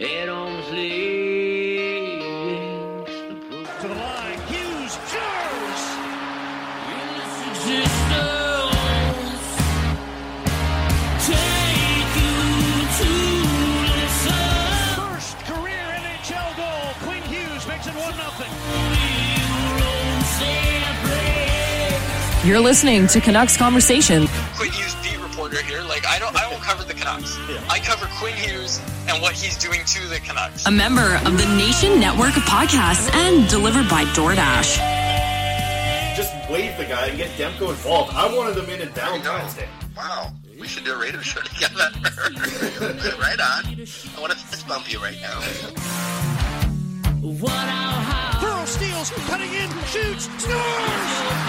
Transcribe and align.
At 0.00 0.28
arm's 0.28 0.70
length. 0.70 0.86
The 3.50 3.64
To 3.80 3.88
the 3.88 3.94
line, 3.94 4.40
Hughes, 4.46 4.92
scores! 4.92 5.84
existence. 7.50 8.06
Take 11.26 12.14
you 12.14 12.38
to 12.94 13.12
listen. 13.90 14.38
First 14.94 15.34
career 15.50 15.86
NHL 15.98 16.50
goal. 16.56 16.94
Quinn 17.02 17.22
Hughes 17.24 17.66
makes 17.66 17.86
it 17.88 17.94
1 17.94 18.12
0. 18.14 18.28
You're 22.44 22.60
listening 22.60 23.08
to 23.08 23.20
Canucks 23.20 23.56
Conversation. 23.56 24.28
Quinn 24.54 24.70
Hughes 24.70 24.94
beat 25.02 25.18
reporter 25.20 25.60
here. 25.62 25.82
Like 25.82 25.97
I 27.08 27.16
don't, 27.16 27.24
I 27.24 27.24
cover 27.24 27.40
the 27.46 27.56
Canucks. 27.56 27.70
I 27.70 27.78
cover 27.78 28.06
Quinn 28.18 28.34
Hughes 28.34 28.80
and 29.08 29.22
what 29.22 29.32
he's 29.32 29.56
doing 29.56 29.80
to 29.84 30.08
the 30.08 30.18
Canucks. 30.20 30.66
A 30.66 30.70
member 30.70 31.16
of 31.24 31.38
the 31.38 31.46
Nation 31.56 31.98
Network 31.98 32.36
of 32.36 32.42
Podcasts 32.42 33.12
and 33.14 33.48
delivered 33.48 33.88
by 33.88 34.04
DoorDash. 34.12 34.76
just 36.16 36.32
wave 36.50 36.76
the 36.76 36.84
guy 36.84 37.06
and 37.06 37.16
get 37.16 37.30
Demko 37.30 37.70
involved. 37.70 38.12
I 38.14 38.34
wanted 38.36 38.56
them 38.56 38.68
in 38.68 38.82
in 38.82 38.88
Valentine's 38.90 39.54
Day. 39.54 39.68
Wow, 39.96 40.32
we 40.60 40.68
should 40.68 40.84
do 40.84 40.92
a 40.92 40.98
radio 40.98 41.20
show 41.20 41.40
together. 41.52 41.88
right 43.18 43.40
on. 43.40 43.64
I 43.64 44.20
want 44.20 44.32
to 44.32 44.38
fist 44.38 44.68
bump 44.68 44.92
you 44.92 45.00
right 45.00 45.18
now. 45.22 45.40
Pearl 48.40 48.66
steals, 48.66 49.10
cutting 49.10 49.52
in, 49.52 49.70
shoots, 49.86 50.28
scores! 50.42 51.48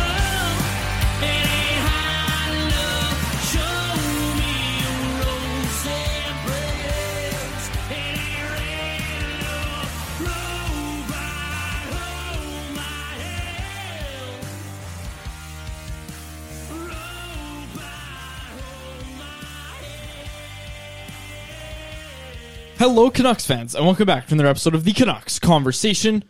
Hello, 22.81 23.11
Canucks 23.11 23.45
fans, 23.45 23.75
and 23.75 23.85
welcome 23.85 24.07
back 24.07 24.25
to 24.25 24.33
another 24.33 24.49
episode 24.49 24.73
of 24.73 24.83
the 24.85 24.91
Canucks 24.91 25.37
Conversation. 25.37 26.23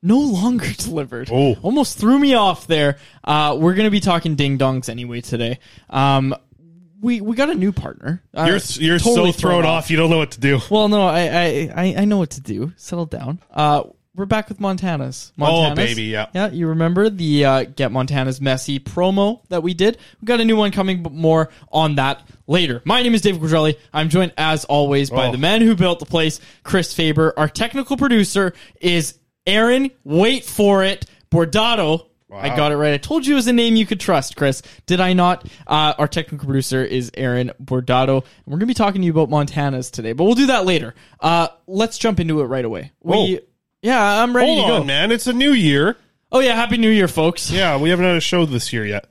No 0.00 0.20
longer 0.20 0.72
delivered. 0.78 1.28
Oh. 1.28 1.56
almost 1.60 1.98
threw 1.98 2.20
me 2.20 2.34
off 2.34 2.68
there. 2.68 2.98
Uh, 3.24 3.56
we're 3.58 3.74
going 3.74 3.88
to 3.88 3.90
be 3.90 3.98
talking 3.98 4.36
ding 4.36 4.58
dongs 4.58 4.88
anyway 4.88 5.22
today. 5.22 5.58
Um, 5.90 6.36
we 7.00 7.20
we 7.20 7.34
got 7.34 7.50
a 7.50 7.54
new 7.56 7.72
partner. 7.72 8.22
Uh, 8.32 8.44
You're 8.44 8.60
you're 8.74 8.98
totally 9.00 9.32
so 9.32 9.40
thrown 9.40 9.64
off. 9.64 9.90
You 9.90 9.96
don't 9.96 10.08
know 10.08 10.18
what 10.18 10.30
to 10.30 10.40
do. 10.40 10.60
Well, 10.70 10.86
no, 10.86 11.02
I, 11.02 11.18
I 11.18 11.72
I 11.74 11.94
I 12.02 12.04
know 12.04 12.18
what 12.18 12.30
to 12.30 12.40
do. 12.40 12.72
Settle 12.76 13.06
down. 13.06 13.40
Uh, 13.50 13.82
we're 14.18 14.26
back 14.26 14.48
with 14.48 14.60
Montana's. 14.60 15.32
Montana's. 15.36 15.70
Oh, 15.72 15.74
baby, 15.86 16.02
yeah. 16.04 16.26
Yeah, 16.34 16.50
you 16.50 16.66
remember 16.68 17.08
the 17.08 17.44
uh, 17.44 17.62
Get 17.64 17.92
Montana's 17.92 18.40
Messy 18.40 18.78
promo 18.80 19.40
that 19.48 19.62
we 19.62 19.72
did? 19.74 19.96
We 20.20 20.26
got 20.26 20.40
a 20.40 20.44
new 20.44 20.56
one 20.56 20.72
coming, 20.72 21.02
but 21.02 21.12
more 21.12 21.50
on 21.72 21.94
that 21.94 22.22
later. 22.46 22.82
My 22.84 23.02
name 23.02 23.14
is 23.14 23.20
David 23.22 23.40
Quadrelli. 23.40 23.78
I'm 23.92 24.08
joined, 24.08 24.32
as 24.36 24.64
always, 24.64 25.08
by 25.10 25.28
Oh. 25.28 25.32
the 25.32 25.38
man 25.38 25.62
who 25.62 25.74
built 25.76 26.00
the 26.00 26.06
place, 26.06 26.40
Chris 26.64 26.92
Faber. 26.92 27.32
Our 27.36 27.48
technical 27.48 27.96
producer 27.96 28.52
is 28.80 29.14
Aaron, 29.46 29.90
wait 30.04 30.44
for 30.44 30.82
it, 30.84 31.06
Bordato. 31.30 32.04
I 32.30 32.54
got 32.54 32.72
it 32.72 32.76
right. 32.76 32.92
I 32.92 32.98
told 32.98 33.26
you 33.26 33.32
it 33.32 33.36
was 33.36 33.46
a 33.46 33.54
name 33.54 33.74
you 33.74 33.86
could 33.86 34.00
trust, 34.00 34.36
Chris. 34.36 34.60
Did 34.84 35.00
I 35.00 35.14
not? 35.14 35.46
Uh, 35.66 35.94
our 35.96 36.06
technical 36.06 36.44
producer 36.46 36.84
is 36.84 37.10
Aaron 37.14 37.52
Bordado. 37.62 38.16
And 38.22 38.24
we're 38.46 38.58
going 38.58 38.60
to 38.60 38.66
be 38.66 38.74
talking 38.74 39.00
to 39.00 39.06
you 39.06 39.12
about 39.12 39.30
Montana's 39.30 39.90
today, 39.90 40.12
but 40.12 40.24
we'll 40.24 40.34
do 40.34 40.48
that 40.48 40.66
later. 40.66 40.94
Uh, 41.20 41.48
let's 41.66 41.96
jump 41.96 42.20
into 42.20 42.42
it 42.42 42.44
right 42.44 42.66
away. 42.66 42.92
We, 43.02 43.38
Oh. 43.40 43.47
Yeah, 43.82 44.22
I'm 44.22 44.34
ready 44.34 44.54
Hold 44.54 44.66
to 44.66 44.68
go. 44.72 44.76
on, 44.80 44.86
man. 44.86 45.12
It's 45.12 45.26
a 45.26 45.32
new 45.32 45.52
year. 45.52 45.96
Oh, 46.32 46.40
yeah. 46.40 46.54
Happy 46.54 46.76
New 46.76 46.90
Year, 46.90 47.08
folks. 47.08 47.50
Yeah, 47.50 47.78
we 47.78 47.90
haven't 47.90 48.04
had 48.04 48.16
a 48.16 48.20
show 48.20 48.44
this 48.44 48.72
year 48.72 48.84
yet. 48.84 49.06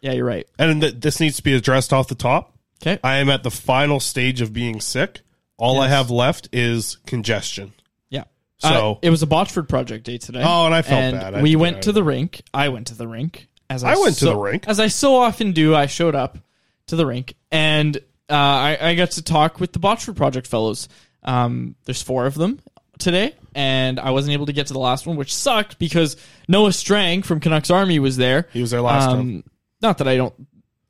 Yeah, 0.00 0.12
you're 0.12 0.24
right. 0.24 0.46
And 0.58 0.80
th- 0.80 0.94
this 1.00 1.18
needs 1.20 1.36
to 1.38 1.42
be 1.42 1.54
addressed 1.54 1.92
off 1.92 2.08
the 2.08 2.14
top. 2.14 2.54
Okay. 2.82 2.98
I 3.02 3.16
am 3.16 3.28
at 3.28 3.42
the 3.42 3.50
final 3.50 3.98
stage 4.00 4.40
of 4.40 4.52
being 4.52 4.80
sick. 4.80 5.20
All 5.58 5.80
I 5.80 5.86
Yes. 5.86 5.92
have 5.96 6.10
left 6.10 6.48
is 6.52 6.96
congestion. 7.06 7.72
Yeah. 8.08 8.24
So 8.58 8.98
it 9.02 9.10
was 9.10 9.22
a 9.22 9.26
Botchford 9.26 9.68
project 9.68 10.04
day 10.04 10.16
today. 10.18 10.42
Oh, 10.44 10.64
and 10.66 10.74
I 10.74 10.82
felt 10.82 11.12
bad. 11.14 11.34
I 11.34 11.42
we 11.42 11.56
went 11.56 11.82
to 11.82 11.92
the 11.92 12.02
rink. 12.04 12.42
I 12.54 12.68
went 12.70 12.86
to 12.88 12.94
the 12.94 13.06
rink. 13.08 13.48
As 13.68 13.84
I 13.84 13.96
went 13.96 14.14
to 14.16 14.24
so- 14.26 14.26
the 14.32 14.36
rink. 14.38 14.64
as 14.68 14.80
I 14.80 14.86
so 14.88 15.16
often 15.16 15.52
do. 15.52 15.74
I 15.74 15.86
showed 15.86 16.14
up 16.14 16.38
to 16.86 16.96
the 16.96 17.04
rink, 17.06 17.34
and 17.52 17.96
uh, 18.28 18.32
I, 18.32 18.78
I 18.80 18.94
got 18.94 19.12
to 19.12 19.22
talk 19.22 19.60
with 19.60 19.72
the 19.72 19.78
Botchford 19.80 20.16
project 20.16 20.46
fellows. 20.46 20.88
Um, 21.22 21.74
there's 21.84 22.00
four 22.02 22.24
of 22.26 22.34
them 22.34 22.60
today, 23.00 23.34
and 23.54 23.98
I 23.98 24.10
wasn't 24.10 24.34
able 24.34 24.46
to 24.46 24.52
get 24.52 24.68
to 24.68 24.72
the 24.72 24.78
last 24.78 25.06
one, 25.06 25.16
which 25.16 25.34
sucked 25.34 25.78
because 25.78 26.16
Noah 26.48 26.72
Strang 26.72 27.22
from 27.22 27.40
Canucks 27.40 27.70
Army 27.70 27.98
was 27.98 28.16
there. 28.16 28.46
He 28.52 28.60
was 28.60 28.70
there 28.70 28.80
last 28.82 29.08
Um, 29.08 29.16
time. 29.16 29.44
Not 29.82 29.98
that 29.98 30.08
I 30.08 30.16
don't, 30.16 30.34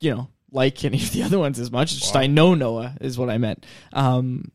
you 0.00 0.14
know, 0.14 0.28
like 0.52 0.84
any 0.84 0.98
of 1.02 1.12
the 1.12 1.22
other 1.22 1.38
ones 1.38 1.58
as 1.58 1.70
much. 1.70 1.92
It's 1.92 2.00
just 2.00 2.16
I 2.16 2.26
know 2.26 2.54
Noah 2.54 2.96
is 3.00 3.18
what 3.18 3.30
I 3.30 3.38
meant. 3.38 3.64
Um, 3.92 4.50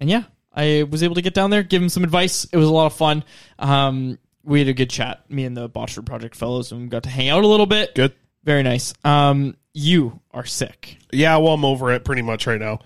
and 0.00 0.08
yeah, 0.10 0.24
I 0.54 0.84
was 0.90 1.02
able 1.02 1.14
to 1.16 1.22
get 1.22 1.34
down 1.34 1.50
there, 1.50 1.62
give 1.62 1.82
him 1.82 1.88
some 1.88 2.04
advice. 2.04 2.44
It 2.44 2.56
was 2.56 2.68
a 2.68 2.72
lot 2.72 2.86
of 2.86 2.92
fun. 2.94 3.24
Um, 3.58 4.18
we 4.44 4.60
had 4.60 4.68
a 4.68 4.72
good 4.74 4.90
chat, 4.90 5.28
me 5.30 5.44
and 5.44 5.56
the 5.56 5.68
Botchford 5.68 6.06
Project 6.06 6.34
fellows, 6.34 6.72
and 6.72 6.82
we 6.82 6.88
got 6.88 7.02
to 7.04 7.08
hang 7.10 7.28
out 7.28 7.44
a 7.44 7.46
little 7.46 7.66
bit. 7.66 7.94
Good. 7.94 8.12
Very 8.44 8.62
nice. 8.62 8.94
Um, 9.04 9.56
you 9.74 10.20
are 10.32 10.46
sick. 10.46 10.96
Yeah, 11.12 11.36
well, 11.36 11.52
I'm 11.54 11.64
over 11.64 11.92
it 11.92 12.04
pretty 12.04 12.22
much 12.22 12.46
right 12.46 12.58
now. 12.60 12.78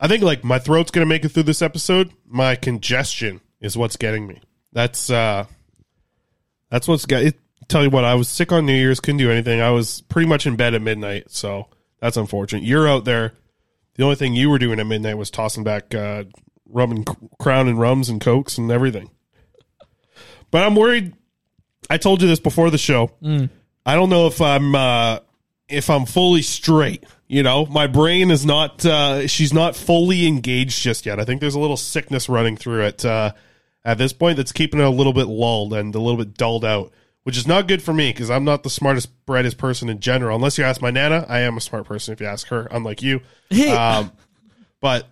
I 0.00 0.08
think 0.08 0.22
like 0.22 0.42
my 0.42 0.58
throat's 0.58 0.90
gonna 0.90 1.06
make 1.06 1.24
it 1.24 1.28
through 1.28 1.42
this 1.44 1.62
episode. 1.62 2.12
My 2.26 2.56
congestion 2.56 3.40
is 3.60 3.76
what's 3.76 3.96
getting 3.96 4.26
me. 4.26 4.40
That's 4.72 5.10
uh 5.10 5.44
that's 6.70 6.88
what's 6.88 7.06
got 7.06 7.22
it. 7.22 7.38
Tell 7.68 7.82
you 7.84 7.90
what, 7.90 8.04
I 8.04 8.14
was 8.14 8.28
sick 8.28 8.50
on 8.50 8.66
New 8.66 8.74
Year's, 8.74 8.98
couldn't 8.98 9.18
do 9.18 9.30
anything. 9.30 9.60
I 9.60 9.70
was 9.70 10.00
pretty 10.00 10.26
much 10.28 10.46
in 10.46 10.56
bed 10.56 10.74
at 10.74 10.82
midnight, 10.82 11.30
so 11.30 11.68
that's 12.00 12.16
unfortunate. 12.16 12.64
You're 12.64 12.88
out 12.88 13.04
there. 13.04 13.34
The 13.94 14.02
only 14.04 14.16
thing 14.16 14.34
you 14.34 14.48
were 14.50 14.58
doing 14.58 14.80
at 14.80 14.86
midnight 14.86 15.18
was 15.18 15.30
tossing 15.30 15.62
back 15.62 15.94
uh, 15.94 16.24
rum 16.66 16.90
and 16.90 17.06
crown 17.38 17.68
and 17.68 17.78
rums 17.78 18.08
and 18.08 18.20
cokes 18.20 18.56
and 18.58 18.72
everything. 18.72 19.10
But 20.50 20.64
I'm 20.64 20.74
worried. 20.74 21.14
I 21.88 21.98
told 21.98 22.22
you 22.22 22.28
this 22.28 22.40
before 22.40 22.70
the 22.70 22.78
show. 22.78 23.12
I 23.84 23.94
don't 23.94 24.10
know 24.10 24.26
if 24.26 24.40
I'm 24.40 24.74
uh, 24.74 25.18
if 25.70 25.90
I'm 25.90 26.06
fully 26.06 26.42
straight. 26.42 27.04
You 27.26 27.42
know, 27.44 27.64
my 27.66 27.86
brain 27.86 28.30
is 28.30 28.44
not. 28.44 28.84
Uh, 28.84 29.26
she's 29.28 29.52
not 29.52 29.76
fully 29.76 30.26
engaged 30.26 30.82
just 30.82 31.06
yet. 31.06 31.20
I 31.20 31.24
think 31.24 31.40
there's 31.40 31.54
a 31.54 31.60
little 31.60 31.76
sickness 31.76 32.28
running 32.28 32.56
through 32.56 32.82
it 32.86 33.04
uh, 33.04 33.32
at 33.84 33.98
this 33.98 34.12
point 34.12 34.36
that's 34.36 34.52
keeping 34.52 34.80
it 34.80 34.86
a 34.86 34.90
little 34.90 35.12
bit 35.12 35.26
lulled 35.26 35.72
and 35.72 35.94
a 35.94 36.00
little 36.00 36.18
bit 36.18 36.34
dulled 36.34 36.64
out, 36.64 36.92
which 37.22 37.36
is 37.36 37.46
not 37.46 37.68
good 37.68 37.82
for 37.82 37.94
me 37.94 38.10
because 38.10 38.30
I'm 38.30 38.44
not 38.44 38.64
the 38.64 38.70
smartest, 38.70 39.10
brightest 39.26 39.58
person 39.58 39.88
in 39.88 40.00
general. 40.00 40.34
Unless 40.34 40.58
you 40.58 40.64
ask 40.64 40.82
my 40.82 40.90
nana, 40.90 41.24
I 41.28 41.40
am 41.40 41.56
a 41.56 41.60
smart 41.60 41.86
person. 41.86 42.12
If 42.12 42.20
you 42.20 42.26
ask 42.26 42.48
her, 42.48 42.66
unlike 42.70 43.02
you. 43.02 43.20
Hey. 43.48 43.70
Um, 43.76 44.10
but 44.80 45.06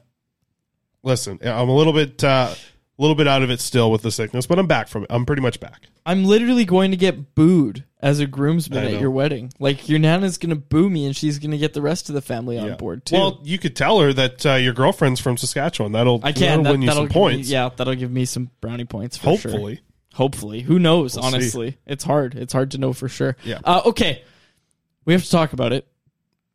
listen, 1.02 1.38
I'm 1.42 1.68
a 1.68 1.76
little 1.76 1.92
bit. 1.92 2.24
Uh, 2.24 2.54
a 2.98 3.02
little 3.02 3.14
bit 3.14 3.28
out 3.28 3.42
of 3.42 3.50
it 3.50 3.60
still 3.60 3.90
with 3.92 4.02
the 4.02 4.10
sickness, 4.10 4.46
but 4.46 4.58
I'm 4.58 4.66
back 4.66 4.88
from 4.88 5.04
it. 5.04 5.06
I'm 5.10 5.24
pretty 5.24 5.42
much 5.42 5.60
back. 5.60 5.82
I'm 6.04 6.24
literally 6.24 6.64
going 6.64 6.90
to 6.90 6.96
get 6.96 7.34
booed 7.34 7.84
as 8.00 8.18
a 8.18 8.26
groomsman 8.26 8.78
I 8.82 8.86
at 8.86 8.92
know. 8.94 9.00
your 9.00 9.10
wedding. 9.10 9.52
Like 9.58 9.88
your 9.88 9.98
nana's 9.98 10.38
going 10.38 10.50
to 10.50 10.56
boo 10.56 10.88
me, 10.90 11.06
and 11.06 11.14
she's 11.14 11.38
going 11.38 11.50
to 11.52 11.58
get 11.58 11.74
the 11.74 11.82
rest 11.82 12.08
of 12.08 12.14
the 12.14 12.22
family 12.22 12.58
on 12.58 12.76
board 12.76 13.04
too. 13.04 13.14
Well, 13.14 13.40
you 13.44 13.58
could 13.58 13.76
tell 13.76 14.00
her 14.00 14.12
that 14.14 14.44
uh, 14.46 14.54
your 14.54 14.72
girlfriend's 14.72 15.20
from 15.20 15.36
Saskatchewan. 15.36 15.92
That'll 15.92 16.20
I 16.22 16.32
can. 16.32 16.40
that'll 16.62 16.64
That, 16.64 16.70
win 16.72 16.82
you 16.82 16.90
some 16.92 17.08
points. 17.08 17.48
yeah, 17.48 17.68
that'll 17.76 17.94
give 17.94 18.10
me 18.10 18.24
some 18.24 18.50
brownie 18.60 18.84
points. 18.84 19.16
For 19.16 19.36
sure. 19.36 19.50
Hopefully. 19.52 19.80
Hopefully, 20.14 20.60
who 20.62 20.80
knows? 20.80 21.14
We'll 21.14 21.22
see. 21.22 21.36
honestly, 21.36 21.78
it's 21.86 22.02
hard. 22.02 22.34
It's 22.34 22.52
hard 22.52 22.72
to 22.72 22.78
know 22.78 22.92
for 22.92 23.08
sure. 23.08 23.36
Yeah. 23.44 23.60
Uh, 23.62 23.82
okay, 23.86 24.22
we 25.04 25.12
have 25.12 25.22
to 25.22 25.30
talk 25.30 25.52
about 25.52 25.72
it, 25.72 25.86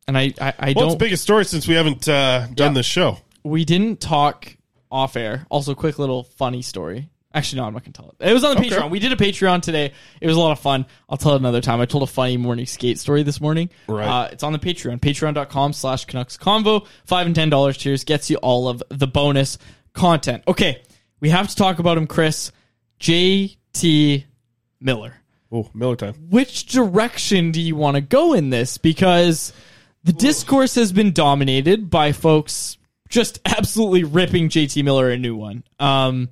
and 0.05 0.17
I, 0.17 0.33
I, 0.41 0.47
I 0.47 0.53
Well, 0.59 0.69
it's 0.69 0.75
don't. 0.75 0.89
the 0.89 0.97
biggest 0.97 1.23
story 1.23 1.45
since 1.45 1.65
we 1.67 1.75
haven't 1.75 2.09
uh, 2.09 2.47
done 2.53 2.71
Yeah. 2.71 2.73
this 2.73 2.85
show. 2.85 3.19
we 3.45 3.63
didn't 3.63 4.01
talk 4.01 4.57
off 4.93 5.17
air. 5.17 5.45
Also, 5.49 5.73
quick 5.75 5.99
little 5.99 6.23
funny 6.23 6.61
story. 6.61 7.09
Actually, 7.35 7.61
no, 7.61 7.65
I'm 7.67 7.73
not 7.73 7.83
gonna 7.83 7.93
tell 7.93 8.13
it. 8.19 8.29
It 8.29 8.31
was 8.31 8.43
on 8.43 8.55
the 8.55 8.61
Okay. 8.61 8.69
Patreon. 8.69 8.91
We 8.91 8.99
did 8.99 9.11
a 9.11 9.15
Patreon 9.15 9.63
today. 9.63 9.91
It 10.21 10.27
was 10.27 10.37
a 10.37 10.39
lot 10.39 10.51
of 10.51 10.59
fun. 10.59 10.85
I'll 11.09 11.17
tell 11.17 11.33
it 11.33 11.37
another 11.37 11.61
time. 11.61 11.81
I 11.81 11.85
told 11.87 12.03
a 12.03 12.07
funny 12.07 12.37
morning 12.37 12.67
skate 12.67 12.99
story 12.99 13.23
this 13.23 13.41
morning. 13.41 13.71
Right. 13.87 14.07
Uh, 14.07 14.29
it's 14.31 14.43
on 14.43 14.53
the 14.53 14.59
Patreon. 14.59 14.99
Patreon.com 14.99 15.73
slash 15.73 16.05
Canucks 16.05 16.37
Convo. 16.37 16.85
Five 17.05 17.25
and 17.25 17.35
ten 17.35 17.49
dollars 17.49 17.77
tiers 17.77 18.03
gets 18.03 18.29
you 18.29 18.37
all 18.37 18.67
of 18.67 18.83
the 18.89 19.07
bonus 19.07 19.57
content. 19.93 20.43
Okay. 20.47 20.83
We 21.21 21.29
have 21.29 21.47
to 21.47 21.55
talk 21.55 21.79
about 21.79 21.97
him, 21.97 22.05
Chris. 22.05 22.51
JT 22.99 24.23
Miller. 24.79 25.15
Oh, 25.51 25.69
Miller 25.73 25.95
time. 25.95 26.13
Which 26.29 26.65
direction 26.65 27.51
do 27.51 27.61
you 27.61 27.75
want 27.75 27.95
to 27.95 28.01
go 28.01 28.33
in 28.33 28.49
this? 28.49 28.77
Because 28.77 29.53
the 30.03 30.13
discourse 30.13 30.75
has 30.75 30.91
been 30.91 31.11
dominated 31.13 31.89
by 31.89 32.11
folks 32.11 32.77
just 33.13 33.39
absolutely 33.45 34.03
ripping 34.03 34.49
JT 34.49 34.83
Miller 34.83 35.09
a 35.11 35.17
new 35.17 35.35
one. 35.35 35.63
Um, 35.79 36.29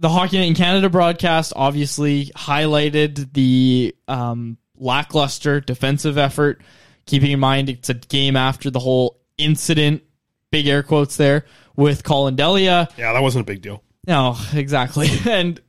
the 0.00 0.08
Hockey 0.08 0.38
Night 0.38 0.48
in 0.48 0.54
Canada 0.54 0.90
broadcast 0.90 1.52
obviously 1.54 2.26
highlighted 2.36 3.32
the 3.32 3.94
um, 4.08 4.58
lackluster 4.76 5.60
defensive 5.60 6.18
effort, 6.18 6.60
keeping 7.06 7.30
in 7.30 7.38
mind 7.38 7.70
it's 7.70 7.88
a 7.90 7.94
game 7.94 8.34
after 8.34 8.70
the 8.70 8.80
whole 8.80 9.20
incident, 9.38 10.02
big 10.50 10.66
air 10.66 10.82
quotes 10.82 11.16
there, 11.16 11.46
with 11.76 12.02
Collin 12.02 12.34
Delia. 12.34 12.88
Yeah, 12.98 13.12
that 13.12 13.22
wasn't 13.22 13.42
a 13.42 13.46
big 13.46 13.62
deal. 13.62 13.82
No, 14.06 14.36
exactly. 14.52 15.08
And 15.26 15.60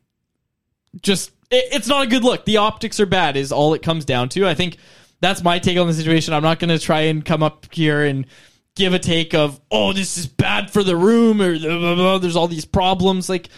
just 1.01 1.30
it, 1.51 1.66
it's 1.72 1.88
not 1.88 2.04
a 2.04 2.07
good 2.07 2.24
look. 2.24 2.45
The 2.45 2.57
optics 2.57 3.00
are 3.00 3.06
bad 3.06 3.38
is 3.38 3.51
all 3.51 3.75
it 3.75 3.83
comes 3.83 4.06
down 4.06 4.30
to. 4.30 4.48
I 4.48 4.56
think 4.56 4.77
that's 5.22 5.44
my 5.44 5.60
take 5.60 5.77
on 5.77 5.86
the 5.86 5.94
situation. 5.94 6.33
I'm 6.33 6.44
not 6.44 6.57
going 6.57 6.69
to 6.69 6.80
try 6.80 7.01
and 7.01 7.24
come 7.24 7.44
up 7.44 7.72
here 7.72 8.04
and 8.04 8.25
give 8.75 8.94
a 8.94 9.00
take 9.00 9.33
of, 9.33 9.60
"Oh, 9.72 9.94
this 9.94 10.18
is 10.18 10.27
bad 10.27 10.72
for 10.72 10.83
the 10.83 10.95
room" 10.95 11.42
or 11.42 11.57
blah, 11.57 11.80
blah, 11.80 11.95
blah, 11.95 12.18
there's 12.18 12.36
all 12.36 12.48
these 12.48 12.66
problems 12.66 13.30
like 13.30 13.50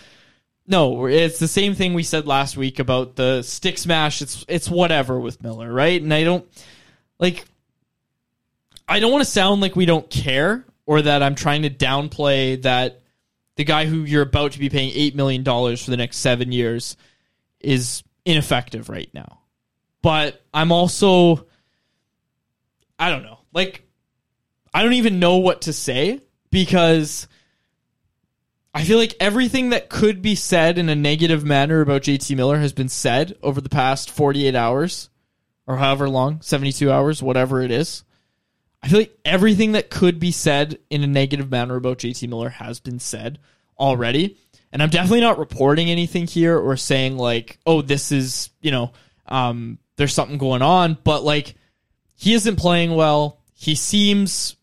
no, 0.69 1.05
it's 1.05 1.39
the 1.39 1.47
same 1.47 1.75
thing 1.75 1.93
we 1.93 2.03
said 2.03 2.27
last 2.27 2.57
week 2.57 2.79
about 2.79 3.15
the 3.15 3.41
stick 3.41 3.77
smash. 3.77 4.21
It's 4.21 4.45
it's 4.49 4.69
whatever 4.69 5.17
with 5.17 5.41
Miller, 5.41 5.71
right? 5.71 6.01
And 6.01 6.13
I 6.13 6.25
don't 6.25 6.45
like 7.19 7.45
I 8.87 8.99
don't 8.99 9.11
want 9.11 9.23
to 9.23 9.29
sound 9.29 9.61
like 9.61 9.77
we 9.77 9.85
don't 9.85 10.09
care 10.09 10.65
or 10.85 11.01
that 11.01 11.23
I'm 11.23 11.35
trying 11.35 11.61
to 11.61 11.69
downplay 11.69 12.61
that 12.63 13.01
the 13.55 13.63
guy 13.63 13.85
who 13.85 14.03
you're 14.03 14.23
about 14.23 14.53
to 14.53 14.59
be 14.59 14.69
paying 14.69 14.91
8 14.93 15.15
million 15.15 15.43
dollars 15.43 15.83
for 15.83 15.91
the 15.91 15.97
next 15.97 16.17
7 16.17 16.51
years 16.51 16.97
is 17.61 18.03
ineffective 18.25 18.89
right 18.89 19.09
now. 19.13 19.39
But 20.01 20.41
I'm 20.53 20.73
also 20.73 21.45
I 22.99 23.09
don't 23.09 23.23
know. 23.23 23.39
Like 23.53 23.86
I 24.77 24.83
don't 24.83 24.93
even 24.93 25.17
know 25.17 25.37
what 25.37 25.61
to 25.61 25.73
say 25.73 26.21
because 26.51 27.27
I 28.75 28.83
feel 28.83 28.99
like 28.99 29.15
everything 29.19 29.71
that 29.71 29.89
could 29.89 30.21
be 30.21 30.35
said 30.35 30.77
in 30.77 30.87
a 30.87 30.95
negative 30.95 31.43
manner 31.43 31.81
about 31.81 32.03
JT 32.03 32.35
Miller 32.35 32.59
has 32.59 32.73
been 32.73 32.87
said 32.87 33.35
over 33.41 33.59
the 33.59 33.69
past 33.69 34.11
48 34.11 34.53
hours 34.53 35.09
or 35.65 35.77
however 35.77 36.07
long, 36.07 36.41
72 36.41 36.91
hours, 36.91 37.23
whatever 37.23 37.63
it 37.63 37.71
is. 37.71 38.03
I 38.83 38.87
feel 38.87 38.99
like 38.99 39.17
everything 39.25 39.71
that 39.71 39.89
could 39.89 40.19
be 40.19 40.29
said 40.29 40.77
in 40.91 41.03
a 41.03 41.07
negative 41.07 41.49
manner 41.49 41.77
about 41.77 41.97
JT 41.97 42.29
Miller 42.29 42.49
has 42.49 42.79
been 42.79 42.99
said 42.99 43.39
already. 43.79 44.37
And 44.71 44.83
I'm 44.83 44.91
definitely 44.91 45.21
not 45.21 45.39
reporting 45.39 45.89
anything 45.89 46.27
here 46.27 46.55
or 46.55 46.77
saying 46.77 47.17
like, 47.17 47.57
oh, 47.65 47.81
this 47.81 48.11
is, 48.11 48.51
you 48.61 48.69
know, 48.69 48.91
um, 49.25 49.79
there's 49.95 50.13
something 50.13 50.37
going 50.37 50.61
on. 50.61 50.99
But 51.03 51.23
like, 51.23 51.55
he 52.13 52.35
isn't 52.35 52.57
playing 52.57 52.93
well. 52.93 53.41
He 53.55 53.73
seems 53.73 54.55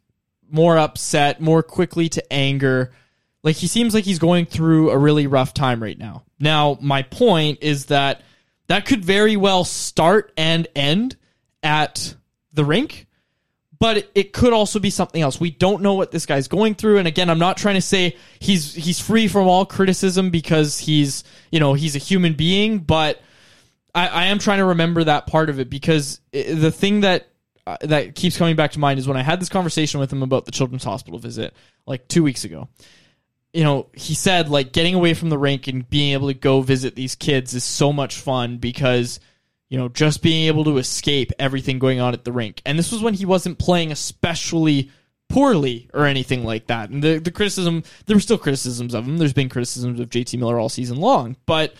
more 0.54 0.78
upset, 0.78 1.40
more 1.40 1.62
quickly 1.64 2.08
to 2.08 2.32
anger. 2.32 2.92
Like 3.42 3.56
he 3.56 3.66
seems 3.66 3.92
like 3.92 4.04
he's 4.04 4.20
going 4.20 4.46
through 4.46 4.90
a 4.90 4.96
really 4.96 5.26
rough 5.26 5.52
time 5.52 5.82
right 5.82 5.98
now. 5.98 6.22
Now, 6.38 6.78
my 6.80 7.02
point 7.02 7.58
is 7.60 7.86
that 7.86 8.22
that 8.68 8.86
could 8.86 9.04
very 9.04 9.36
well 9.36 9.64
start 9.64 10.32
and 10.36 10.68
end 10.76 11.16
at 11.62 12.14
the 12.52 12.64
rink, 12.64 13.06
but 13.80 14.08
it- 14.14 14.32
could 14.32 14.52
also 14.52 14.78
be 14.78 14.90
something 14.90 15.20
else. 15.20 15.40
We 15.40 15.50
don't 15.50 15.82
know 15.82 15.94
what 15.94 16.12
this 16.12 16.24
guy's 16.24 16.46
going 16.48 16.76
through, 16.76 16.98
and 16.98 17.08
again, 17.08 17.28
I'm 17.28 17.38
not 17.38 17.56
trying 17.56 17.74
to 17.74 17.80
say 17.80 18.16
he's 18.38 18.74
he's 18.74 19.00
free 19.00 19.26
from 19.26 19.48
all 19.48 19.66
criticism 19.66 20.30
because 20.30 20.78
he's 20.78 21.24
you 21.50 21.58
know 21.58 21.74
he's 21.74 21.96
a 21.96 22.00
human 22.00 22.34
being, 22.34 22.78
but 22.78 23.20
I, 23.94 24.06
I 24.08 24.24
am 24.26 24.38
trying 24.38 24.58
to 24.58 24.66
remember 24.66 25.04
that 25.04 25.26
part 25.26 25.50
of 25.50 25.58
it 25.58 25.68
because 25.68 26.20
the 26.32 26.70
thing 26.70 27.00
that 27.00 27.28
uh, 27.66 27.76
that 27.80 28.14
keeps 28.14 28.36
coming 28.36 28.56
back 28.56 28.72
to 28.72 28.78
mind 28.78 28.98
is 28.98 29.08
when 29.08 29.16
I 29.16 29.22
had 29.22 29.40
this 29.40 29.48
conversation 29.48 30.00
with 30.00 30.12
him 30.12 30.22
about 30.22 30.44
the 30.44 30.52
children's 30.52 30.84
hospital 30.84 31.18
visit 31.18 31.54
like 31.86 32.08
two 32.08 32.22
weeks 32.22 32.44
ago. 32.44 32.68
You 33.52 33.64
know, 33.64 33.86
he 33.94 34.14
said 34.14 34.48
like 34.48 34.72
getting 34.72 34.94
away 34.94 35.14
from 35.14 35.30
the 35.30 35.38
rink 35.38 35.66
and 35.66 35.88
being 35.88 36.12
able 36.12 36.28
to 36.28 36.34
go 36.34 36.60
visit 36.60 36.94
these 36.94 37.14
kids 37.14 37.54
is 37.54 37.64
so 37.64 37.92
much 37.92 38.16
fun 38.16 38.58
because 38.58 39.20
you 39.68 39.78
know 39.78 39.88
just 39.88 40.22
being 40.22 40.46
able 40.46 40.64
to 40.64 40.76
escape 40.76 41.32
everything 41.38 41.78
going 41.78 42.00
on 42.00 42.12
at 42.12 42.24
the 42.24 42.32
rink. 42.32 42.60
And 42.66 42.78
this 42.78 42.92
was 42.92 43.02
when 43.02 43.14
he 43.14 43.24
wasn't 43.24 43.58
playing 43.58 43.92
especially 43.92 44.90
poorly 45.30 45.88
or 45.94 46.04
anything 46.04 46.44
like 46.44 46.66
that. 46.66 46.90
And 46.90 47.02
the 47.02 47.18
the 47.18 47.30
criticism 47.30 47.82
there 48.06 48.16
were 48.16 48.20
still 48.20 48.38
criticisms 48.38 48.92
of 48.92 49.06
him. 49.06 49.16
There's 49.16 49.32
been 49.32 49.48
criticisms 49.48 50.00
of 50.00 50.10
JT 50.10 50.38
Miller 50.38 50.58
all 50.58 50.68
season 50.68 50.98
long, 50.98 51.36
but 51.46 51.74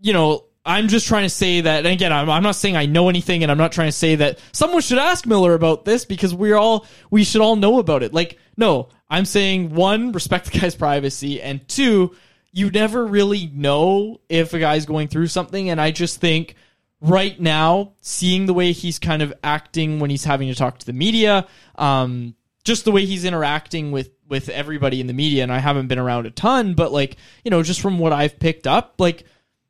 you 0.00 0.12
know, 0.12 0.44
I'm 0.66 0.88
just 0.88 1.06
trying 1.06 1.22
to 1.22 1.30
say 1.30 1.60
that, 1.60 1.86
and 1.86 1.86
again, 1.86 2.12
I'm, 2.12 2.28
I'm 2.28 2.42
not 2.42 2.56
saying 2.56 2.76
I 2.76 2.86
know 2.86 3.08
anything, 3.08 3.42
and 3.42 3.52
I'm 3.52 3.58
not 3.58 3.72
trying 3.72 3.88
to 3.88 3.92
say 3.92 4.16
that 4.16 4.40
someone 4.52 4.82
should 4.82 4.98
ask 4.98 5.24
Miller 5.24 5.54
about 5.54 5.84
this 5.84 6.04
because 6.04 6.34
we're 6.34 6.56
all, 6.56 6.84
we 7.10 7.22
should 7.22 7.40
all 7.40 7.54
know 7.54 7.78
about 7.78 8.02
it. 8.02 8.12
Like, 8.12 8.38
no, 8.56 8.88
I'm 9.08 9.24
saying 9.24 9.74
one, 9.74 10.10
respect 10.12 10.50
the 10.50 10.58
guy's 10.58 10.74
privacy, 10.74 11.40
and 11.40 11.66
two, 11.68 12.16
you 12.52 12.70
never 12.70 13.06
really 13.06 13.50
know 13.54 14.20
if 14.28 14.54
a 14.54 14.58
guy's 14.58 14.86
going 14.86 15.08
through 15.08 15.28
something. 15.28 15.70
And 15.70 15.80
I 15.80 15.90
just 15.90 16.20
think 16.20 16.54
right 17.00 17.38
now, 17.38 17.92
seeing 18.00 18.46
the 18.46 18.54
way 18.54 18.72
he's 18.72 18.98
kind 18.98 19.22
of 19.22 19.32
acting 19.44 20.00
when 20.00 20.10
he's 20.10 20.24
having 20.24 20.48
to 20.48 20.54
talk 20.54 20.78
to 20.78 20.86
the 20.86 20.92
media, 20.92 21.46
um, 21.76 22.34
just 22.64 22.84
the 22.84 22.92
way 22.92 23.04
he's 23.04 23.24
interacting 23.24 23.92
with 23.92 24.10
with 24.28 24.48
everybody 24.48 25.00
in 25.00 25.06
the 25.06 25.12
media, 25.12 25.44
and 25.44 25.52
I 25.52 25.58
haven't 25.58 25.86
been 25.86 26.00
around 26.00 26.26
a 26.26 26.30
ton, 26.30 26.74
but 26.74 26.90
like 26.92 27.16
you 27.44 27.50
know, 27.50 27.62
just 27.62 27.80
from 27.80 27.98
what 27.98 28.12
I've 28.12 28.40
picked 28.40 28.66
up, 28.66 28.94
like 28.98 29.24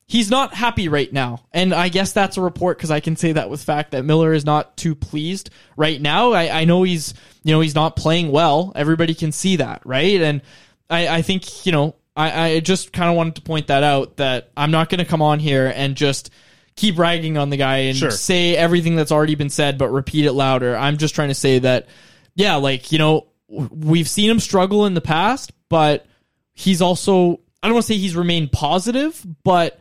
he's 0.07 0.31
not 0.31 0.55
happy 0.55 0.89
right 0.89 1.13
now. 1.13 1.45
And 1.53 1.75
I 1.75 1.89
guess 1.89 2.13
that's 2.13 2.37
a 2.37 2.41
report 2.41 2.79
because 2.79 2.91
I 2.91 3.01
can 3.01 3.17
say 3.17 3.33
that 3.33 3.51
with 3.51 3.63
fact 3.63 3.91
that 3.91 4.05
Miller 4.05 4.33
is 4.33 4.45
not 4.45 4.77
too 4.77 4.95
pleased 4.95 5.51
right 5.77 6.01
now. 6.01 6.33
I, 6.33 6.61
I 6.61 6.65
know 6.65 6.85
he's, 6.85 7.13
you 7.43 7.53
know, 7.53 7.61
he's 7.61 7.75
not 7.75 7.97
playing 7.97 8.31
well. 8.31 8.73
Everybody 8.77 9.15
can 9.15 9.33
see 9.33 9.57
that, 9.57 9.83
right? 9.85 10.21
And 10.21 10.43
I, 10.89 11.09
I 11.09 11.23
think, 11.23 11.67
you 11.67 11.73
know, 11.73 11.97
I, 12.15 12.49
I 12.51 12.61
just 12.61 12.93
kind 12.93 13.11
of 13.11 13.17
wanted 13.17 13.35
to 13.37 13.43
point 13.43 13.67
that 13.67 13.83
out 13.83 14.17
that 14.19 14.51
I'm 14.57 14.71
not 14.71 14.89
going 14.89 15.01
to 15.01 15.05
come 15.05 15.23
on 15.23 15.39
here 15.41 15.73
and 15.75 15.97
just 15.97 16.31
keep 16.77 16.99
ragging 16.99 17.37
on 17.37 17.51
the 17.51 17.57
guy 17.57 17.79
and 17.79 17.97
Sure. 17.97 18.11
say 18.11 18.57
everything 18.57 18.97
that's 18.97 19.13
already 19.13 19.35
been 19.35 19.51
said, 19.51 19.77
but 19.77 19.89
repeat 19.89 20.25
it 20.25 20.33
louder. 20.33 20.77
I'm 20.77 20.99
just 20.99 21.15
trying 21.15 21.29
to 21.29 21.35
say 21.35 21.59
that, 21.59 21.89
yeah, 22.35 22.57
like, 22.57 22.93
you 22.93 22.99
know, 22.99 23.27
we've 23.49 24.09
seen 24.09 24.31
him 24.31 24.41
struggle 24.41 24.87
in 24.87 24.95
the 24.95 25.01
past, 25.01 25.53
but 25.69 26.07
he's 26.53 26.81
also, 26.81 27.41
I 27.63 27.67
don't 27.69 27.75
want 27.75 27.87
to 27.87 27.93
say 27.93 27.99
he's 27.99 28.15
remained 28.15 28.53
positive, 28.53 29.25
but 29.43 29.81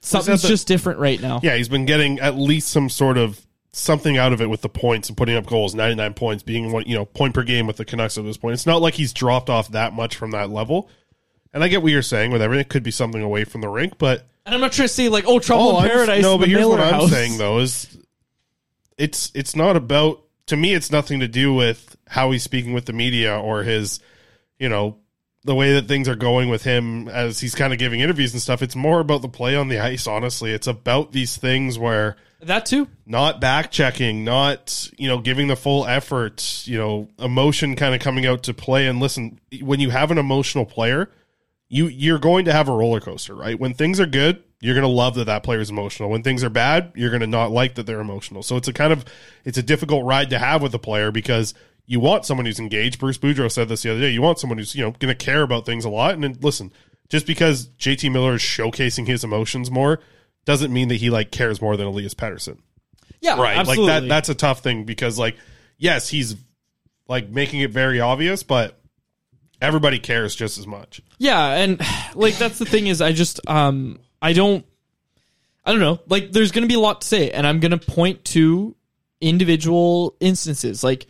something's 0.00 0.42
just 0.42 0.66
different 0.66 0.98
right 0.98 1.20
now. 1.20 1.40
Yeah, 1.42 1.56
he's 1.56 1.68
been 1.68 1.86
getting 1.86 2.18
at 2.20 2.36
least 2.36 2.68
some 2.68 2.88
sort 2.88 3.18
of 3.18 3.40
something 3.72 4.18
out 4.18 4.32
of 4.32 4.40
it 4.40 4.50
with 4.50 4.62
the 4.62 4.68
points 4.68 5.08
and 5.08 5.16
putting 5.16 5.36
up 5.36 5.46
goals, 5.46 5.74
99 5.74 6.14
points, 6.14 6.42
being 6.42 6.72
one, 6.72 6.82
you 6.86 6.94
know, 6.94 7.04
point 7.04 7.34
per 7.34 7.42
game 7.44 7.66
with 7.66 7.76
the 7.76 7.84
Canucks 7.84 8.18
at 8.18 8.24
this 8.24 8.36
point. 8.36 8.54
It's 8.54 8.66
not 8.66 8.82
like 8.82 8.94
he's 8.94 9.12
dropped 9.12 9.48
off 9.48 9.68
that 9.72 9.92
much 9.92 10.16
from 10.16 10.32
that 10.32 10.50
level. 10.50 10.88
And 11.52 11.62
I 11.62 11.68
get 11.68 11.82
what 11.82 11.92
you're 11.92 12.02
saying 12.02 12.30
with 12.32 12.42
everything. 12.42 12.62
It 12.62 12.68
could 12.68 12.82
be 12.82 12.90
something 12.90 13.22
away 13.22 13.44
from 13.44 13.60
the 13.60 13.68
rink, 13.68 13.94
but 13.98 14.26
And 14.46 14.54
I'm 14.54 14.60
not 14.60 14.72
trying 14.72 14.88
to 14.88 14.94
say 14.94 15.08
like, 15.08 15.24
oh, 15.26 15.38
trouble 15.38 15.68
all 15.68 15.82
in 15.84 15.88
paradise. 15.88 16.22
no, 16.22 16.36
but 16.38 16.48
here's 16.48 16.60
Miller 16.60 16.78
what 16.78 16.86
I'm 16.86 16.94
House. 16.94 17.10
saying 17.10 17.38
though 17.38 17.58
is 17.60 17.96
it's 18.98 19.30
it's 19.34 19.54
not 19.56 19.76
about 19.76 20.22
to 20.46 20.56
me 20.56 20.74
it's 20.74 20.90
nothing 20.90 21.20
to 21.20 21.28
do 21.28 21.54
with 21.54 21.96
how 22.06 22.30
he's 22.32 22.42
speaking 22.42 22.72
with 22.72 22.86
the 22.86 22.92
media 22.92 23.38
or 23.38 23.62
his 23.62 24.00
you 24.58 24.68
know 24.68 24.98
the 25.44 25.54
way 25.54 25.72
that 25.72 25.88
things 25.88 26.08
are 26.08 26.16
going 26.16 26.48
with 26.48 26.64
him 26.64 27.08
as 27.08 27.40
he's 27.40 27.54
kind 27.54 27.72
of 27.72 27.78
giving 27.78 28.00
interviews 28.00 28.32
and 28.32 28.42
stuff 28.42 28.62
it's 28.62 28.76
more 28.76 29.00
about 29.00 29.22
the 29.22 29.28
play 29.28 29.56
on 29.56 29.68
the 29.68 29.78
ice 29.78 30.06
honestly 30.06 30.52
it's 30.52 30.66
about 30.66 31.12
these 31.12 31.36
things 31.36 31.78
where 31.78 32.16
That 32.42 32.66
too. 32.66 32.88
not 33.06 33.40
back 33.40 33.70
checking, 33.70 34.24
not 34.24 34.90
you 34.96 35.08
know 35.08 35.18
giving 35.18 35.48
the 35.48 35.56
full 35.56 35.86
effort, 35.86 36.62
you 36.66 36.78
know 36.78 37.08
emotion 37.18 37.76
kind 37.76 37.94
of 37.94 38.00
coming 38.00 38.26
out 38.26 38.44
to 38.44 38.54
play. 38.54 38.86
And 38.86 38.98
listen, 38.98 39.38
when 39.60 39.78
you 39.80 39.90
have 39.90 40.10
an 40.10 40.16
emotional 40.18 40.64
player, 40.64 41.10
you 41.68 41.86
you're 41.88 42.18
going 42.18 42.46
to 42.46 42.52
have 42.52 42.68
a 42.68 42.72
roller 42.72 43.00
coaster, 43.00 43.34
right? 43.34 43.58
When 43.60 43.74
things 43.74 44.00
are 44.00 44.06
good, 44.06 44.42
you're 44.60 44.74
going 44.74 44.86
to 44.86 44.88
love 44.88 45.16
that 45.16 45.26
that 45.26 45.42
player 45.42 45.60
is 45.60 45.68
emotional. 45.68 46.08
When 46.08 46.22
things 46.22 46.42
are 46.42 46.50
bad, 46.50 46.92
you're 46.94 47.10
going 47.10 47.20
to 47.20 47.26
not 47.26 47.50
like 47.50 47.74
that 47.74 47.84
they're 47.86 48.00
emotional. 48.00 48.42
So 48.42 48.56
it's 48.56 48.68
a 48.68 48.72
kind 48.72 48.92
of 48.92 49.04
it's 49.44 49.58
a 49.58 49.62
difficult 49.62 50.06
ride 50.06 50.30
to 50.30 50.38
have 50.38 50.62
with 50.62 50.74
a 50.74 50.78
player 50.78 51.10
because 51.10 51.52
you 51.90 51.98
want 51.98 52.24
someone 52.24 52.46
who's 52.46 52.60
engaged. 52.60 53.00
Bruce 53.00 53.18
Boudreau 53.18 53.50
said 53.50 53.68
this 53.68 53.82
the 53.82 53.90
other 53.90 54.00
day. 54.00 54.10
You 54.10 54.22
want 54.22 54.38
someone 54.38 54.58
who's 54.58 54.76
you 54.76 54.84
know 54.84 54.92
going 54.92 55.12
to 55.12 55.24
care 55.24 55.42
about 55.42 55.66
things 55.66 55.84
a 55.84 55.90
lot. 55.90 56.14
And 56.14 56.22
then, 56.22 56.38
listen, 56.40 56.72
just 57.08 57.26
because 57.26 57.66
JT 57.80 58.12
Miller 58.12 58.34
is 58.34 58.40
showcasing 58.40 59.08
his 59.08 59.24
emotions 59.24 59.72
more 59.72 59.98
doesn't 60.44 60.72
mean 60.72 60.86
that 60.86 60.94
he 60.94 61.10
like 61.10 61.32
cares 61.32 61.60
more 61.60 61.76
than 61.76 61.88
Elias 61.88 62.14
Pettersson. 62.14 62.58
Yeah, 63.20 63.40
right 63.40 63.56
Absolutely. 63.56 63.86
like 63.86 64.02
that 64.02 64.08
that's 64.08 64.28
a 64.28 64.36
tough 64.36 64.60
thing 64.60 64.84
because 64.84 65.18
like 65.18 65.36
yes 65.78 66.08
he's 66.08 66.36
like 67.08 67.28
making 67.28 67.60
it 67.60 67.70
very 67.72 68.00
obvious 68.00 68.44
but 68.44 68.80
everybody 69.60 69.98
cares 69.98 70.34
just 70.34 70.56
as 70.58 70.66
much 70.66 71.02
Yeah, 71.18 71.56
and 71.56 71.80
like 72.14 72.38
that's 72.38 72.58
the 72.58 72.66
thing 72.66 72.86
is 72.86 73.02
I 73.02 73.12
just 73.12 73.40
um 73.48 73.98
I 74.22 74.32
don't 74.32 74.64
I 75.66 75.72
don't 75.72 75.80
know. 75.80 75.98
Like 76.06 76.30
there's 76.30 76.52
going 76.52 76.62
to 76.62 76.68
be 76.68 76.76
a 76.76 76.80
lot 76.80 77.00
to 77.00 77.06
say 77.06 77.32
and 77.32 77.46
I'm 77.48 77.58
going 77.58 77.76
to 77.76 77.78
point 77.78 78.24
to 78.26 78.76
individual 79.20 80.16
instances. 80.20 80.84
Like 80.84 81.06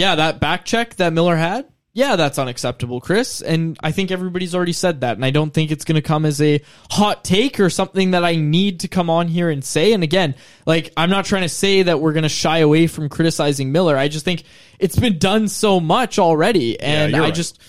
yeah, 0.00 0.14
that 0.14 0.40
back 0.40 0.64
check 0.64 0.96
that 0.96 1.12
Miller 1.12 1.36
had, 1.36 1.66
yeah, 1.92 2.16
that's 2.16 2.38
unacceptable, 2.38 3.00
Chris, 3.00 3.42
and 3.42 3.76
I 3.82 3.92
think 3.92 4.10
everybody's 4.10 4.54
already 4.54 4.72
said 4.72 5.02
that 5.02 5.16
and 5.16 5.24
I 5.24 5.30
don't 5.30 5.52
think 5.52 5.70
it's 5.70 5.84
going 5.84 5.96
to 5.96 6.02
come 6.02 6.24
as 6.24 6.40
a 6.40 6.62
hot 6.90 7.22
take 7.22 7.60
or 7.60 7.68
something 7.68 8.12
that 8.12 8.24
I 8.24 8.36
need 8.36 8.80
to 8.80 8.88
come 8.88 9.10
on 9.10 9.28
here 9.28 9.50
and 9.50 9.62
say. 9.62 9.92
And 9.92 10.02
again, 10.02 10.36
like 10.64 10.92
I'm 10.96 11.10
not 11.10 11.26
trying 11.26 11.42
to 11.42 11.48
say 11.50 11.82
that 11.82 12.00
we're 12.00 12.12
going 12.14 12.22
to 12.22 12.30
shy 12.30 12.58
away 12.58 12.86
from 12.86 13.08
criticizing 13.10 13.72
Miller. 13.72 13.96
I 13.96 14.08
just 14.08 14.24
think 14.24 14.44
it's 14.78 14.98
been 14.98 15.18
done 15.18 15.48
so 15.48 15.80
much 15.80 16.18
already 16.18 16.80
and 16.80 17.12
you're 17.12 17.22
I 17.22 17.26
right. 17.26 17.34
just 17.34 17.60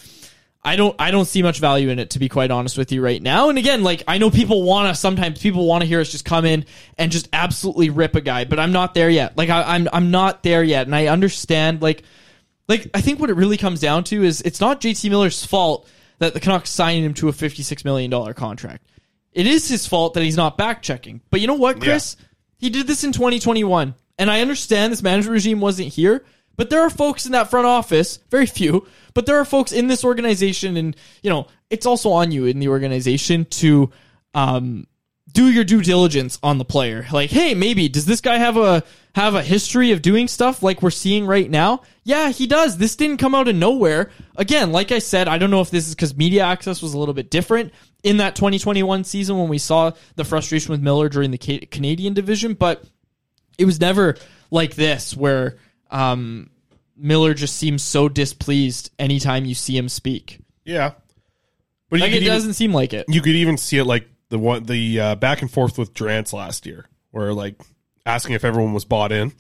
I 0.64 0.76
don't 0.76 0.96
I 1.00 1.10
don't 1.10 1.26
see 1.26 1.42
much 1.42 1.60
value 1.60 1.90
in 1.90 1.98
it 1.98 2.12
to 2.12 2.20
be 2.20 2.30
quite 2.30 2.52
honest 2.52 2.78
with 2.78 2.92
you 2.92 3.04
right 3.04 3.22
now. 3.22 3.50
And 3.50 3.58
again, 3.58 3.84
like 3.84 4.04
I 4.08 4.20
know 4.20 4.30
people 4.30 4.62
want 4.62 4.88
to 4.88 5.00
sometimes 5.00 5.42
people 5.42 5.66
want 5.66 5.82
to 5.82 5.88
hear 5.88 6.00
us 6.00 6.12
just 6.12 6.26
come 6.26 6.46
in 6.46 6.66
and 6.98 7.12
just 7.12 7.28
absolutely 7.34 7.90
rip 7.90 8.16
a 8.16 8.22
guy, 8.22 8.46
but 8.46 8.60
I'm 8.60 8.72
not 8.72 8.94
there 8.94 9.10
yet. 9.10 9.36
Like 9.36 9.50
I, 9.50 9.64
I'm 9.64 9.88
I'm 9.92 10.12
not 10.12 10.44
there 10.44 10.64
yet, 10.64 10.86
and 10.86 10.96
I 10.96 11.08
understand 11.08 11.82
like 11.82 12.04
like 12.68 12.90
I 12.94 13.02
think 13.02 13.20
what 13.20 13.30
it 13.30 13.36
really 13.36 13.58
comes 13.58 13.80
down 13.80 14.04
to 14.06 14.24
is 14.24 14.42
it's 14.42 14.62
not 14.62 14.82
JT 14.82 15.10
Miller's 15.10 15.46
fault 15.46 15.88
that 16.20 16.34
the 16.34 16.40
Canucks 16.40 16.70
signed 16.70 17.04
him 17.06 17.14
to 17.16 17.30
a 17.30 17.34
56 17.34 17.84
million 17.84 18.12
dollar 18.12 18.34
contract. 18.34 18.88
It 19.34 19.48
is 19.48 19.68
his 19.68 19.88
fault 19.88 20.14
that 20.14 20.24
he's 20.24 20.38
not 20.38 20.58
back 20.58 20.82
checking. 20.82 21.22
But 21.30 21.42
you 21.42 21.48
know 21.48 21.56
what, 21.56 21.80
Chris? 21.82 22.18
He 22.58 22.70
did 22.70 22.86
this 22.86 23.04
in 23.04 23.12
2021. 23.12 23.96
And 24.18 24.30
I 24.30 24.42
understand 24.42 24.92
this 24.92 25.02
management 25.02 25.34
regime 25.34 25.62
wasn't 25.62 25.88
here, 25.88 26.24
but 26.56 26.70
there 26.70 26.82
are 26.82 26.92
folks 26.92 27.26
in 27.26 27.32
that 27.32 27.50
front 27.50 27.66
office, 27.66 28.20
very 28.30 28.46
few, 28.46 28.86
but 29.16 29.26
there 29.26 29.38
are 29.38 29.46
folks 29.46 29.72
in 29.72 29.88
this 29.88 30.04
organization 30.04 30.78
and, 30.78 30.96
you 31.24 31.30
know, 31.32 31.48
it's 31.72 31.88
also 31.88 32.12
on 32.12 32.32
you 32.32 32.46
in 32.46 32.60
the 32.60 32.68
organization 32.68 33.46
to 33.46 33.90
um 34.34 34.86
do 35.34 35.50
your 35.52 35.64
due 35.64 35.82
diligence 35.82 36.38
on 36.44 36.58
the 36.58 36.66
player. 36.66 37.06
Like, 37.12 37.30
hey, 37.30 37.54
maybe 37.56 37.88
does 37.90 38.06
this 38.06 38.22
guy 38.22 38.38
have 38.38 38.58
a 38.58 38.84
have 39.16 39.36
a 39.36 39.44
history 39.44 39.92
of 39.92 40.02
doing 40.02 40.28
stuff 40.28 40.64
like 40.64 40.82
we're 40.82 40.90
seeing 40.90 41.26
right 41.26 41.50
now? 41.50 41.82
Yeah, 42.04 42.30
he 42.32 42.48
does. 42.48 42.78
This 42.78 42.96
didn't 42.96 43.18
come 43.18 43.36
out 43.36 43.48
of 43.48 43.56
nowhere. 43.56 44.10
Again, 44.36 44.72
like 44.72 44.92
I 44.92 45.00
said, 45.00 45.28
I 45.28 45.38
don't 45.38 45.52
know 45.52 45.62
if 45.62 45.70
this 45.70 45.88
is 45.88 45.96
because 45.96 46.16
media 46.16 46.44
access 46.44 46.82
was 46.82 46.94
a 46.94 46.98
little 47.00 47.14
bit 47.14 47.30
different 47.30 47.74
in 48.04 48.18
that 48.18 48.36
2021 48.36 49.04
season 49.04 49.38
when 49.38 49.48
we 49.50 49.58
saw 49.58 49.92
the 50.16 50.24
frustration 50.24 50.72
with 50.72 50.82
Miller 50.82 51.10
during 51.10 51.32
the 51.32 51.38
Canadian 51.38 52.14
division, 52.14 52.54
but 52.54 52.84
it 53.58 53.66
was 53.66 53.80
never 53.80 54.16
like 54.50 54.76
this 54.76 55.16
where 55.16 55.58
um, 55.92 56.50
Miller 56.98 57.34
just 57.34 57.56
seems 57.58 57.84
so 57.84 58.10
displeased 58.10 58.92
anytime 58.98 59.46
you 59.46 59.54
see 59.56 59.78
him 59.78 59.88
speak. 59.90 60.40
yeah 60.66 60.94
but 61.90 62.00
Like 62.00 62.12
it 62.14 62.24
even- 62.24 62.28
doesn't 62.30 62.54
seem 62.54 62.74
like 62.74 62.94
it. 62.94 63.06
you 63.10 63.22
could 63.22 63.36
even 63.36 63.58
see 63.58 63.78
it 63.78 63.84
like 63.86 64.08
the 64.32 64.40
one 64.40 64.64
the 64.64 65.00
uh, 65.00 65.16
back 65.16 65.42
and 65.44 65.52
forth 65.52 65.78
with 65.78 65.94
Drance 65.94 66.34
last 66.34 66.66
year 66.66 66.88
where 67.12 67.32
like 67.34 67.62
asking 68.06 68.34
if 68.34 68.44
everyone 68.44 68.74
was 68.74 68.86
bought 68.86 69.12
in 69.12 69.32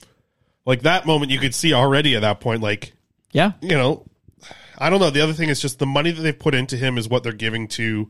like 0.65 0.83
that 0.83 1.07
moment 1.07 1.31
you 1.31 1.39
could 1.39 1.55
see 1.55 1.73
already 1.73 2.15
at 2.15 2.21
that 2.21 2.39
point 2.39 2.61
like 2.61 2.93
Yeah. 3.31 3.53
you 3.61 3.69
know 3.75 4.05
i 4.77 4.89
don't 4.91 4.99
know 4.99 5.09
the 5.09 5.21
other 5.21 5.33
thing 5.33 5.49
is 5.49 5.59
just 5.59 5.79
the 5.79 5.85
money 5.87 6.11
that 6.11 6.21
they've 6.21 6.37
put 6.37 6.53
into 6.53 6.77
him 6.77 6.97
is 6.99 7.09
what 7.09 7.23
they're 7.23 7.33
giving 7.33 7.67
to 7.69 8.07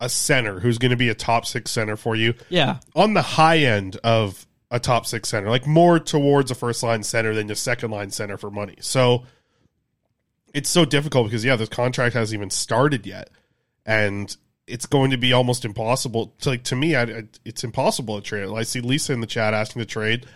a 0.00 0.08
center 0.10 0.60
who's 0.60 0.76
going 0.76 0.90
to 0.90 0.96
be 0.96 1.08
a 1.08 1.14
top 1.14 1.46
six 1.46 1.70
center 1.70 1.96
for 1.96 2.14
you 2.14 2.34
Yeah. 2.50 2.80
on 2.94 3.14
the 3.14 3.22
high 3.22 3.58
end 3.60 3.96
of 4.04 4.46
a 4.70 4.80
top 4.80 5.06
six 5.06 5.28
center, 5.28 5.48
like 5.48 5.64
more 5.66 6.00
towards 6.00 6.50
a 6.50 6.54
first 6.56 6.82
line 6.82 7.04
center 7.04 7.32
than 7.34 7.48
a 7.50 7.54
second 7.54 7.92
line 7.92 8.10
center 8.10 8.36
for 8.36 8.50
money. 8.50 8.74
So 8.80 9.24
it's 10.52 10.68
so 10.68 10.84
difficult 10.84 11.26
because 11.26 11.44
yeah, 11.44 11.54
this 11.56 11.68
contract 11.68 12.14
hasn't 12.14 12.36
even 12.36 12.50
started 12.50 13.06
yet, 13.06 13.30
and 13.86 14.36
it's 14.66 14.86
going 14.86 15.10
to 15.12 15.16
be 15.16 15.32
almost 15.32 15.64
impossible. 15.64 16.34
To, 16.40 16.50
like 16.50 16.64
to 16.64 16.76
me, 16.76 16.94
I, 16.96 17.02
I- 17.02 17.24
it's 17.44 17.64
impossible 17.64 18.20
to 18.20 18.22
trade. 18.26 18.48
I 18.48 18.62
see 18.62 18.80
Lisa 18.80 19.12
in 19.12 19.20
the 19.20 19.26
chat 19.26 19.54
asking 19.54 19.80
to 19.80 19.86
trade. 19.86 20.26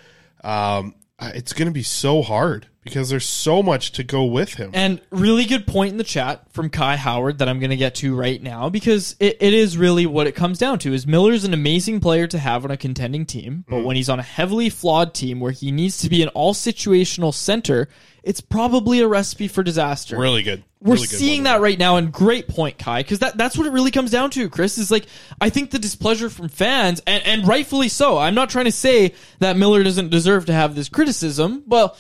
Um, 0.43 0.95
it's 1.23 1.53
going 1.53 1.69
to 1.69 1.73
be 1.75 1.83
so 1.83 2.23
hard 2.23 2.67
because 2.83 3.11
there's 3.11 3.27
so 3.27 3.63
much 3.63 3.93
to 3.93 4.03
go 4.03 4.25
with 4.25 4.55
him. 4.55 4.71
And 4.73 5.03
really 5.11 5.45
good 5.45 5.67
point 5.67 5.93
in 5.93 5.99
the 5.99 6.05
chat 6.05 6.51
from 6.51 6.71
Kai 6.71 6.97
Howard 6.97 7.39
that 7.39 7.49
I'm 7.49 7.59
going 7.61 7.69
to 7.71 7.77
get 7.77 7.97
to 7.97 8.17
right 8.17 8.43
now 8.43 8.71
because 8.71 9.17
it, 9.21 9.37
it 9.39 9.53
is 9.53 9.77
really 9.77 10.07
what 10.07 10.27
it 10.27 10.35
comes 10.35 10.57
down 10.57 10.79
to 10.79 10.95
is 10.95 11.07
Miller's 11.07 11.45
an 11.45 11.53
amazing 11.53 12.01
player 12.01 12.27
to 12.29 12.39
have 12.39 12.65
on 12.65 12.71
a 12.71 12.79
contending 12.79 13.27
team, 13.27 13.67
but 13.69 13.85
when 13.85 13.97
he's 13.97 14.09
on 14.09 14.19
a 14.19 14.23
heavily 14.23 14.71
flawed 14.71 15.13
team 15.13 15.41
where 15.41 15.53
he 15.53 15.71
needs 15.71 15.99
to 15.99 16.09
be 16.09 16.23
an 16.23 16.29
all 16.31 16.55
situational 16.55 17.35
center, 17.35 17.91
it's 18.23 18.41
probably 18.41 19.01
a 19.01 19.09
recipe 19.09 19.49
for 19.49 19.63
disaster. 19.63 20.19
really 20.19 20.43
good. 20.43 20.63
We're 20.83 20.95
Really 20.95 21.09
good 21.09 21.19
seeing 21.19 21.43
that 21.43 21.61
right 21.61 21.79
now, 21.79 21.97
and 21.97 22.11
great 22.11 22.49
point, 22.49 22.79
Kai, 22.79 23.03
because 23.03 23.19
that, 23.19 23.37
that's 23.37 23.57
what 23.59 23.67
it 23.67 23.71
really 23.73 23.91
comes 23.91 24.11
down 24.11 24.31
to, 24.31 24.49
Chris, 24.49 24.79
is 24.79 24.91
like, 24.91 25.05
I 25.39 25.51
think 25.51 25.71
the 25.73 25.79
displeasure 25.79 26.31
from 26.31 26.49
fans, 26.49 27.03
and, 27.07 27.23
and 27.27 27.47
rightfully 27.47 27.89
so. 27.89 28.17
I'm 28.17 28.35
not 28.35 28.49
trying 28.49 28.65
to 28.65 28.73
say 28.73 29.13
that 29.41 29.59
Miller 29.59 29.83
doesn't 29.85 30.09
deserve 30.09 30.47
to 30.47 30.55
have 30.55 30.75
this 30.75 30.89
criticism. 30.89 31.65
Well, 31.67 31.97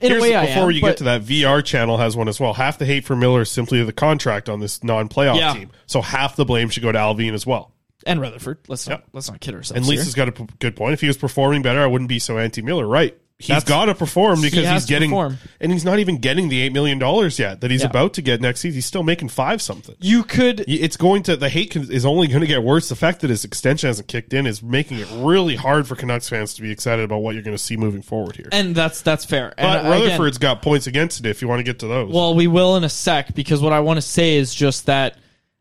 in 0.00 0.10
Here's- 0.10 0.22
a 0.22 0.28
way, 0.28 0.36
I 0.36 0.46
before 0.46 0.62
am. 0.64 0.70
you 0.70 0.80
but- 0.80 0.86
get 0.90 0.96
to 0.98 1.04
that, 1.04 1.22
VR 1.22 1.64
channel 1.64 1.96
has 1.96 2.16
one 2.16 2.28
as 2.28 2.38
well. 2.38 2.52
Half 2.54 2.78
the 2.78 2.86
hate 2.86 3.04
for 3.04 3.16
Miller 3.16 3.40
is 3.40 3.50
simply 3.50 3.82
the 3.82 3.92
contract 3.92 4.48
on 4.48 4.60
this 4.60 4.84
non-playoff 4.84 5.36
Yeah. 5.36 5.52
team. 5.54 5.70
So 5.86 6.00
half 6.00 6.36
the 6.36 6.44
blame 6.44 6.68
should 6.68 6.84
go 6.84 6.92
to 6.92 6.98
Allvin 6.98 7.34
as 7.34 7.44
well. 7.44 7.72
and 8.06 8.18
Rutherford. 8.20 8.58
Let's 8.68 8.88
not 8.88 9.02
let's 9.12 9.28
not 9.28 9.40
kid 9.40 9.54
ourselves. 9.54 9.72
And 9.76 9.84
here. 9.84 9.96
Lisa's 9.98 10.14
got 10.14 10.28
a 10.28 10.32
p- 10.32 10.46
good 10.58 10.74
point. 10.74 10.94
If 10.94 11.02
he 11.02 11.06
was 11.08 11.18
performing 11.18 11.60
better, 11.62 11.80
I 11.82 11.86
wouldn't 11.86 12.08
be 12.08 12.18
so 12.18 12.38
anti-Miller. 12.38 12.86
Right? 12.86 13.14
He's 13.40 13.64
got 13.64 13.86
to 13.86 13.94
perform 13.94 14.38
he 14.38 14.50
because 14.50 14.64
has 14.66 14.82
he's 14.82 14.88
getting, 14.88 15.10
perform. 15.10 15.38
and 15.60 15.72
he's 15.72 15.84
not 15.84 15.98
even 15.98 16.18
getting 16.18 16.48
the 16.48 16.60
eight 16.60 16.72
million 16.72 16.98
dollars 16.98 17.38
yet 17.38 17.60
that 17.62 17.70
he's 17.70 17.80
Yeah. 17.82 17.88
about 17.88 18.14
to 18.14 18.22
get 18.22 18.40
next 18.40 18.60
season. 18.60 18.76
He's 18.76 18.86
still 18.86 19.02
making 19.02 19.30
five 19.30 19.60
something. 19.62 19.94
You 20.00 20.22
could 20.22 20.64
It's 20.68 20.96
going 20.96 21.22
to 21.24 21.36
the 21.36 21.48
hate 21.48 21.70
can- 21.70 21.90
is 21.90 22.04
only 22.04 22.26
going 22.28 22.40
to 22.42 22.46
get 22.46 22.62
worse. 22.62 22.88
The 22.88 22.96
fact 22.96 23.20
that 23.20 23.30
his 23.30 23.44
extension 23.44 23.88
hasn't 23.88 24.08
kicked 24.08 24.32
in 24.34 24.46
is 24.46 24.62
making 24.62 24.98
it 24.98 25.08
really 25.14 25.56
hard 25.56 25.86
for 25.88 25.96
Canucks 25.96 26.28
fans 26.28 26.54
to 26.54 26.62
be 26.62 26.70
excited 26.70 27.04
about 27.04 27.18
what 27.22 27.34
you're 27.34 27.42
going 27.42 27.56
to 27.56 27.62
see 27.62 27.76
moving 27.76 28.02
forward 28.02 28.36
here. 28.36 28.48
and 28.52 28.74
that's 28.74 29.00
that's 29.02 29.24
fair. 29.24 29.54
but 29.56 29.64
and 29.64 29.86
uh, 29.86 29.90
again- 29.90 30.02
Rutherford's 30.02 30.38
got 30.38 30.62
points 30.62 30.86
against 30.86 31.20
it. 31.20 31.28
If 31.28 31.42
you 31.42 31.48
want 31.48 31.60
to 31.60 31.64
get 31.64 31.78
to 31.80 31.86
those, 31.86 32.12
Well, 32.12 32.34
we 32.34 32.46
will 32.46 32.76
in 32.76 32.84
a 32.84 32.88
sec 32.88 33.34
because 33.34 33.60
what 33.62 33.72
I 33.72 33.80
want 33.80 33.96
to 33.98 34.02
say 34.02 34.36
is 34.36 34.54
just 34.54 34.86
that, 34.86 35.16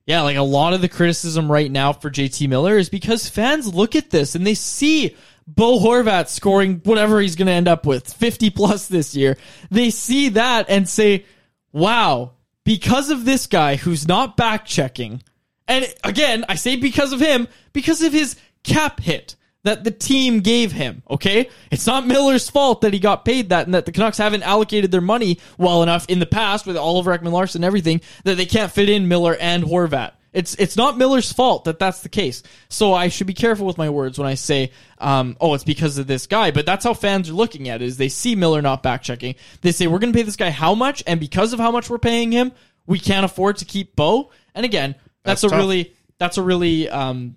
yeah, 0.05 0.21
like 0.21 0.37
a 0.37 0.41
lot 0.41 0.73
of 0.73 0.81
the 0.81 0.89
criticism 0.89 1.51
right 1.51 1.71
now 1.71 1.93
for 1.93 2.09
JT 2.09 2.47
Miller 2.49 2.77
is 2.77 2.89
because 2.89 3.29
fans 3.29 3.73
look 3.73 3.95
at 3.95 4.09
this 4.09 4.33
and 4.35 4.45
they 4.45 4.55
see 4.55 5.15
Bo 5.55 5.79
Horvat 5.79 6.27
scoring 6.27 6.81
whatever 6.83 7.19
he's 7.19 7.35
going 7.35 7.47
to 7.47 7.53
end 7.53 7.67
up 7.67 7.85
with, 7.85 8.11
50 8.13 8.49
plus 8.51 8.87
this 8.87 9.15
year. 9.15 9.37
They 9.71 9.89
see 9.89 10.29
that 10.29 10.67
and 10.69 10.87
say, 10.87 11.25
wow, 11.71 12.33
because 12.63 13.09
of 13.09 13.25
this 13.25 13.47
guy 13.47 13.75
who's 13.75 14.07
not 14.07 14.37
back 14.37 14.65
checking, 14.65 15.23
and 15.67 15.91
again, 16.03 16.45
I 16.47 16.55
say 16.55 16.75
because 16.75 17.13
of 17.13 17.19
him, 17.19 17.47
because 17.73 18.01
of 18.01 18.13
his 18.13 18.35
cap 18.63 18.99
hit 18.99 19.35
that 19.63 19.83
the 19.83 19.91
team 19.91 20.39
gave 20.39 20.71
him, 20.71 21.03
okay? 21.09 21.49
It's 21.71 21.85
not 21.85 22.07
Miller's 22.07 22.49
fault 22.49 22.81
that 22.81 22.93
he 22.93 22.99
got 22.99 23.25
paid 23.25 23.49
that 23.49 23.65
and 23.65 23.73
that 23.73 23.85
the 23.85 23.91
Canucks 23.91 24.17
haven't 24.17 24.43
allocated 24.43 24.91
their 24.91 25.01
money 25.01 25.39
well 25.57 25.83
enough 25.83 26.05
in 26.07 26.19
the 26.19 26.25
past 26.25 26.65
with 26.65 26.77
Oliver 26.77 27.17
Ekman-Larsson 27.17 27.59
and 27.59 27.65
everything 27.65 28.01
that 28.23 28.37
they 28.37 28.45
can't 28.45 28.71
fit 28.71 28.89
in 28.89 29.07
Miller 29.07 29.35
and 29.35 29.63
Horvat. 29.63 30.13
It's 30.31 30.53
it's 30.55 30.77
not 30.77 30.97
Miller's 30.97 31.31
fault 31.33 31.63
that 31.65 31.79
that's 31.79 32.01
the 32.01 32.09
case. 32.09 32.43
So 32.69 32.93
I 32.93 33.07
should 33.07 33.27
be 33.27 33.33
careful 33.33 33.65
with 33.65 33.77
my 33.77 33.89
words 33.89 34.19
when 34.19 34.27
I 34.27 34.35
say, 34.35 34.71
um, 34.99 35.35
oh, 35.41 35.55
it's 35.55 35.63
because 35.63 35.97
of 35.97 36.05
this 36.05 36.27
guy. 36.27 36.51
But 36.51 36.65
that's 36.65 36.83
how 36.83 36.93
fans 36.93 37.29
are 37.29 37.33
looking 37.33 37.67
at 37.67 37.81
it. 37.81 37.85
Is 37.85 37.97
they 37.97 38.09
see 38.09 38.35
Miller 38.35 38.61
not 38.61 38.83
back 38.83 39.01
checking. 39.01 39.35
They 39.61 39.71
say 39.71 39.87
we're 39.87 39.99
going 39.99 40.13
to 40.13 40.17
pay 40.17 40.23
this 40.23 40.35
guy 40.35 40.51
how 40.51 40.75
much, 40.75 41.03
and 41.07 41.19
because 41.19 41.53
of 41.53 41.59
how 41.59 41.71
much 41.71 41.89
we're 41.89 41.97
paying 41.97 42.31
him, 42.31 42.51
we 42.85 42.99
can't 42.99 43.25
afford 43.25 43.57
to 43.57 43.65
keep 43.65 43.95
Bo. 43.95 44.29
And 44.53 44.65
again, 44.65 44.95
that's, 45.23 45.41
That's 45.41 45.43
a 45.45 45.49
tough. 45.49 45.57
really 45.57 45.93
that's 46.19 46.37
a 46.37 46.43
really 46.43 46.89
um, 46.89 47.35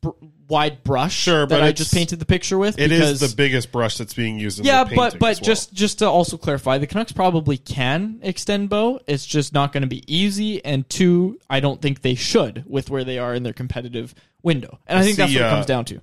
br- 0.00 0.10
wide 0.48 0.82
brush 0.82 1.14
Sure, 1.14 1.40
that 1.40 1.48
but 1.48 1.62
I 1.62 1.72
just 1.72 1.92
painted 1.92 2.18
the 2.18 2.26
picture 2.26 2.58
with. 2.58 2.78
it 2.78 2.88
because, 2.88 3.22
is 3.22 3.30
the 3.30 3.36
biggest 3.36 3.70
brush 3.70 3.96
that's 3.98 4.14
being 4.14 4.38
used. 4.38 4.58
in 4.58 4.64
yeah, 4.64 4.84
the 4.84 4.96
but 4.96 5.18
but 5.18 5.20
well. 5.20 5.34
just 5.34 5.72
just 5.72 6.00
to 6.00 6.06
also 6.06 6.36
clarify, 6.36 6.78
the 6.78 6.86
Canucks 6.86 7.12
probably 7.12 7.58
can 7.58 8.18
extend 8.22 8.68
Bo. 8.68 9.00
It's 9.06 9.26
just 9.26 9.52
not 9.52 9.72
going 9.72 9.82
to 9.82 9.88
be 9.88 10.02
easy, 10.12 10.64
and 10.64 10.88
two, 10.88 11.38
I 11.48 11.60
don't 11.60 11.80
think 11.80 12.02
they 12.02 12.14
should 12.14 12.64
with 12.66 12.90
where 12.90 13.04
they 13.04 13.18
are 13.18 13.34
in 13.34 13.42
their 13.42 13.52
competitive 13.52 14.14
window. 14.42 14.78
And 14.86 14.98
I, 14.98 15.02
think 15.02 15.16
that's 15.16 15.32
see, 15.32 15.38
what 15.38 15.46
it 15.46 15.48
uh, 15.48 15.54
comes 15.54 15.66
down 15.66 15.84
to. 15.86 16.00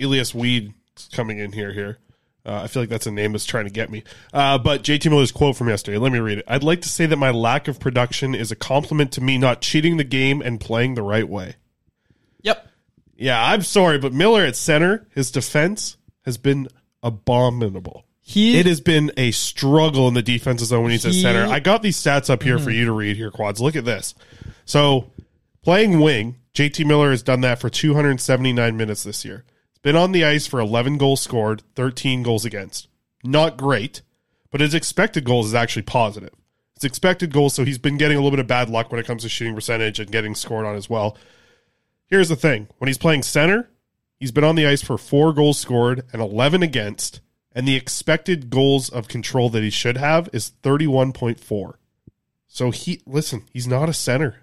Elias 0.00 0.34
Weed 0.34 0.74
coming 1.12 1.38
in 1.38 1.52
here. 1.52 1.72
Here, 1.72 1.98
uh, 2.46 2.62
I 2.62 2.66
feel 2.66 2.82
like 2.82 2.90
that's 2.90 3.06
a 3.06 3.12
name 3.12 3.32
that's 3.32 3.44
trying 3.44 3.64
to 3.64 3.70
get 3.70 3.90
me. 3.90 4.04
Uh, 4.32 4.58
but 4.58 4.82
JT 4.82 5.10
Miller's 5.10 5.32
quote 5.32 5.56
from 5.56 5.68
yesterday. 5.68 5.98
Let 5.98 6.12
me 6.12 6.18
read 6.18 6.38
it. 6.38 6.44
I'd 6.48 6.62
like 6.62 6.82
to 6.82 6.88
say 6.88 7.06
that 7.06 7.16
my 7.16 7.30
lack 7.30 7.68
of 7.68 7.80
production 7.80 8.34
is 8.34 8.50
a 8.50 8.56
compliment 8.56 9.12
to 9.12 9.20
me 9.20 9.38
not 9.38 9.60
cheating 9.60 9.96
the 9.96 10.04
game 10.04 10.42
and 10.42 10.60
playing 10.60 10.94
the 10.94 11.02
right 11.02 11.28
way. 11.28 11.56
Yep. 12.42 12.68
Yeah, 13.16 13.42
I'm 13.42 13.62
sorry, 13.62 13.98
but 13.98 14.12
Miller 14.12 14.42
at 14.42 14.56
center, 14.56 15.06
his 15.10 15.30
defense 15.30 15.96
has 16.24 16.36
been 16.38 16.68
abominable. 17.02 18.04
He 18.20 18.58
It 18.58 18.64
has 18.66 18.80
been 18.80 19.12
a 19.18 19.32
struggle 19.32 20.08
in 20.08 20.14
the 20.14 20.22
defensive 20.22 20.68
zone 20.68 20.82
when 20.82 20.92
he's 20.92 21.04
at 21.04 21.12
center. 21.12 21.44
I 21.44 21.60
got 21.60 21.82
these 21.82 22.02
stats 22.02 22.30
up 22.30 22.42
here 22.42 22.58
for 22.58 22.70
mm-hmm. 22.70 22.78
you 22.78 22.84
to 22.86 22.92
read 22.92 23.16
here, 23.16 23.30
Quads. 23.30 23.60
Look 23.60 23.76
at 23.76 23.84
this. 23.84 24.14
So, 24.64 25.10
playing 25.62 26.00
wing, 26.00 26.36
JT 26.54 26.86
Miller 26.86 27.10
has 27.10 27.22
done 27.22 27.42
that 27.42 27.60
for 27.60 27.68
279 27.68 28.76
minutes 28.76 29.02
this 29.02 29.26
year. 29.26 29.44
He's 29.72 29.80
been 29.80 29.94
on 29.94 30.12
the 30.12 30.24
ice 30.24 30.46
for 30.46 30.58
11 30.58 30.96
goals 30.96 31.20
scored, 31.20 31.62
13 31.74 32.22
goals 32.22 32.46
against. 32.46 32.88
Not 33.22 33.58
great, 33.58 34.00
but 34.50 34.62
his 34.62 34.72
expected 34.72 35.24
goals 35.24 35.46
is 35.46 35.54
actually 35.54 35.82
positive. 35.82 36.30
His 36.76 36.84
expected 36.84 37.30
goals, 37.30 37.54
so 37.54 37.64
he's 37.64 37.78
been 37.78 37.98
getting 37.98 38.16
a 38.16 38.20
little 38.20 38.30
bit 38.30 38.40
of 38.40 38.46
bad 38.46 38.70
luck 38.70 38.90
when 38.90 39.00
it 39.00 39.06
comes 39.06 39.22
to 39.22 39.28
shooting 39.28 39.54
percentage 39.54 40.00
and 40.00 40.10
getting 40.10 40.34
scored 40.34 40.64
on 40.64 40.76
as 40.76 40.88
well. 40.88 41.18
Here's 42.06 42.28
the 42.28 42.36
thing 42.36 42.68
when 42.78 42.88
he's 42.88 42.98
playing 42.98 43.22
center, 43.22 43.70
he's 44.18 44.32
been 44.32 44.44
on 44.44 44.56
the 44.56 44.66
ice 44.66 44.82
for 44.82 44.98
four 44.98 45.32
goals 45.32 45.58
scored 45.58 46.04
and 46.12 46.20
11 46.20 46.62
against, 46.62 47.20
and 47.52 47.66
the 47.66 47.76
expected 47.76 48.50
goals 48.50 48.88
of 48.88 49.08
control 49.08 49.48
that 49.50 49.62
he 49.62 49.70
should 49.70 49.96
have 49.96 50.28
is 50.32 50.52
31.4. 50.62 51.74
So 52.46 52.70
he, 52.70 53.02
listen, 53.06 53.44
he's 53.52 53.66
not 53.66 53.88
a 53.88 53.94
center. 53.94 54.36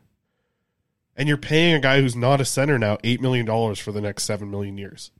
And 1.15 1.27
you're 1.27 1.37
paying 1.37 1.75
a 1.75 1.79
guy 1.79 2.01
who's 2.01 2.15
not 2.15 2.41
a 2.41 2.45
center 2.45 2.79
now 2.79 2.97
$8 2.97 3.19
million 3.19 3.75
for 3.75 3.91
the 3.91 4.01
next 4.01 4.23
7 4.23 4.49
million 4.49 4.77
years. 4.77 5.11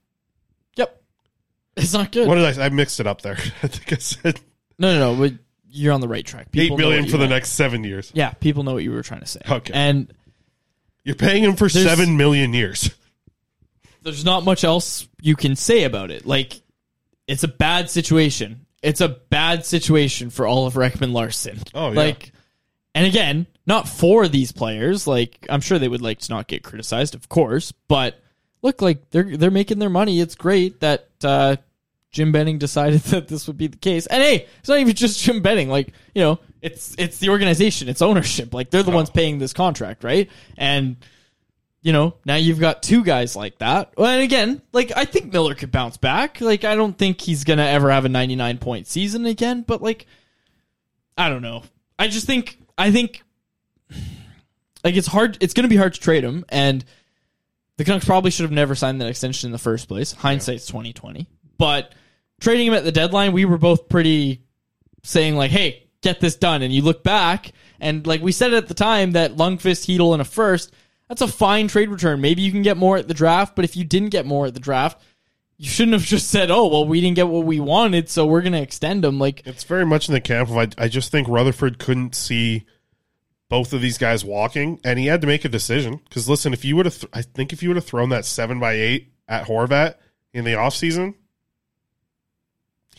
Yep. 0.76 1.02
It's 1.78 1.94
not 1.94 2.12
good. 2.12 2.28
What 2.28 2.36
did 2.36 2.46
I 2.46 2.52
say? 2.54 2.66
I 2.66 2.70
mixed 2.70 3.00
it 3.00 3.08
up 3.08 3.22
there. 3.22 3.38
I 3.64 3.68
think 3.68 3.94
I 3.94 3.98
said 3.98 4.42
no, 4.82 4.98
no, 4.98 5.14
no. 5.14 5.20
But 5.20 5.40
you're 5.70 5.94
on 5.94 6.02
the 6.02 6.08
right 6.08 6.26
track. 6.26 6.52
People 6.52 6.76
eight 6.92 7.02
know 7.02 7.06
for 7.06 7.12
the 7.12 7.20
meant. 7.20 7.30
next 7.32 7.50
seven 7.52 7.84
years. 7.84 8.12
Yeah, 8.16 8.32
people 8.32 8.64
know 8.64 8.74
what 8.74 8.84
you 8.84 8.92
were 8.92 9.04
trying 9.04 9.22
to 9.22 9.28
say. 9.28 9.42
Okay. 9.48 9.72
And 9.74 10.12
You're 11.04 11.16
paying 11.16 11.44
him 11.44 11.56
for 11.56 11.68
There's- 11.68 11.88
seven 11.88 12.18
million 12.18 12.54
years. 12.54 12.90
there's 14.04 14.26
not 14.26 14.44
much 14.44 14.64
else 14.64 15.08
you 15.22 15.36
can 15.36 15.56
say 15.56 15.84
about 15.84 16.12
it. 16.12 16.26
Like, 16.26 16.62
it's 17.28 17.44
a 17.44 17.48
bad 17.48 17.90
situation. 17.90 18.66
It's 18.82 19.02
a 19.02 19.10
bad 19.10 19.66
situation 19.66 20.30
for 20.32 20.48
Oliver 20.48 20.82
Ekman-Larsson. 20.82 21.60
Oh, 21.76 21.90
yeah. 21.92 21.96
Like, 22.00 22.32
and 22.96 23.06
again, 23.06 23.46
not 23.68 23.88
for 23.88 24.28
these 24.28 24.52
players. 24.52 25.06
Like, 25.08 25.46
I'm 25.50 25.62
sure 25.62 25.78
they 25.80 25.88
would 25.88 26.02
like 26.02 26.20
to 26.20 26.32
not 26.34 26.48
get 26.48 26.64
criticized, 26.64 27.14
of 27.16 27.30
course. 27.30 27.72
But 27.88 28.20
look, 28.64 28.82
like 28.82 29.10
they're 29.12 29.38
they're 29.38 29.52
making 29.52 29.80
their 29.80 29.90
money. 29.90 30.20
It's 30.20 30.36
great 30.36 30.80
that 30.82 31.08
uh, 31.24 31.58
Jim 32.12 32.32
Benning 32.32 32.58
decided 32.58 33.02
that 33.12 33.28
this 33.28 33.48
would 33.48 33.58
be 33.58 33.68
the 33.68 33.78
case. 33.78 34.08
And 34.08 34.22
hey, 34.24 34.48
it's 34.60 34.68
not 34.70 34.80
even 34.80 34.96
just 34.96 35.22
Jim 35.22 35.42
Benning. 35.42 35.70
Like, 35.70 35.94
you 36.16 36.22
know, 36.24 36.40
it's 36.62 36.96
it's 36.98 37.18
the 37.18 37.30
organization, 37.30 37.90
it's 37.90 38.02
ownership. 38.02 38.54
Like 38.54 38.70
they're 38.70 38.84
the 38.84 38.92
ones 38.92 39.10
paying 39.10 39.40
this 39.40 39.54
contract, 39.54 40.04
right? 40.04 40.30
And 40.58 40.98
you 41.82 41.94
know, 41.94 42.16
now 42.26 42.36
you've 42.36 42.60
got 42.60 42.84
two 42.84 43.04
guys 43.04 43.36
like 43.36 43.58
that. 43.58 43.94
Well, 43.98 44.08
and 44.08 44.22
again, 44.22 44.62
like 44.72 44.92
I 44.96 45.06
think 45.06 45.34
Miller 45.34 45.56
could 45.56 45.72
bounce 45.72 45.98
back. 45.98 46.40
Like 46.40 46.64
I 46.64 46.76
don't 46.76 46.98
think 46.98 47.20
he's 47.20 47.44
gonna 47.44 47.66
ever 47.66 47.90
have 47.90 48.06
a 48.06 48.10
99 48.10 48.60
point 48.60 48.88
season 48.88 49.26
again. 49.26 49.64
But 49.66 49.82
like, 49.82 50.06
I 51.18 51.30
don't 51.30 51.42
know. 51.42 51.64
I 51.98 52.08
just 52.08 52.28
think 52.28 52.60
I 52.78 52.92
think 52.92 53.24
like 54.84 54.96
it's 54.96 55.08
hard. 55.08 55.38
It's 55.42 55.54
gonna 55.54 55.68
be 55.68 55.78
hard 55.78 55.96
to 55.96 56.00
trade 56.00 56.24
him, 56.24 56.46
and 56.50 56.86
the 57.78 57.86
Canucks 57.86 58.06
probably 58.06 58.30
should 58.30 58.44
have 58.44 58.52
never 58.52 58.76
signed 58.76 59.02
that 59.02 59.08
extension 59.08 59.48
in 59.48 59.52
the 59.52 59.58
first 59.58 59.88
place. 59.88 60.12
Hindsight's 60.12 60.68
2020. 60.68 61.28
But 61.58 61.94
trading 62.40 62.68
him 62.68 62.74
at 62.76 62.84
the 62.84 62.92
deadline, 62.92 63.32
we 63.32 63.46
were 63.46 63.58
both 63.58 63.90
pretty 63.90 64.44
saying 65.04 65.36
like, 65.36 65.50
"Hey, 65.50 65.88
get 66.02 66.20
this 66.20 66.36
done." 66.36 66.62
And 66.62 66.74
you 66.74 66.82
look 66.82 67.04
back, 67.04 67.52
and 67.80 68.06
like 68.06 68.22
we 68.22 68.32
said 68.32 68.54
at 68.54 68.68
the 68.68 68.74
time 68.74 69.12
that 69.12 69.36
Lungfist, 69.38 69.86
Heedle, 69.86 70.14
and 70.14 70.22
a 70.22 70.26
first, 70.26 70.72
that's 71.08 71.22
a 71.22 71.28
fine 71.28 71.68
trade 71.68 71.90
return. 71.90 72.22
Maybe 72.22 72.42
you 72.42 72.52
can 72.52 72.62
get 72.62 72.78
more 72.78 72.98
at 72.98 73.08
the 73.08 73.14
draft, 73.14 73.56
but 73.56 73.66
if 73.66 73.76
you 73.76 73.84
didn't 73.84 74.10
get 74.10 74.26
more 74.26 74.46
at 74.46 74.54
the 74.54 74.60
draft, 74.60 75.02
you 75.58 75.70
shouldn't 75.70 75.94
have 75.94 76.04
just 76.06 76.30
said, 76.30 76.52
"Oh, 76.52 76.68
well, 76.68 76.88
we 76.88 77.02
didn't 77.02 77.16
get 77.16 77.28
what 77.28 77.46
we 77.46 77.60
wanted, 77.60 78.10
so 78.10 78.26
we're 78.26 78.42
going 78.42 78.54
to 78.54 78.62
extend 78.62 79.04
them." 79.04 79.20
Like, 79.20 79.46
It's 79.46 79.64
very 79.64 79.86
much 79.86 80.08
in 80.08 80.14
the 80.14 80.22
camp 80.22 80.50
of 80.50 80.58
I, 80.58 80.68
I 80.78 80.88
just 80.88 81.12
think 81.12 81.28
Rutherford 81.28 81.80
couldn't 81.80 82.16
see 82.16 82.66
both 83.50 83.74
of 83.74 83.82
these 83.82 83.98
guys 83.98 84.24
walking, 84.24 84.80
and 84.84 84.98
he 84.98 85.08
had 85.08 85.20
to 85.20 85.28
make 85.28 85.44
a 85.44 85.50
decision. 85.50 86.00
Because 86.08 86.30
listen, 86.30 86.54
if 86.54 86.64
you 86.64 86.78
would 86.78 86.86
have, 86.86 87.00
th- 87.00 87.12
I 87.14 87.22
think 87.22 87.52
if 87.52 87.62
you 87.62 87.68
would 87.68 87.76
have 87.76 87.86
thrown 87.86 88.08
that 88.10 88.24
seven 88.24 88.62
by 88.62 88.74
eight 88.74 89.12
at 89.28 89.46
Horvat 89.46 89.96
in 90.34 90.46
the 90.46 90.54
offseason, 90.54 91.16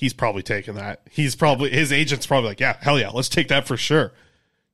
he's 0.03 0.12
probably 0.12 0.43
taking 0.43 0.75
that. 0.75 1.01
He's 1.11 1.37
probably 1.37 1.71
his 1.71 1.93
agent's 1.93 2.27
probably 2.27 2.49
like, 2.51 2.61
yeah, 2.61 2.77
hell 2.81 2.99
yeah, 2.99 3.11
let's 3.11 3.29
take 3.29 3.47
that 3.49 3.69
for 3.69 3.77
sure. 3.77 4.12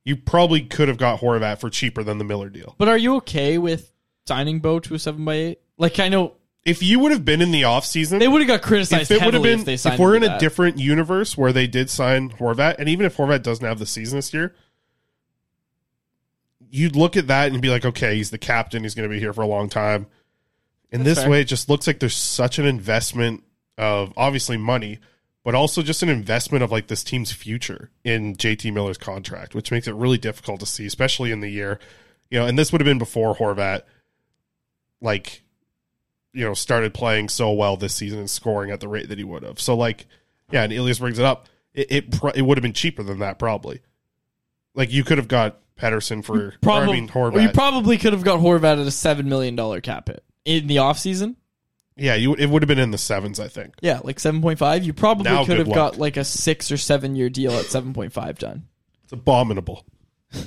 You 0.05 0.17
probably 0.17 0.63
could 0.63 0.89
have 0.89 0.97
got 0.97 1.21
Horvat 1.21 1.59
for 1.61 1.69
cheaper 1.69 2.03
than 2.03 2.17
the 2.17 2.25
Miller 2.25 2.49
deal. 2.49 2.75
but 2.79 2.89
are 2.89 2.97
you 2.97 3.17
okay 3.17 3.59
with 3.59 3.93
signing 4.27 4.61
Bo 4.61 4.81
to 4.81 4.95
a 4.95 4.99
seven 4.99 5.23
by 5.27 5.35
eight? 5.35 5.61
Like, 5.77 6.01
I 6.01 6.09
know 6.09 6.33
If 6.65 6.83
you 6.83 6.99
would 7.01 7.13
have 7.13 7.27
been 7.27 7.43
in 7.43 7.51
the 7.51 7.63
offseason, 7.63 8.19
they 8.19 8.27
would 8.27 8.41
have 8.41 8.49
got 8.49 8.63
criticized 8.63 9.11
if 9.11 9.21
it 9.21 9.25
would 9.27 9.35
have 9.35 9.43
heavily 9.43 9.51
been 9.51 9.61
if 9.61 9.67
they 9.67 9.77
signed 9.77 9.93
it. 9.93 9.97
if, 9.97 10.01
we're 10.01 10.17
in 10.17 10.23
a 10.23 10.29
that. 10.29 10.41
different 10.41 10.79
universe 10.79 11.37
where 11.37 11.53
they 11.53 11.67
did 11.67 11.91
sign 11.91 12.31
Horvat, 12.31 12.77
and 12.79 12.89
even 12.89 13.05
if 13.05 13.19
Horvat 13.19 13.43
doesn't 13.43 13.65
have 13.67 13.79
the 13.79 13.85
season 13.87 14.17
this 14.19 14.33
year, 14.33 14.55
you'd 16.71 16.97
look 16.97 17.17
at 17.17 17.27
that 17.27 17.53
and 17.53 17.61
be 17.61 17.69
like, 17.69 17.85
okay, 17.85 18.17
he's 18.17 18.31
the 18.31 18.39
captain, 18.39 18.83
he's 18.83 18.95
going 18.95 19.09
to 19.09 19.15
be 19.15 19.21
here 19.21 19.33
for 19.35 19.43
a 19.43 19.47
long 19.47 19.69
time. 19.69 20.07
In 20.91 21.05
That's 21.05 21.17
this 21.17 21.25
fair. 21.25 21.31
way, 21.31 21.41
it 21.43 21.45
just 21.45 21.69
looks 21.69 21.87
like 21.87 22.01
there's 22.01 22.17
such 22.17 22.59
an 22.59 22.65
investment 22.67 23.45
of 23.77 24.13
obviously 24.17 24.57
money, 24.57 24.99
but 25.45 25.55
also 25.55 25.83
just 25.83 26.03
an 26.03 26.09
investment 26.09 26.63
of 26.63 26.71
like 26.71 26.89
this 26.89 27.05
team's 27.05 27.33
future 27.33 27.91
in 28.05 28.35
JT 28.37 28.73
Miller's 28.73 28.99
contract, 28.99 29.55
which 29.55 29.71
makes 29.71 29.87
it 29.87 29.95
really 29.95 30.19
difficult 30.19 30.61
to 30.61 30.67
see, 30.67 30.87
especially 30.87 31.31
in 31.33 31.41
the 31.41 31.49
year, 31.49 31.79
you 32.31 32.39
know. 32.39 32.47
And 32.47 32.59
this 32.59 32.73
would 32.73 32.81
have 32.81 32.87
been 32.87 32.99
before 32.99 33.35
Horvat, 33.35 33.83
like, 35.01 35.43
you 36.33 36.45
know, 36.45 36.55
started 36.55 36.93
playing 36.95 37.29
so 37.29 37.53
well 37.53 37.77
this 37.77 37.95
season 37.95 38.19
and 38.19 38.31
scoring 38.31 38.71
at 38.71 38.81
the 38.81 38.89
rate 38.89 39.09
that 39.09 39.19
he 39.19 39.25
would 39.25 39.43
have. 39.43 39.61
So, 39.61 39.77
like, 39.77 40.07
yeah, 40.51 40.63
and 40.65 40.73
Ilias 40.73 40.99
brings 40.99 41.19
it 41.19 41.25
up. 41.25 41.47
It 41.75 41.91
it, 41.91 42.21
it 42.37 42.43
would 42.43 42.59
have 42.59 42.63
been 42.63 42.73
cheaper 42.73 43.03
than 43.03 43.21
that 43.21 43.39
probably. 43.39 43.81
Like 44.75 44.93
you 44.93 45.03
could 45.05 45.19
have 45.19 45.29
got 45.29 45.59
Pedersen 45.77 46.23
for, 46.23 46.55
Probably, 46.61 46.99
I 46.99 47.01
mean 47.01 47.11
or 47.15 47.31
Horvat. 47.31 47.43
you 47.43 47.49
probably 47.51 47.99
could 47.99 48.13
have 48.13 48.25
got 48.25 48.41
Horvat 48.41 48.81
at 48.81 48.87
a 48.87 48.91
seven 48.91 49.29
million 49.29 49.57
dollar 49.57 49.81
cap 49.81 50.09
hit 50.09 50.23
in 50.45 50.67
the 50.67 50.77
offseason. 50.77 51.37
Yeah, 51.99 52.15
you 52.15 52.35
it 52.35 52.47
would 52.47 52.63
have 52.63 52.69
been 52.69 52.79
in 52.79 52.91
the 52.93 52.99
sevens, 52.99 53.41
I 53.41 53.49
think. 53.49 53.75
Yeah, 53.81 54.01
like 54.05 54.19
7.5. 54.19 54.85
You 54.85 54.93
probably 54.93 55.25
Now, 55.25 55.41
could 55.41 55.49
good 55.49 55.59
have 55.59 55.69
luck. 55.69 55.75
got 55.75 55.99
like 55.99 56.17
a 56.17 56.25
six 56.25 56.71
or 56.71 56.77
seven 56.77 57.17
year 57.17 57.29
deal 57.29 57.53
at 57.53 57.67
7.5 57.67 58.39
done. 58.39 58.65
It's 59.05 59.13
abominable. 59.13 59.85
Do 60.33 60.41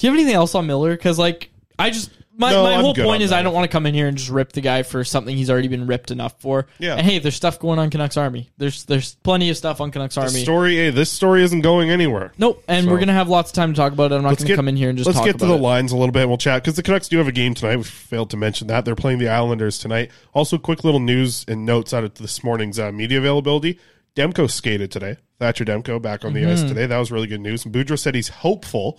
you 0.00 0.10
have 0.10 0.14
anything 0.18 0.34
else 0.34 0.54
on 0.54 0.66
Miller? 0.66 0.90
Because 0.94 1.18
like 1.18 1.50
I 1.78 1.90
just 1.90 2.10
my, 2.38 2.50
No, 2.50 2.62
my 2.64 2.74
I'm 2.74 2.80
whole 2.80 2.94
point 2.94 3.22
is 3.22 3.30
that. 3.30 3.38
I 3.38 3.42
don't 3.42 3.54
want 3.54 3.64
to 3.64 3.68
come 3.68 3.86
in 3.86 3.94
here 3.94 4.06
and 4.08 4.16
just 4.16 4.30
rip 4.30 4.52
the 4.52 4.60
guy 4.60 4.82
for 4.82 5.02
something 5.04 5.36
he's 5.36 5.48
already 5.50 5.68
been 5.68 5.86
ripped 5.86 6.10
enough 6.10 6.40
for. 6.40 6.66
Yeah. 6.78 6.96
And 6.96 7.06
hey, 7.06 7.18
there's 7.18 7.34
stuff 7.34 7.58
going 7.58 7.78
on 7.78 7.90
Canucks 7.90 8.16
Army. 8.16 8.50
There's 8.58 8.84
there's 8.84 9.14
plenty 9.16 9.48
of 9.50 9.56
stuff 9.56 9.80
on 9.80 9.90
Canucks 9.90 10.14
The 10.16 10.22
Army. 10.22 10.42
story, 10.42 10.76
hey, 10.76 10.90
this 10.90 11.10
story 11.10 11.42
isn't 11.42 11.62
going 11.62 11.90
anywhere. 11.90 12.32
Nope. 12.38 12.62
And 12.68 12.84
So- 12.84 12.90
we're 12.90 12.98
gonna 13.00 13.12
have 13.14 13.28
lots 13.28 13.50
of 13.50 13.54
time 13.54 13.72
to 13.72 13.76
talk 13.76 13.92
about 13.92 14.12
it. 14.12 14.16
I'm 14.16 14.22
not 14.22 14.30
Let's 14.30 14.42
gonna 14.42 14.48
get- 14.48 14.56
come 14.56 14.68
in 14.68 14.76
here 14.76 14.88
and 14.90 14.98
just 14.98 15.06
let's 15.06 15.18
talk 15.18 15.26
get 15.26 15.38
to 15.38 15.44
about 15.44 15.54
the 15.54 15.58
it. 15.58 15.62
lines 15.62 15.92
a 15.92 15.96
little 15.96 16.12
bit. 16.12 16.20
and 16.22 16.30
We'll 16.30 16.38
chat 16.38 16.62
because 16.62 16.76
the 16.76 16.82
Canucks 16.82 17.08
do 17.08 17.18
have 17.18 17.28
a 17.28 17.32
game 17.32 17.54
tonight. 17.54 17.76
We 17.76 17.84
failed 17.84 18.30
to 18.30 18.36
mention 18.36 18.66
that 18.68 18.84
they're 18.84 18.94
playing 18.94 19.18
the 19.18 19.28
Islanders 19.28 19.78
tonight. 19.78 20.10
Also, 20.34 20.58
quick 20.58 20.84
little 20.84 21.00
news 21.00 21.44
and 21.48 21.64
notes 21.64 21.94
out 21.94 22.04
of 22.04 22.14
this 22.14 22.44
morning's 22.44 22.78
uh, 22.78 22.92
media 22.92 23.18
availability. 23.18 23.78
Demko 24.14 24.50
skated 24.50 24.90
today. 24.90 25.16
Thatcher 25.38 25.64
Demko 25.66 26.00
back 26.00 26.24
on 26.24 26.32
the 26.32 26.46
ice 26.46 26.62
Mhm. 26.62 26.68
today. 26.68 26.86
That 26.86 26.96
was 26.98 27.12
really 27.12 27.26
good 27.26 27.40
news. 27.42 27.64
And 27.66 27.74
Boudreaux 27.74 27.98
said 27.98 28.14
he's 28.14 28.28
hopeful 28.28 28.98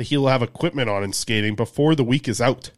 that 0.00 0.04
he'll 0.04 0.28
have 0.28 0.42
equipment 0.42 0.88
on 0.88 1.04
in 1.04 1.12
skating 1.12 1.54
before 1.54 1.94
the 1.94 2.02
week 2.02 2.26
is 2.26 2.40
out. 2.40 2.70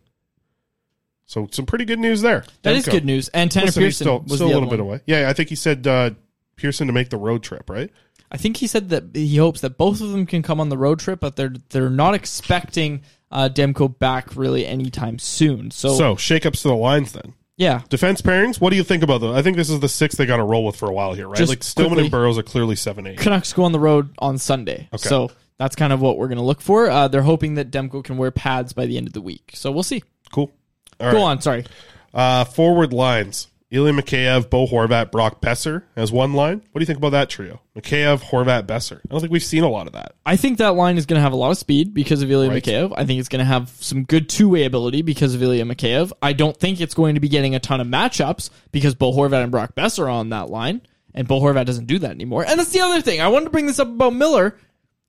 So 1.26 1.46
some 1.52 1.66
pretty 1.66 1.84
good 1.84 2.00
news 2.00 2.20
there. 2.20 2.44
That 2.62 2.74
is 2.74 2.84
Demko. 2.84 2.90
good 2.90 3.04
news. 3.04 3.28
And 3.28 3.48
Tanner 3.48 3.66
Listen, 3.66 3.82
Pearson 3.84 4.04
still, 4.04 4.18
was 4.20 4.34
still 4.34 4.48
a 4.48 4.52
little 4.52 4.68
bit 4.68 4.80
away. 4.80 5.00
Yeah, 5.06 5.28
I 5.28 5.32
think 5.32 5.48
he 5.48 5.54
said 5.54 5.86
uh, 5.86 6.10
Pearson 6.56 6.88
to 6.88 6.92
make 6.92 7.10
the 7.10 7.16
road 7.16 7.44
trip, 7.44 7.70
right? 7.70 7.90
I 8.32 8.38
think 8.38 8.56
he 8.56 8.66
said 8.66 8.88
that 8.88 9.04
he 9.14 9.36
hopes 9.36 9.60
that 9.60 9.78
both 9.78 10.00
of 10.00 10.10
them 10.10 10.26
can 10.26 10.42
come 10.42 10.60
on 10.60 10.68
the 10.68 10.76
road 10.76 10.98
trip, 10.98 11.20
but 11.20 11.36
they're 11.36 11.54
they're 11.70 11.88
not 11.90 12.14
expecting 12.14 13.02
uh, 13.30 13.48
Demko 13.52 13.96
back 13.98 14.34
really 14.34 14.66
anytime 14.66 15.20
soon. 15.20 15.70
So, 15.70 15.94
So 15.96 16.16
shakeups 16.16 16.62
to 16.62 16.68
the 16.68 16.74
lines 16.74 17.12
then. 17.12 17.34
yeah, 17.56 17.82
Defense 17.88 18.20
pairings. 18.20 18.60
What 18.60 18.70
do 18.70 18.76
you 18.76 18.82
think 18.84 19.02
about 19.04 19.20
them? 19.20 19.32
I 19.32 19.42
think 19.42 19.56
this 19.56 19.70
is 19.70 19.78
the 19.80 19.88
six 19.88 20.16
they 20.16 20.26
got 20.26 20.38
to 20.38 20.44
roll 20.44 20.66
with 20.66 20.74
for 20.76 20.88
a 20.90 20.92
while 20.92 21.12
here, 21.12 21.28
right? 21.28 21.36
Just 21.38 21.50
like 21.50 21.62
Stillman 21.62 21.90
quickly- 21.92 22.02
and 22.06 22.10
Burroughs 22.10 22.36
are 22.36 22.42
clearly 22.42 22.74
seven 22.74 23.06
eight. 23.06 23.18
Canucks 23.18 23.52
go 23.52 23.62
on 23.62 23.72
the 23.72 23.78
road 23.80 24.12
on 24.18 24.38
Sunday. 24.38 24.88
Okay. 24.92 25.08
So 25.08 25.30
that's 25.58 25.76
kind 25.76 25.92
of 25.92 26.00
what 26.00 26.18
we're 26.18 26.28
going 26.28 26.38
to 26.38 26.44
look 26.44 26.60
for. 26.60 26.90
Uh, 26.90 27.08
they're 27.08 27.22
hoping 27.22 27.54
that 27.54 27.70
Demko 27.70 28.02
can 28.04 28.16
wear 28.16 28.30
pads 28.30 28.72
by 28.72 28.86
the 28.86 28.96
end 28.96 29.06
of 29.06 29.12
the 29.12 29.20
week. 29.22 29.52
So 29.54 29.70
we'll 29.70 29.82
see. 29.82 30.02
Cool. 30.32 30.52
All 31.00 31.10
Go 31.12 31.18
right. 31.18 31.24
on. 31.24 31.40
Sorry. 31.40 31.64
Uh, 32.14 32.44
forward 32.44 32.92
lines. 32.92 33.48
Ilya 33.70 33.94
Mikheyev, 33.94 34.50
Bo 34.50 34.66
Horvat, 34.66 35.10
Brock 35.10 35.40
Boeser 35.40 35.84
as 35.96 36.12
one 36.12 36.34
line. 36.34 36.58
What 36.72 36.78
do 36.78 36.80
you 36.82 36.86
think 36.86 36.98
about 36.98 37.12
that 37.12 37.30
trio? 37.30 37.62
Mikheyev, 37.74 38.20
Horvat, 38.20 38.64
Boeser. 38.66 38.98
I 38.98 39.00
don't 39.08 39.20
think 39.20 39.32
we've 39.32 39.42
seen 39.42 39.62
a 39.62 39.68
lot 39.70 39.86
of 39.86 39.94
that. 39.94 40.14
I 40.26 40.36
think 40.36 40.58
that 40.58 40.74
line 40.74 40.98
is 40.98 41.06
going 41.06 41.16
to 41.16 41.22
have 41.22 41.32
a 41.32 41.36
lot 41.36 41.52
of 41.52 41.56
speed 41.56 41.94
because 41.94 42.20
of 42.20 42.30
Ilya 42.30 42.50
Right. 42.50 42.62
Mikheyev. 42.62 42.92
I 42.94 43.06
think 43.06 43.18
it's 43.20 43.30
going 43.30 43.38
to 43.38 43.46
have 43.46 43.70
some 43.80 44.04
good 44.04 44.28
two-way 44.28 44.64
ability 44.66 45.00
because 45.00 45.34
of 45.34 45.42
Ilya 45.42 45.64
Mikheyev. 45.64 46.12
I 46.20 46.34
don't 46.34 46.54
think 46.54 46.82
it's 46.82 46.92
going 46.92 47.14
to 47.14 47.20
be 47.22 47.30
getting 47.30 47.54
a 47.54 47.60
ton 47.60 47.80
of 47.80 47.86
matchups 47.86 48.50
because 48.72 48.94
Bo 48.94 49.10
Horvat 49.10 49.42
and 49.42 49.50
Brock 49.50 49.74
Boeser 49.74 50.00
are 50.04 50.10
on 50.10 50.28
that 50.28 50.50
line, 50.50 50.82
and 51.14 51.26
Bo 51.26 51.40
Horvat 51.40 51.64
doesn't 51.64 51.86
do 51.86 51.98
that 52.00 52.10
anymore. 52.10 52.44
And 52.46 52.60
that's 52.60 52.72
the 52.72 52.80
other 52.82 53.00
thing. 53.00 53.22
I 53.22 53.28
wanted 53.28 53.44
to 53.46 53.50
bring 53.52 53.64
this 53.66 53.78
up 53.78 53.88
about 53.88 54.12
Miller. 54.14 54.54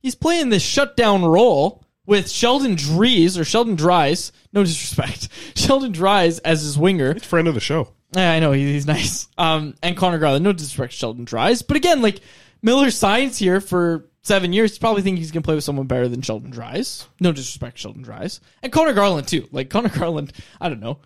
He's 0.03 0.15
playing 0.15 0.49
this 0.49 0.61
shutdown 0.61 1.23
role 1.23 1.81
with 2.05 2.29
Sheldon 2.29 2.75
Dries 2.75 3.37
or 3.37 3.45
Sheldon 3.45 3.75
Dries. 3.75 4.31
No 4.51 4.63
disrespect, 4.63 5.29
Sheldon 5.55 5.93
Dries 5.93 6.39
as 6.39 6.61
his 6.61 6.77
winger. 6.77 7.17
Friend 7.19 7.47
of 7.47 7.53
the 7.55 7.59
show. 7.61 7.87
Yeah, 8.15 8.31
I 8.33 8.39
know 8.39 8.51
he- 8.51 8.73
he's 8.73 8.85
nice. 8.85 9.27
Um, 9.37 9.73
and 9.81 9.95
Conor 9.97 10.19
Garland, 10.19 10.43
no 10.43 10.51
disrespect, 10.53 10.93
Sheldon 10.93 11.23
Dries, 11.25 11.61
but 11.63 11.77
again, 11.77 12.01
like 12.01 12.19
Miller 12.61 12.91
signs 12.91 13.37
here 13.37 13.59
for 13.61 14.05
seven 14.23 14.51
years. 14.53 14.73
You 14.73 14.79
probably 14.81 15.01
think 15.01 15.17
he's 15.17 15.31
gonna 15.31 15.41
play 15.41 15.55
with 15.55 15.63
someone 15.63 15.87
better 15.87 16.07
than 16.09 16.21
Sheldon 16.21 16.51
Dries. 16.51 17.07
No 17.21 17.31
disrespect, 17.31 17.77
Sheldon 17.79 18.03
Dries, 18.03 18.41
and 18.61 18.71
Conor 18.73 18.93
Garland 18.93 19.27
too. 19.29 19.47
Like 19.53 19.69
Conor 19.69 19.89
Garland, 19.97 20.33
I 20.61 20.67
don't 20.69 20.81
know. 20.81 20.99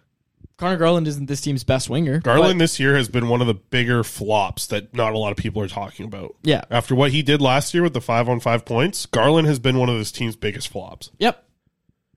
Conor 0.58 0.78
Garland 0.78 1.08
isn't 1.08 1.28
this 1.28 1.42
team's 1.42 1.64
best 1.64 1.88
winger. 1.90 2.20
Garland 2.20 2.58
but- 2.58 2.64
this 2.64 2.80
year 2.80 2.96
has 2.98 3.08
been 3.10 3.30
one 3.30 3.42
of 3.42 3.48
the 3.48 3.54
bigger 3.54 4.04
flops 4.04 4.66
that 4.68 4.94
not 4.94 5.14
a 5.14 5.18
lot 5.18 5.32
of 5.32 5.38
people 5.38 5.62
are 5.62 5.68
talking 5.68 6.06
about. 6.06 6.36
Yeah. 6.44 6.64
After 6.72 6.96
what 6.96 7.12
he 7.12 7.22
did 7.22 7.42
last 7.42 7.74
year 7.76 7.84
with 7.84 7.94
the 7.94 8.02
five 8.02 8.28
on 8.28 8.40
five 8.40 8.66
points, 8.66 9.06
Garland 9.06 9.48
has 9.48 9.60
been 9.60 9.78
one 9.78 9.88
of 9.90 9.98
this 10.00 10.12
team's 10.12 10.36
biggest 10.36 10.70
flops. 10.70 11.12
Yep. 11.20 11.44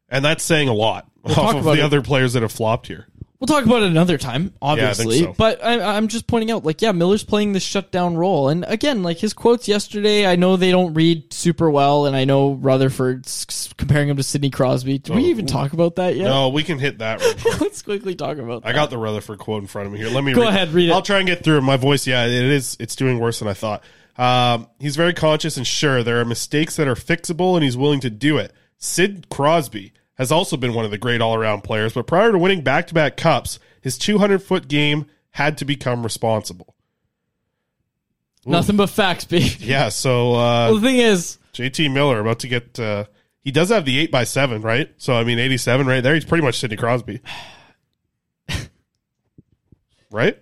And 0.09 0.25
that's 0.25 0.43
saying 0.43 0.69
a 0.69 0.75
lot 0.75 1.09
We'll 1.23 1.39
off 1.39 1.55
of 1.57 1.65
the 1.65 1.73
it. 1.73 1.81
other 1.81 2.01
players 2.03 2.33
that 2.33 2.43
have 2.43 2.51
flopped 2.53 2.87
here. 2.87 3.07
We'll 3.41 3.47
talk 3.47 3.65
about 3.65 3.83
it 3.83 3.91
another 3.91 4.19
time, 4.19 4.53
obviously. 4.61 5.21
so. 5.21 5.35
But 5.35 5.65
I, 5.65 5.97
I'm 5.97 6.09
just 6.09 6.27
pointing 6.27 6.51
out, 6.51 6.63
like, 6.63 6.83
yeah, 6.83 6.93
Miller's 6.93 7.25
playing 7.25 7.55
this 7.55 7.63
shutdown 7.63 8.15
role, 8.15 8.51
and 8.51 8.67
again, 8.69 9.03
like 9.03 9.17
his 9.17 9.33
quotes 9.33 9.67
yesterday, 9.67 10.27
I 10.27 10.37
know 10.37 10.57
they 10.57 10.71
don't 10.71 10.93
read 10.93 11.33
super 11.33 11.71
well, 11.71 12.05
and 12.05 12.15
I 12.15 12.27
know 12.27 12.53
Rutherford's 12.53 13.73
comparing 13.79 14.11
him 14.11 14.19
to 14.19 14.23
Sidney 14.23 14.51
Crosby. 14.51 14.99
Did 14.99 15.17
we 15.17 15.25
Oh, 15.25 15.29
even 15.29 15.47
talk 15.47 15.73
about 15.73 15.97
that 15.97 16.17
yet? 16.17 16.25
No, 16.25 16.51
we 16.51 16.63
can 16.63 16.79
hit 16.79 16.99
that. 16.99 17.21
Let's 17.61 17.81
quickly 17.81 18.15
talk 18.15 18.37
about. 18.37 18.67
I 18.67 18.73
got 18.75 18.91
the 18.91 18.99
Rutherford 18.99 19.39
quote 19.39 19.63
in 19.63 19.67
front 19.69 19.87
of 19.87 19.93
me 19.95 20.01
here. 20.01 20.11
Let 20.11 20.23
me 20.23 20.35
Go 20.35 20.43
read- 20.43 20.49
ahead, 20.51 20.69
read 20.75 20.91
it. 20.91 20.93
I'll 20.93 21.01
try 21.01 21.17
and 21.19 21.27
get 21.27 21.43
through 21.43 21.57
it. 21.59 21.63
My 21.63 21.79
voice, 21.79 22.07
yeah, 22.07 22.27
it 22.27 22.33
is. 22.33 22.77
It's 22.79 22.95
doing 22.95 23.19
worse 23.21 23.39
than 23.39 23.49
I 23.49 23.55
thought. 23.55 23.83
Um, 24.19 24.69
he's 24.79 24.97
very 24.97 25.15
conscious 25.15 25.57
and 25.57 25.67
sure 25.67 26.03
there 26.03 26.21
are 26.21 26.27
mistakes 26.27 26.77
that 26.77 26.87
are 26.89 26.95
fixable, 26.95 27.55
and 27.55 27.65
he's 27.65 27.77
willing 27.79 28.01
to 28.01 28.11
do 28.11 28.37
it. 28.37 28.53
Sid 28.77 29.29
Crosby 29.31 29.95
has 30.21 30.31
also 30.31 30.57
been 30.59 30.75
one 30.75 30.85
of 30.85 30.91
the 30.91 30.99
great 30.99 31.23
all-around 31.23 31.63
players, 31.63 31.95
but 31.95 32.07
prior 32.07 32.31
to 32.31 32.39
winning 32.39 32.61
back-to-back 32.63 33.17
cups, 33.17 33.59
his 33.81 33.99
200-foot 33.99 34.69
game 34.69 35.07
had 35.31 35.57
to 35.59 35.65
become 35.65 36.03
responsible. 36.03 36.75
Ooh. 38.47 38.51
Nothing 38.51 38.77
but 38.77 38.91
facts, 38.91 39.25
B. 39.25 39.39
Yeah. 39.61 39.89
So 39.89 40.33
uh, 40.33 40.69
Well, 40.71 40.75
the 40.77 40.81
thing 40.83 40.97
is, 40.99 41.39
JT 41.55 41.91
Miller 41.93 42.21
about 42.21 42.41
to 42.41 42.49
get. 42.49 42.79
Uh, 42.79 43.05
he 43.43 43.51
does 43.51 43.71
have 43.71 43.87
the 43.87 43.99
eight 43.99 44.11
by 44.11 44.25
seven, 44.25 44.61
right? 44.63 44.91
So 44.99 45.15
I 45.15 45.25
mean, 45.25 45.39
eighty-seven 45.39 45.87
right 45.87 46.03
there. 46.03 46.15
He's 46.15 46.25
pretty 46.25 46.45
much 46.45 46.59
Sidney 46.59 46.77
Crosby, 46.77 47.21
right? 50.11 50.39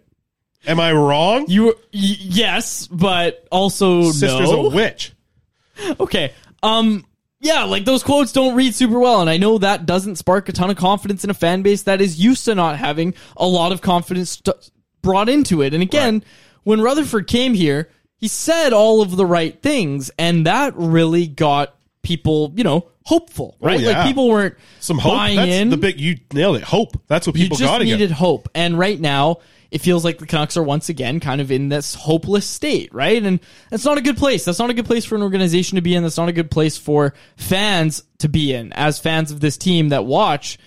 Am 0.66 0.80
I 0.80 0.92
wrong? 0.92 1.46
you 1.48 1.66
y- 1.66 1.74
yes, 1.92 2.86
but 2.88 3.46
also 3.50 4.10
Sister's 4.10 4.50
no. 4.50 4.66
a 4.66 4.70
witch. 4.70 5.12
okay. 6.00 6.32
Um. 6.62 7.04
Yeah, 7.40 7.64
like 7.64 7.84
those 7.84 8.02
quotes 8.02 8.32
don't 8.32 8.56
read 8.56 8.74
super 8.74 8.98
well, 8.98 9.20
and 9.20 9.30
I 9.30 9.36
know 9.36 9.58
that 9.58 9.86
doesn't 9.86 10.16
spark 10.16 10.48
a 10.48 10.52
ton 10.52 10.70
of 10.70 10.76
confidence 10.76 11.22
in 11.22 11.30
a 11.30 11.34
fan 11.34 11.62
base 11.62 11.82
that 11.82 12.00
is 12.00 12.18
used 12.18 12.44
to 12.46 12.54
not 12.54 12.76
having 12.76 13.14
a 13.36 13.46
lot 13.46 13.70
of 13.70 13.80
confidence 13.80 14.40
st- 14.44 14.70
brought 15.02 15.28
into 15.28 15.62
it. 15.62 15.72
And 15.72 15.82
again, 15.82 16.24
when 16.64 16.80
Rutherford 16.80 17.28
came 17.28 17.54
here, 17.54 17.90
he 18.16 18.26
said 18.26 18.72
all 18.72 19.00
of 19.00 19.16
the 19.16 19.24
right 19.26 19.60
things, 19.62 20.10
and 20.18 20.46
that 20.46 20.74
really 20.76 21.28
got 21.28 21.76
people, 22.02 22.52
you 22.56 22.64
know, 22.64 22.88
hopeful, 23.08 23.56
Oh, 23.60 23.66
right? 23.66 23.80
yeah. 23.80 23.90
Like 23.98 24.06
people 24.06 24.28
weren't 24.28 24.54
Some 24.80 24.98
hope. 24.98 25.14
buying 25.14 25.36
That's 25.36 25.50
in. 25.50 25.70
the 25.70 25.76
big. 25.76 25.98
You 26.00 26.18
nailed 26.32 26.56
it. 26.56 26.62
Hope. 26.62 27.00
That's 27.06 27.26
what 27.26 27.36
you 27.36 27.42
people 27.44 27.56
just 27.56 27.68
got 27.70 27.80
needed 27.82 27.98
get. 27.98 28.10
hope, 28.10 28.48
and 28.54 28.78
right 28.78 29.00
now 29.00 29.38
it 29.70 29.80
feels 29.82 30.02
like 30.04 30.18
the 30.18 30.26
Canucks 30.26 30.56
are 30.56 30.62
once 30.62 30.88
again 30.88 31.20
kind 31.20 31.40
of 31.42 31.50
in 31.50 31.68
this 31.68 31.94
hopeless 31.94 32.46
state, 32.46 32.92
right? 32.94 33.22
And 33.22 33.38
that's 33.70 33.84
not 33.84 33.98
a 33.98 34.00
good 34.00 34.16
place. 34.16 34.44
That's 34.44 34.58
not 34.58 34.70
a 34.70 34.74
good 34.74 34.86
place 34.86 35.04
for 35.04 35.14
an 35.14 35.22
organization 35.22 35.76
to 35.76 35.82
be 35.82 35.94
in. 35.94 36.02
That's 36.02 36.16
not 36.16 36.28
a 36.28 36.32
good 36.32 36.50
place 36.50 36.78
for 36.78 37.12
fans 37.36 38.02
to 38.18 38.28
be 38.28 38.54
in. 38.54 38.72
As 38.72 38.98
fans 38.98 39.30
of 39.30 39.40
this 39.40 39.58
team 39.58 39.90
that 39.90 40.06
watch, 40.06 40.58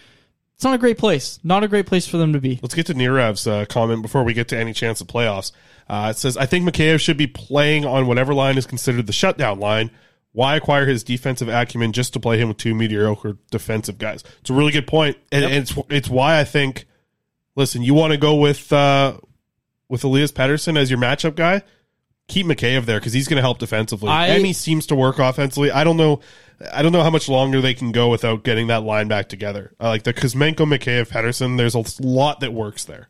it's 0.53 0.63
not 0.63 0.75
a 0.75 0.77
great 0.77 0.99
place. 0.99 1.39
Not 1.43 1.63
a 1.63 1.67
great 1.67 1.87
place 1.87 2.07
for 2.07 2.17
them 2.17 2.33
to 2.33 2.39
be. 2.39 2.59
Let's 2.61 2.75
get 2.75 2.85
to 2.87 2.93
Nirev's 2.93 3.47
uh, 3.47 3.65
comment 3.65 4.03
before 4.03 4.23
we 4.23 4.33
get 4.35 4.49
to 4.49 4.57
any 4.59 4.71
chance 4.73 5.01
of 5.01 5.07
playoffs. 5.07 5.51
Uh, 5.89 6.09
it 6.11 6.17
says, 6.17 6.37
I 6.37 6.45
think 6.45 6.69
Mikheyev 6.69 6.99
should 6.99 7.17
be 7.17 7.25
playing 7.27 7.85
on 7.85 8.05
whatever 8.05 8.35
line 8.35 8.57
is 8.59 8.67
considered 8.67 9.07
the 9.07 9.13
shutdown 9.13 9.59
line. 9.59 9.89
Why 10.33 10.55
acquire 10.55 10.85
his 10.85 11.03
defensive 11.03 11.49
acumen 11.49 11.91
just 11.91 12.13
to 12.13 12.19
play 12.19 12.37
him 12.39 12.47
with 12.47 12.57
two 12.57 12.73
mediocre 12.73 13.37
defensive 13.51 13.97
guys? 13.97 14.23
It's 14.39 14.49
a 14.49 14.53
really 14.53 14.71
good 14.71 14.87
point, 14.87 15.17
and, 15.31 15.43
and 15.43 15.53
it's 15.53 15.73
it's 15.89 16.09
why 16.09 16.39
I 16.39 16.43
think. 16.45 16.85
Listen, 17.57 17.81
you 17.83 17.93
want 17.93 18.11
to 18.11 18.17
go 18.17 18.35
with 18.35 18.71
uh, 18.71 19.17
with 19.89 20.03
Elias 20.05 20.31
Pettersson 20.31 20.77
as 20.77 20.89
your 20.89 20.99
matchup 20.99 21.35
guy? 21.35 21.63
Keep 22.29 22.45
Mikheyev 22.45 22.85
there 22.85 22.97
because 22.97 23.11
he's 23.11 23.27
going 23.27 23.35
to 23.35 23.41
help 23.41 23.57
defensively, 23.59 24.07
I- 24.09 24.27
and 24.27 24.45
he 24.45 24.53
seems 24.53 24.85
to 24.87 24.95
work 24.95 25.19
offensively. 25.19 25.69
I 25.69 25.83
don't 25.83 25.97
know, 25.97 26.21
I 26.71 26.81
don't 26.81 26.93
know 26.93 27.03
how 27.03 27.09
much 27.09 27.27
longer 27.27 27.59
they 27.59 27.73
can 27.73 27.91
go 27.91 28.07
without 28.07 28.45
getting 28.45 28.67
that 28.67 28.83
line 28.83 29.09
back 29.09 29.27
together. 29.27 29.73
I 29.81 29.89
like 29.89 30.03
the 30.03 30.13
Kuzmenko, 30.13 30.59
Mikheyev, 30.65 31.09
Pettersson. 31.09 31.57
There's 31.57 31.75
a 31.75 31.83
lot 32.01 32.39
that 32.39 32.53
works 32.53 32.85
there. 32.85 33.09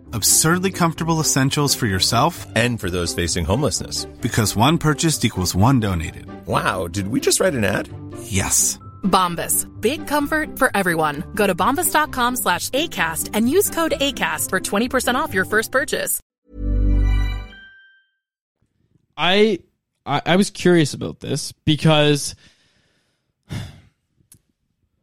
Absurdly 0.13 0.71
comfortable 0.71 1.19
essentials 1.19 1.75
for 1.75 1.85
yourself 1.85 2.45
and 2.55 2.79
for 2.79 2.89
those 2.89 3.13
facing 3.13 3.45
homelessness. 3.45 4.05
Because 4.21 4.55
one 4.55 4.77
purchased 4.77 5.23
equals 5.23 5.53
one 5.53 5.79
donated. 5.79 6.25
Wow, 6.47 6.87
did 6.87 7.07
we 7.07 7.19
just 7.19 7.39
write 7.39 7.53
an 7.53 7.63
ad? 7.63 7.87
Yes. 8.23 8.79
Bombas. 9.03 9.67
Big 9.79 10.07
comfort 10.07 10.57
for 10.57 10.71
everyone. 10.75 11.23
Go 11.35 11.47
to 11.47 11.55
bombas.com 11.55 12.35
slash 12.35 12.69
ACAST 12.69 13.29
and 13.33 13.49
use 13.49 13.69
code 13.69 13.91
ACAST 13.91 14.49
for 14.49 14.59
20% 14.59 15.15
off 15.15 15.33
your 15.33 15.45
first 15.45 15.71
purchase. 15.71 16.19
I, 19.17 19.59
I 20.05 20.21
I 20.25 20.35
was 20.35 20.49
curious 20.49 20.93
about 20.93 21.19
this 21.19 21.51
because 21.65 22.33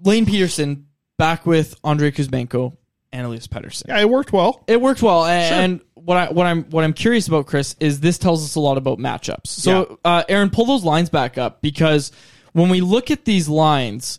Lane 0.02 0.26
Pederson 0.26 0.84
back 1.18 1.46
with 1.46 1.74
Andre 1.84 2.10
Kuzmenko 2.10 2.76
and 3.12 3.26
Pettersson. 3.26 3.88
Yeah, 3.88 4.00
it 4.00 4.10
worked 4.10 4.32
well. 4.32 4.64
It 4.66 4.80
worked 4.80 5.02
well, 5.02 5.24
and, 5.24 5.54
and 5.54 5.80
what 5.94 6.16
I 6.16 6.30
what 6.30 6.46
I'm 6.46 6.64
what 6.64 6.84
I'm 6.84 6.92
curious 6.92 7.28
about, 7.28 7.46
Chris, 7.46 7.76
is 7.80 8.00
this 8.00 8.18
tells 8.18 8.44
us 8.44 8.54
a 8.54 8.60
lot 8.60 8.78
about 8.78 8.98
matchups. 8.98 9.46
So, 9.46 9.98
uh, 10.04 10.24
Aaron, 10.28 10.50
pull 10.50 10.66
those 10.66 10.84
lines 10.84 11.10
back 11.10 11.38
up 11.38 11.62
because 11.62 12.12
when 12.52 12.68
we 12.68 12.80
look 12.80 13.10
at 13.10 13.24
these 13.24 13.48
lines, 13.48 14.18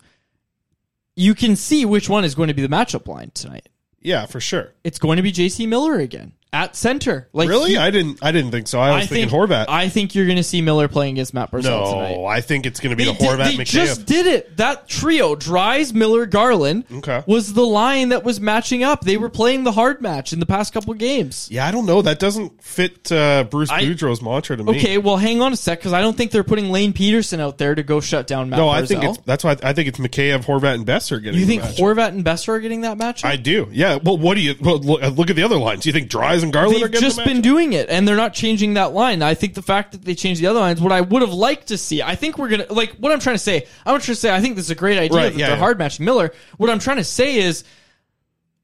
you 1.15 1.35
can 1.35 1.55
see 1.55 1.85
which 1.85 2.09
one 2.09 2.23
is 2.23 2.35
going 2.35 2.47
to 2.47 2.53
be 2.53 2.61
the 2.61 2.67
matchup 2.67 3.07
line 3.07 3.31
tonight. 3.33 3.69
Yeah, 4.01 4.25
for 4.25 4.39
sure. 4.39 4.73
It's 4.83 4.97
going 4.97 5.17
to 5.17 5.23
be 5.23 5.31
JT 5.31 5.67
Miller 5.67 5.95
again 5.95 6.33
at 6.51 6.75
center. 6.75 7.27
Like 7.31 7.47
really? 7.47 7.71
he- 7.71 7.77
I 7.77 7.91
didn't. 7.91 8.19
I 8.23 8.31
didn't 8.31 8.51
think 8.51 8.67
so. 8.67 8.79
I 8.79 8.95
was 8.97 9.07
thinking 9.07 9.29
think 9.29 9.49
Horvat. 9.49 9.65
I 9.69 9.87
think 9.89 10.15
you're 10.15 10.25
going 10.25 10.37
to 10.37 10.43
see 10.43 10.61
Miller 10.61 10.87
playing 10.87 11.13
against 11.13 11.33
Matt 11.33 11.51
Barzal 11.51 11.63
no, 11.63 11.91
tonight. 11.93 12.25
I 12.25 12.41
think 12.41 12.65
it's 12.65 12.79
going 12.79 12.89
to 12.91 12.95
be 12.95 13.05
They, 13.05 13.11
the 13.13 13.17
Horvat 13.23 13.51
did, 13.51 13.59
they 13.59 13.63
just 13.65 14.05
did 14.05 14.25
it. 14.25 14.57
That 14.57 14.87
trio, 14.87 15.35
Dries, 15.35 15.93
Miller, 15.93 16.25
Garland, 16.25 16.85
Okay. 16.91 17.23
was 17.27 17.53
the 17.53 17.65
line 17.65 18.09
that 18.09 18.23
was 18.23 18.41
matching 18.41 18.83
up. 18.83 19.01
They 19.01 19.17
were 19.17 19.29
playing 19.29 19.63
the 19.63 19.71
hard 19.71 20.01
match 20.01 20.33
in 20.33 20.39
the 20.39 20.45
past 20.47 20.73
couple 20.73 20.93
games. 20.95 21.47
yeah, 21.51 21.67
I 21.67 21.71
don't 21.71 21.85
know. 21.85 22.01
That 22.01 22.17
doesn't 22.19 22.63
fit 22.63 23.11
uh, 23.11 23.43
Bruce 23.43 23.69
I- 23.69 23.83
Boudreau's 23.83 24.21
mantra 24.21 24.57
to 24.57 24.63
me. 24.63 24.77
Okay, 24.77 24.97
well, 24.97 25.17
hang 25.17 25.41
on 25.41 25.53
a 25.53 25.57
sec 25.57 25.79
because 25.79 25.93
I 25.93 26.01
don't 26.01 26.17
think 26.17 26.31
they're 26.31 26.43
putting 26.43 26.71
Lane 26.71 26.93
Pederson 26.93 27.39
out 27.39 27.57
there 27.59 27.75
to 27.75 27.83
go 27.83 27.99
shut 27.99 28.25
down 28.25 28.49
Matt 28.49 28.57
No, 28.57 28.67
Barzal. 28.67 28.73
I 28.73 28.85
think 28.87 29.03
it's 29.03 29.17
that's 29.19 29.43
why 29.43 29.55
I 29.61 29.73
think 29.73 29.87
it's 29.87 29.99
Mikheyev, 29.99 30.45
Horvat, 30.45 30.73
and 30.75 30.85
Boeser 30.85 31.21
getting. 31.21 31.39
you 31.39 31.45
think. 31.45 31.61
Horvat 31.61 32.09
and 32.09 32.25
Boeser 32.25 32.49
are 32.49 32.59
getting 32.59 32.81
that 32.81 32.97
match? 32.97 33.23
I 33.23 33.35
do. 33.35 33.67
Yeah. 33.71 33.99
Well, 34.01 34.17
what 34.17 34.33
do 34.35 34.41
you 34.41 34.55
well, 34.59 34.79
look, 34.79 35.01
look 35.15 35.29
at 35.29 35.35
the 35.35 35.43
other 35.43 35.57
lines? 35.57 35.83
Do 35.83 35.89
you 35.89 35.93
think 35.93 36.09
Dries 36.09 36.38
and 36.43 36.53
Garland 36.53 36.81
They've 36.81 37.01
just 37.01 37.23
been 37.23 37.41
doing 37.41 37.73
it, 37.73 37.89
and 37.89 38.07
they're 38.07 38.15
not 38.15 38.33
changing 38.33 38.75
that 38.75 38.93
line. 38.93 39.21
I 39.21 39.33
think 39.33 39.53
the 39.53 39.61
fact 39.61 39.93
that 39.93 40.03
they 40.03 40.15
changed 40.15 40.41
the 40.41 40.47
other 40.47 40.59
lines, 40.59 40.81
what 40.81 40.91
I 40.91 41.01
would 41.01 41.21
have 41.21 41.33
liked 41.33 41.67
to 41.67 41.77
see, 41.77 42.01
I 42.01 42.15
think 42.15 42.37
we're 42.37 42.49
gonna 42.49 42.65
like 42.69 42.95
what 42.97 43.11
I'm 43.11 43.19
trying 43.19 43.35
to 43.35 43.43
say. 43.43 43.67
I'm 43.85 43.99
trying 43.99 44.01
to 44.01 44.15
say 44.15 44.33
I 44.33 44.41
think 44.41 44.55
this 44.55 44.65
is 44.65 44.71
a 44.71 44.75
great 44.75 44.97
idea 44.97 45.17
Right, 45.17 45.33
that 45.33 45.39
yeah, 45.39 45.47
they're 45.47 45.55
yeah. 45.55 45.59
hard 45.59 45.77
matching 45.79 46.05
Miller. 46.05 46.31
What 46.57 46.69
I'm 46.69 46.79
trying 46.79 46.97
to 46.97 47.03
say 47.03 47.37
is 47.37 47.63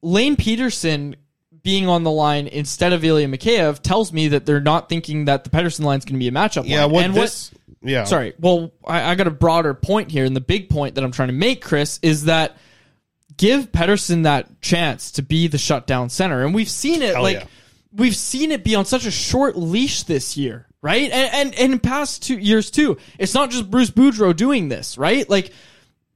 Lane 0.01 0.35
Pederson 0.35 1.15
being 1.65 1.87
on 1.87 2.03
the 2.03 2.11
line 2.11 2.45
instead 2.47 2.93
of 2.93 3.03
Ilya 3.03 3.27
Mikheyev 3.27 3.81
tells 3.81 4.13
me 4.13 4.29
that 4.29 4.45
they're 4.45 4.61
not 4.61 4.87
thinking 4.87 5.25
that 5.25 5.43
the 5.43 5.49
Pettersson 5.49 5.83
line 5.83 5.97
is 5.97 6.05
going 6.05 6.13
to 6.13 6.19
be 6.19 6.27
a 6.27 6.31
matchup. 6.31 6.67
Yeah. 6.67 6.83
line. 6.83 6.91
What 6.91 7.05
and 7.05 7.13
this? 7.15 7.51
yeah. 7.81 8.03
Sorry. 8.03 8.33
Well, 8.39 8.71
I, 8.85 9.11
I 9.11 9.15
got 9.15 9.25
a 9.25 9.31
broader 9.31 9.73
point 9.73 10.11
here, 10.11 10.25
and 10.25 10.35
the 10.35 10.41
big 10.41 10.69
point 10.69 10.93
that 10.95 11.03
I'm 11.03 11.11
trying 11.11 11.29
to 11.29 11.33
make, 11.33 11.63
Chris, 11.63 11.99
is 12.03 12.25
that 12.25 12.55
give 13.35 13.71
Pettersson 13.71 14.23
that 14.23 14.61
chance 14.61 15.11
to 15.13 15.23
be 15.23 15.47
the 15.47 15.57
shutdown 15.57 16.09
center, 16.09 16.45
and 16.45 16.53
we've 16.53 16.69
seen 16.69 17.01
it 17.01 17.15
Hell 17.15 17.23
like 17.23 17.37
yeah. 17.37 17.47
We've 17.95 18.15
seen 18.15 18.51
it 18.51 18.63
be 18.63 18.75
on 18.75 18.85
such 18.85 19.05
a 19.05 19.11
short 19.11 19.57
leash 19.57 20.03
this 20.03 20.37
year, 20.37 20.67
right? 20.81 21.09
And 21.11 21.33
and, 21.33 21.55
and 21.55 21.73
in 21.73 21.79
past 21.79 22.23
two 22.23 22.37
years 22.37 22.71
too. 22.71 22.97
It's 23.17 23.33
not 23.33 23.51
just 23.51 23.69
Bruce 23.69 23.91
Boudreau 23.91 24.35
doing 24.35 24.69
this, 24.69 24.97
right? 24.97 25.29
Like 25.29 25.51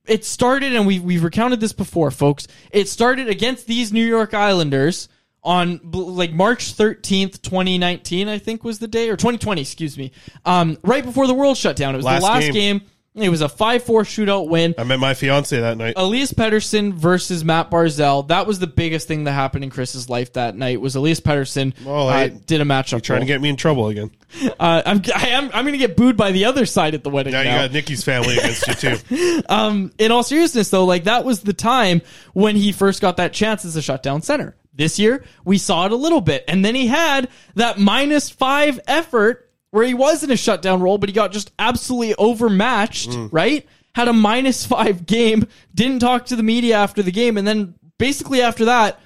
it 0.05 0.25
started, 0.25 0.75
and 0.75 0.85
we've 0.85 1.03
we've 1.03 1.23
recounted 1.23 1.59
this 1.59 1.73
before, 1.73 2.11
folks. 2.11 2.47
It 2.71 2.89
started 2.89 3.27
against 3.29 3.67
these 3.67 3.93
New 3.93 4.05
York 4.05 4.33
Islanders 4.33 5.07
on 5.43 5.79
like 5.93 6.33
March 6.33 6.75
13th, 6.75 7.41
2019, 7.41 8.27
I 8.27 8.37
think 8.39 8.63
was 8.63 8.79
the 8.79 8.87
day, 8.87 9.09
or 9.09 9.15
2020, 9.15 9.61
excuse 9.61 9.97
me. 9.97 10.11
Um, 10.45 10.77
right 10.83 11.03
before 11.03 11.27
the 11.27 11.33
world 11.33 11.57
shut 11.57 11.75
down. 11.75 11.93
It 11.93 11.97
was 11.97 12.05
Last 12.05 12.21
the 12.21 12.27
last 12.27 12.41
game. 12.41 12.53
game. 12.53 12.81
It 13.21 13.29
was 13.29 13.41
a 13.41 13.49
5 13.49 13.84
4 13.84 14.03
shootout 14.03 14.47
win. 14.47 14.75
I 14.77 14.84
met 14.84 14.99
my 14.99 15.13
fiance 15.13 15.60
that 15.60 15.77
night. 15.77 15.93
Elias 15.97 16.34
Pettersson 16.34 16.93
versus 16.93 17.43
Matt 17.43 17.69
Barzal. 17.69 18.27
That 18.27 18.47
was 18.47 18.60
the 18.60 18.67
biggest 18.67 19.08
thing 19.08 19.25
that 19.25 19.32
happened 19.32 19.63
in 19.63 19.69
Chris's 19.69 20.10
life 20.10 20.34
that 20.34 20.55
night. 20.55 20.82
Was 20.82 20.95
Elias 20.95 21.19
Pettersson 21.19 21.73
Well, 21.84 22.10
uh, 22.10 22.27
did 22.27 22.62
a 22.62 22.65
matchup? 22.65 23.01
Trying 23.01 23.21
to 23.21 23.25
get 23.25 23.41
me 23.41 23.49
in 23.49 23.55
trouble 23.55 23.88
again. 23.88 24.12
Uh, 24.60 24.84
I'm 24.86 25.01
I 25.15 25.29
am 25.29 25.45
I'm 25.45 25.63
going 25.63 25.71
to 25.71 25.79
get 25.79 25.97
booed 25.97 26.15
by 26.15 26.32
the 26.32 26.45
other 26.45 26.65
side 26.67 26.93
at 26.93 27.03
the 27.03 27.10
wedding. 27.10 27.34
Now 27.34 27.41
Now, 27.43 27.62
you 27.62 27.67
got 27.67 27.73
Nikki's 27.73 28.03
family 28.03 28.38
against 28.38 28.67
you 28.67 28.73
too. 28.75 29.41
um, 29.49 29.91
in 29.97 30.12
all 30.12 30.21
seriousness, 30.21 30.69
though, 30.69 30.86
like 30.86 31.05
that 31.05 31.25
was 31.25 31.41
the 31.41 31.53
time 31.53 32.01
when 32.34 32.55
he 32.55 32.71
first 32.71 33.01
got 33.01 33.17
that 33.17 33.34
chance 33.34 33.65
as 33.65 33.75
a 33.75 33.82
shutdown 33.82 34.21
center. 34.21 34.55
This 34.73 34.99
year, 34.99 35.23
we 35.45 35.58
saw 35.58 35.86
it 35.88 35.91
a 35.91 35.95
little 35.95 36.21
bit, 36.21 36.45
and 36.47 36.63
then 36.63 36.75
he 36.75 36.88
had 36.88 37.29
that 37.55 37.79
minus 37.79 38.29
five 38.29 38.79
effort 38.88 39.48
where 39.71 39.86
he 39.86 39.93
was 39.93 40.23
in 40.23 40.32
a 40.32 40.38
shutdown 40.38 40.82
role, 40.82 40.97
but 40.97 41.10
he 41.10 41.13
got 41.13 41.32
just 41.32 41.51
absolutely 41.60 42.15
overmatched. 42.15 43.10
Mm. 43.12 43.29
Right? 43.32 43.67
Had 43.95 44.08
a 44.08 44.13
minus 44.13 44.65
five 44.65 45.05
game. 45.05 45.47
Didn't 45.73 45.99
talk 45.99 46.27
to 46.27 46.36
the 46.36 46.43
media 46.43 46.75
after 46.77 47.01
the 47.03 47.12
game, 47.12 47.38
and 47.38 47.47
then 47.47 47.75
basically 47.97 48.41
after 48.41 48.65
that, 48.65 48.99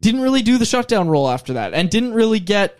didn't 0.00 0.20
really 0.22 0.42
do 0.42 0.56
the 0.58 0.64
shutdown 0.64 1.08
role 1.08 1.28
after 1.28 1.54
that, 1.54 1.74
and 1.74 1.90
didn't 1.90 2.14
really 2.14 2.40
get. 2.40 2.78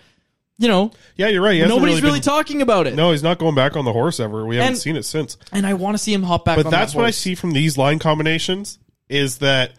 You 0.58 0.68
know, 0.68 0.90
Yeah, 1.16 1.28
you're 1.28 1.40
right. 1.42 1.66
Nobody's 1.66 2.02
really, 2.02 2.16
been- 2.18 2.22
talking 2.24 2.60
about 2.60 2.86
it. 2.86 2.94
No, 2.94 3.12
he's 3.12 3.22
not 3.22 3.38
going 3.38 3.54
back 3.54 3.78
on 3.78 3.86
the 3.86 3.94
horse 3.94 4.20
ever. 4.20 4.44
We 4.44 4.56
haven't 4.56 4.72
And- 4.72 4.78
seen 4.78 4.94
it 4.94 5.06
since. 5.06 5.38
And 5.52 5.66
I 5.66 5.72
want 5.72 5.94
to 5.94 5.98
see 5.98 6.12
him 6.12 6.22
hop 6.22 6.44
back 6.44 6.56
But 6.56 6.68
that's 6.68 6.92
that 6.92 6.98
what 6.98 7.06
I 7.06 7.12
see 7.12 7.34
from 7.34 7.52
these 7.52 7.78
line 7.78 7.98
combinations 7.98 8.78
is 9.08 9.38
that 9.38 9.72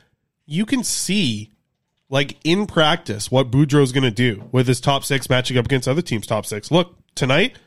you 0.47 0.65
can 0.65 0.83
see, 0.83 1.51
like 2.09 2.37
in 2.43 2.65
practice, 2.65 3.29
what 3.29 3.51
Boudreau's 3.51 3.91
going 3.91 4.05
to 4.05 4.09
do 4.09 4.49
with 4.51 4.67
his 4.67 4.81
top 4.81 5.03
six 5.05 5.29
matching 5.29 5.55
up 5.55 5.65
against 5.65 5.87
other 5.87 6.01
teams' 6.01 6.25
top 6.25 6.47
six. 6.47 6.71
Look, 6.71 6.97
tonight, 7.15 7.57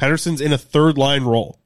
Pedersen's 0.00 0.40
in 0.40 0.52
a 0.52 0.58
third 0.58 0.98
line 0.98 1.24
role. 1.24 1.58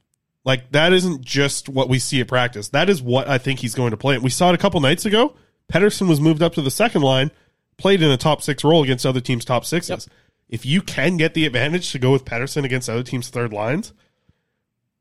Like 0.45 0.71
that 0.71 0.91
isn't 0.91 1.21
just 1.23 1.69
what 1.69 1.89
we 1.89 1.99
see 1.99 2.19
at 2.19 2.27
practice. 2.27 2.69
That 2.69 2.89
is 2.89 3.01
what 3.01 3.27
I 3.29 3.37
think 3.37 3.59
he's 3.59 3.75
going 3.75 3.91
to 3.91 3.97
play. 3.97 4.15
And 4.15 4.23
We 4.23 4.29
saw 4.29 4.49
it 4.49 4.55
a 4.55 4.57
couple 4.57 4.79
nights 4.81 5.05
ago. 5.05 5.35
Pedersen 5.67 6.07
was 6.07 6.19
moved 6.19 6.43
up 6.43 6.53
to 6.55 6.61
the 6.61 6.71
second 6.71 7.01
line, 7.01 7.31
played 7.77 8.01
in 8.01 8.11
a 8.11 8.17
top 8.17 8.41
six 8.41 8.63
role 8.63 8.83
against 8.83 9.05
other 9.05 9.21
teams' 9.21 9.45
top 9.45 9.65
sixes. 9.65 10.09
If 10.49 10.65
you 10.65 10.81
can 10.81 11.17
get 11.17 11.33
the 11.33 11.45
advantage 11.45 11.91
to 11.93 11.99
go 11.99 12.11
with 12.11 12.25
Pedersen 12.25 12.65
against 12.65 12.89
other 12.89 13.03
teams' 13.03 13.29
third 13.29 13.53
lines, 13.53 13.93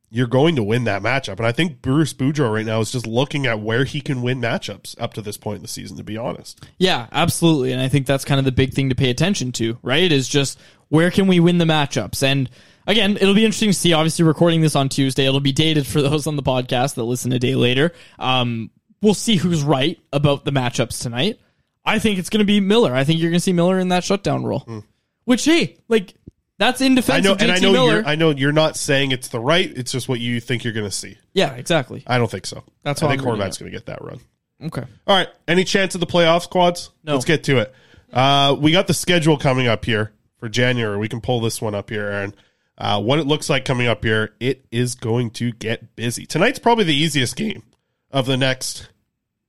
you're 0.09 0.27
going 0.27 0.57
to 0.57 0.63
win 0.63 0.85
that 0.85 1.03
matchup. 1.03 1.39
And 1.39 1.47
I 1.47 1.53
think 1.53 1.81
Bruce 1.81 2.13
Boudreau 2.13 2.53
right 2.53 2.67
now 2.67 2.81
is 2.81 2.93
just 2.93 3.07
looking 3.07 3.47
at 3.47 3.61
where 3.61 3.85
he 3.85 4.03
can 4.03 4.21
win 4.21 4.41
matchups 4.41 4.95
up 5.01 5.15
to 5.15 5.23
this 5.23 5.39
point 5.39 5.57
in 5.57 5.63
the 5.63 5.69
season, 5.69 5.97
to 5.97 6.05
be 6.05 6.19
honest. 6.19 6.65
Yeah, 6.77 7.07
absolutely. 7.11 7.73
And 7.73 7.81
I 7.81 7.89
think 7.89 8.07
that's 8.07 8.25
kind 8.25 8.39
of 8.39 8.45
the 8.45 8.53
big 8.53 8.75
thing 8.75 8.91
to 8.91 8.95
pay 8.95 9.09
attention 9.09 9.53
to, 9.53 9.79
right? 9.83 10.13
Is 10.13 10.29
just 10.29 10.59
where 10.93 11.11
can 11.11 11.27
we 11.27 11.41
win 11.41 11.57
the 11.57 11.65
matchups? 11.65 12.23
And 12.23 12.51
again, 12.87 13.17
it'll 13.17 13.35
be 13.35 13.47
interesting 13.47 13.71
to 13.71 13.75
see. 13.75 13.95
Obviously, 13.95 14.27
recording 14.27 14.61
this 14.61 14.77
on 14.77 14.91
Tuesday, 14.91 15.25
it'll 15.25 15.41
be 15.41 15.51
dated 15.53 15.87
for 15.87 16.03
those 16.03 16.27
on 16.27 16.37
the 16.37 16.43
podcast 16.43 16.97
that 16.97 17.05
listen 17.05 17.33
a 17.33 17.39
day 17.39 17.55
later. 17.55 17.93
Um, 18.19 18.71
we'll 19.01 19.15
see 19.15 19.37
who's 19.37 19.63
right 19.63 19.99
about 20.13 20.45
the 20.45 20.51
matchups 20.51 21.01
tonight. 21.01 21.41
I 21.83 21.99
think 21.99 22.19
it's 22.19 22.29
going 22.29 22.41
to 22.41 22.45
be 22.45 22.61
Miller. 22.61 22.95
I 22.95 23.05
think 23.05 23.21
you're 23.21 23.31
going 23.31 23.39
to 23.39 23.43
see 23.43 23.55
Miller 23.55 23.79
in 23.79 23.89
that 23.89 24.05
shutdown 24.05 24.45
role. 24.45 24.85
Which, 25.25 25.47
hey, 25.47 25.79
like, 25.89 26.15
that's 26.59 26.83
in 26.83 26.95
defense 26.95 27.27
I 27.27 27.29
know, 27.29 27.37
and 27.41 27.51
I 27.51 27.59
know 27.59 27.73
Miller. 27.73 27.95
you're. 27.95 28.07
I 28.07 28.15
know 28.15 28.29
you're 28.29 28.53
not 28.53 28.77
saying 28.77 29.13
it's 29.13 29.29
the 29.29 29.41
right. 29.41 29.73
It's 29.75 29.93
just 29.93 30.11
what 30.11 30.21
you 30.21 30.41
think 30.41 30.63
you're 30.63 30.75
going 30.75 30.85
to 30.87 30.95
see. 30.95 31.17
yeah, 31.33 31.55
exactly. 31.55 32.05
I 32.07 32.19
don't 32.19 32.31
think 32.31 32.45
so. 32.45 32.65
That's 32.83 33.03
I 33.03 33.09
think 33.09 33.23
Horvat's 33.23 33.57
going 33.57 33.73
to 33.73 33.77
get 33.77 33.87
that 33.87 34.05
run. 34.05 34.21
Okay. 34.63 34.85
All 35.07 35.17
right. 35.17 35.29
Any 35.49 35.65
chance 35.65 35.95
of 35.95 36.01
the 36.03 36.07
playoff 36.07 36.43
squads? 36.43 36.91
No. 37.03 37.15
Let's 37.15 37.25
get 37.25 37.45
to 37.45 37.61
it. 37.61 37.75
Uh, 38.13 38.55
we 38.61 38.73
got 38.73 38.87
the 38.87 38.95
schedule 38.95 39.39
coming 39.39 39.67
up 39.69 39.87
here 39.87 40.13
for 40.43 40.49
January. 40.49 40.97
We 40.97 41.09
can 41.09 41.21
pull 41.21 41.41
this 41.41 41.63
one 41.63 41.73
up 41.73 41.89
here, 41.89 42.05
Aaron. 42.05 42.35
Uh, 42.77 43.01
what 43.01 43.21
it 43.21 43.29
looks 43.29 43.49
like 43.49 43.65
coming 43.65 43.87
up 43.87 44.03
here, 44.03 44.35
it 44.41 44.67
is 44.73 44.97
going 44.97 45.31
to 45.31 45.53
get 45.53 45.95
busy. 45.95 46.27
Tonight's 46.27 46.59
probably 46.59 46.83
the 46.83 46.97
easiest 46.97 47.37
game 47.37 47.63
of 48.11 48.27
the 48.27 48.37
next. 48.37 48.89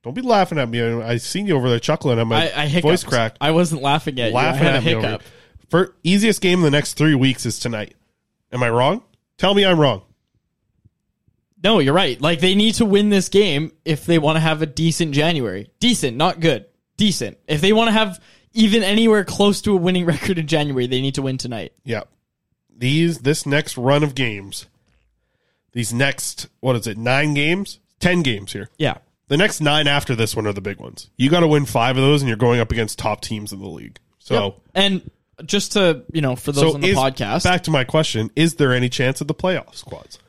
Don't 0.03 0.13
be 0.13 0.21
laughing 0.21 0.59
at 0.59 0.69
me. 0.69 0.83
I, 0.83 1.17
seen 1.17 1.47
you 1.47 1.55
over 1.55 1.67
there 1.67 1.79
chuckling 1.79 2.27
my 2.27 2.47
I, 2.51 2.65
I 2.65 2.81
voice 2.81 3.03
cracked. 3.03 3.39
I 3.41 3.49
wasn't 3.49 3.81
laughing 3.81 4.19
at 4.19 4.33
laughing 4.33 4.61
you. 4.61 4.69
I 4.69 4.71
had 4.71 4.75
at 4.75 4.83
a 4.83 4.85
me 4.85 4.93
over 4.93 5.07
hiccup. 5.07 5.21
here. 5.23 5.31
For 5.71 5.95
easiest 6.03 6.41
game 6.41 6.59
in 6.59 6.63
the 6.63 6.69
next 6.69 6.93
three 6.93 7.15
weeks 7.15 7.47
is 7.47 7.57
tonight. 7.57 7.95
Am 8.51 8.61
I 8.61 8.69
wrong? 8.69 9.01
Tell 9.39 9.55
me 9.55 9.65
I'm 9.65 9.79
wrong. 9.79 10.03
No, 11.63 11.79
you're 11.79 11.95
right. 11.95 12.21
Like 12.21 12.39
they 12.39 12.53
need 12.53 12.75
to 12.75 12.85
win 12.85 13.09
this 13.09 13.29
game 13.29 13.71
if 13.83 14.05
they 14.05 14.19
want 14.19 14.35
to 14.35 14.41
have 14.41 14.61
a 14.61 14.67
decent 14.67 15.13
January. 15.13 15.71
Decent, 15.79 16.17
not 16.17 16.39
good. 16.39 16.67
Decent. 16.97 17.39
If 17.47 17.61
they 17.61 17.73
want 17.73 17.87
to 17.87 17.93
have 17.93 18.21
even 18.53 18.83
anywhere 18.83 19.23
close 19.23 19.61
to 19.61 19.71
a 19.73 19.75
winning 19.75 20.05
record 20.13 20.37
in 20.39 20.47
January, 20.47 20.87
they 20.87 21.01
need 21.01 21.15
to 21.15 21.21
win 21.21 21.37
tonight. 21.37 21.73
Yeah. 21.83 22.03
These 22.75 23.19
this 23.19 23.45
next 23.45 23.77
run 23.77 24.03
of 24.03 24.15
games, 24.15 24.67
these 25.71 25.93
next 25.93 26.47
what 26.59 26.75
is 26.75 26.87
it, 26.87 26.97
nine 26.97 27.33
games? 27.33 27.79
Ten 27.99 28.21
games 28.21 28.51
here. 28.53 28.69
Yeah. 28.77 28.97
The 29.27 29.37
next 29.37 29.61
nine 29.61 29.87
after 29.87 30.15
this 30.15 30.35
one 30.35 30.45
are 30.47 30.53
the 30.53 30.61
big 30.61 30.79
ones. 30.79 31.09
You 31.17 31.29
gotta 31.29 31.47
win 31.47 31.65
five 31.65 31.97
of 31.97 32.03
those 32.03 32.21
and 32.21 32.27
you're 32.29 32.37
going 32.37 32.59
up 32.59 32.71
against 32.71 32.99
top 32.99 33.21
teams 33.21 33.53
in 33.53 33.59
the 33.59 33.67
league. 33.69 33.99
So 34.19 34.43
Yep. 34.43 34.55
and 34.75 35.11
just 35.45 35.73
to 35.73 36.03
you 36.11 36.21
know, 36.21 36.35
for 36.35 36.51
those 36.51 36.63
so 36.71 36.73
on 36.75 36.81
the 36.81 36.89
is- 36.89 36.97
podcast, 36.97 37.43
Back 37.43 37.63
to 37.63 37.71
my 37.71 37.83
question: 37.83 38.31
Is 38.35 38.55
there 38.55 38.73
any 38.73 38.89
chance 38.89 39.21
of 39.21 39.27
the 39.27 39.33
playoff 39.35 39.75
squads? 39.75 40.19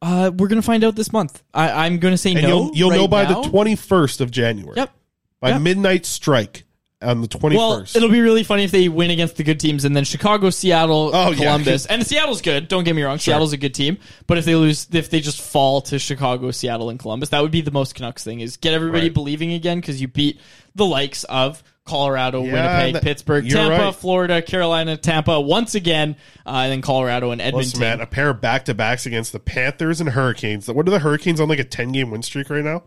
uh, 0.00 0.30
we're 0.36 0.48
gonna 0.48 0.62
find 0.62 0.84
out 0.84 0.94
this 0.94 1.12
month. 1.12 1.42
I, 1.52 1.86
I'm 1.86 1.98
gonna 1.98 2.16
say 2.18 2.32
And 2.32 2.42
no. 2.42 2.48
you'll 2.48 2.70
you'll 2.76 2.90
know 2.90 3.08
by 3.08 3.24
now. 3.24 3.42
the 3.42 3.48
twenty 3.48 3.76
first 3.76 4.20
of 4.20 4.30
January. 4.30 4.74
Yep. 4.76 4.92
By 5.40 5.50
Yep. 5.50 5.62
midnight 5.62 6.06
strike 6.06 6.64
on 7.00 7.20
the 7.20 7.28
twenty 7.28 7.56
Well, 7.56 7.80
it'll 7.94 8.08
be 8.08 8.20
really 8.20 8.42
funny 8.42 8.64
if 8.64 8.70
they 8.72 8.88
win 8.88 9.10
against 9.10 9.36
the 9.36 9.44
good 9.44 9.60
teams 9.60 9.84
and 9.84 9.94
then 9.94 10.04
Chicago, 10.04 10.50
Seattle, 10.50 11.10
Oh, 11.14 11.30
yeah, 11.30 11.54
and 11.90 12.06
Seattle's 12.06 12.42
good. 12.42 12.66
Don't 12.68 12.84
get 12.84 12.96
me 12.96 13.02
wrong. 13.02 13.18
Sure. 13.18 13.32
Seattle's 13.34 13.52
a 13.52 13.56
good 13.56 13.74
team. 13.74 13.98
But 14.26 14.38
if 14.38 14.44
they 14.44 14.54
lose, 14.56 14.88
if 14.92 15.08
they 15.10 15.20
just 15.20 15.40
fall 15.40 15.80
to 15.82 15.98
Chicago, 15.98 16.50
Seattle, 16.50 16.90
and 16.90 16.98
Columbus, 16.98 17.28
that 17.28 17.40
would 17.42 17.52
be 17.52 17.60
the 17.60 17.70
most 17.70 17.94
Canucks 17.94 18.24
thing 18.24 18.40
is 18.40 18.56
get 18.56 18.74
everybody 18.74 19.06
Right. 19.06 19.14
believing 19.14 19.52
again 19.52 19.80
because 19.80 20.00
you 20.00 20.08
beat 20.08 20.40
the 20.74 20.84
likes 20.86 21.22
of 21.24 21.62
Colorado, 21.84 22.42
Yeah, 22.44 22.52
Winnipeg, 22.52 22.94
that- 22.94 23.02
Pittsburgh, 23.02 23.48
Tampa, 23.48 23.84
right. 23.84 23.94
Florida, 23.94 24.42
Carolina, 24.42 24.96
Tampa 24.96 25.40
once 25.40 25.74
again, 25.74 26.16
uh, 26.44 26.50
and 26.50 26.72
then 26.72 26.82
Colorado 26.82 27.30
and 27.30 27.40
Edmonton. 27.40 27.80
Listen, 27.80 28.00
a 28.00 28.06
pair 28.06 28.28
of 28.28 28.40
back 28.40 28.64
to 28.66 28.74
backs 28.74 29.06
against 29.06 29.32
the 29.32 29.38
Panthers 29.40 30.00
and 30.00 30.10
Hurricanes. 30.10 30.68
What 30.68 30.86
are 30.86 30.90
the 30.90 30.98
Hurricanes 30.98 31.40
on 31.40 31.48
like 31.48 31.58
a 31.60 31.64
ten 31.64 31.92
game 31.92 32.10
win 32.10 32.22
streak 32.22 32.50
right 32.50 32.64
now? 32.64 32.82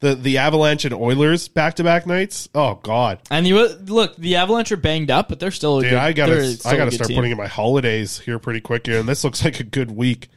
The 0.00 0.14
the 0.14 0.38
Avalanche 0.38 0.84
and 0.86 0.94
Oilers 0.94 1.48
back 1.48 1.74
to 1.74 1.84
back 1.84 2.06
nights. 2.06 2.48
Oh 2.54 2.76
God, 2.82 3.18
And 3.30 3.46
you 3.46 3.68
look, 3.68 4.16
the 4.16 4.36
Avalanche 4.36 4.72
are 4.72 4.76
banged 4.78 5.10
up, 5.10 5.28
but 5.28 5.38
they're 5.40 5.50
still 5.50 5.78
a 5.78 5.82
dude, 5.82 5.90
good. 5.90 5.98
I 5.98 6.12
gotta 6.12 6.58
I 6.64 6.76
gotta 6.76 6.90
start 6.90 7.08
team. 7.08 7.16
putting 7.16 7.32
in 7.32 7.36
my 7.36 7.46
holidays 7.48 8.18
here 8.20 8.38
pretty 8.38 8.60
quick 8.62 8.86
here, 8.86 8.98
and 8.98 9.08
this 9.08 9.24
looks 9.24 9.44
like 9.44 9.60
a 9.60 9.64
good 9.64 9.90
week. 9.90 10.28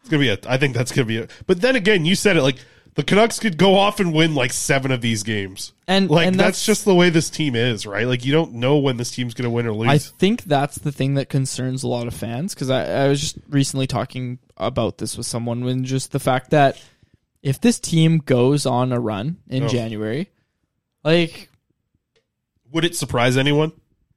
It's 0.00 0.08
gonna 0.08 0.20
be 0.20 0.28
a. 0.30 0.38
I 0.48 0.58
think 0.58 0.74
that's 0.74 0.90
gonna 0.90 1.04
be 1.06 1.18
a. 1.18 1.28
But 1.46 1.60
then 1.60 1.76
again, 1.76 2.04
you 2.04 2.16
said 2.16 2.36
it 2.36 2.42
like 2.42 2.56
the 2.94 3.04
Canucks 3.04 3.38
could 3.38 3.56
go 3.56 3.76
off 3.76 4.00
and 4.00 4.12
win 4.12 4.34
like 4.34 4.52
seven 4.52 4.90
of 4.90 5.00
these 5.00 5.22
games, 5.22 5.72
And- 5.86 6.10
like 6.10 6.26
and 6.26 6.34
that's, 6.34 6.44
that's- 6.58 6.66
just 6.66 6.84
the 6.84 6.94
way 6.94 7.08
this 7.08 7.30
team 7.30 7.54
is, 7.54 7.86
right? 7.86 8.06
Like 8.08 8.24
you 8.24 8.32
don't 8.32 8.54
know 8.54 8.78
when 8.78 8.96
this 8.96 9.12
team's 9.12 9.34
gonna 9.34 9.48
win 9.50 9.66
or 9.68 9.72
lose. 9.72 9.88
I 9.88 9.98
think 9.98 10.42
that's 10.42 10.76
the 10.78 10.90
thing 10.90 11.14
that 11.14 11.28
concerns 11.28 11.84
a 11.84 11.88
lot 11.88 12.08
of 12.08 12.14
fans 12.14 12.54
because 12.54 12.70
I, 12.70 13.04
I 13.04 13.08
was 13.08 13.20
just 13.20 13.38
recently 13.48 13.86
talking 13.86 14.40
about 14.56 14.98
this 14.98 15.16
with 15.16 15.26
someone 15.26 15.64
when 15.64 15.84
just 15.84 16.10
the 16.10 16.18
fact 16.20 16.50
that 16.50 16.76
if 17.42 17.60
this 17.60 17.78
team 17.80 18.18
goes 18.18 18.66
on 18.66 18.92
a 18.92 19.00
run 19.00 19.38
in 19.48 19.64
Oh. 19.64 19.68
January, 19.68 20.30
like 21.04 21.48
Would 22.70 22.84
it 22.84 22.96
surprise 22.96 23.36
anyone? 23.36 23.72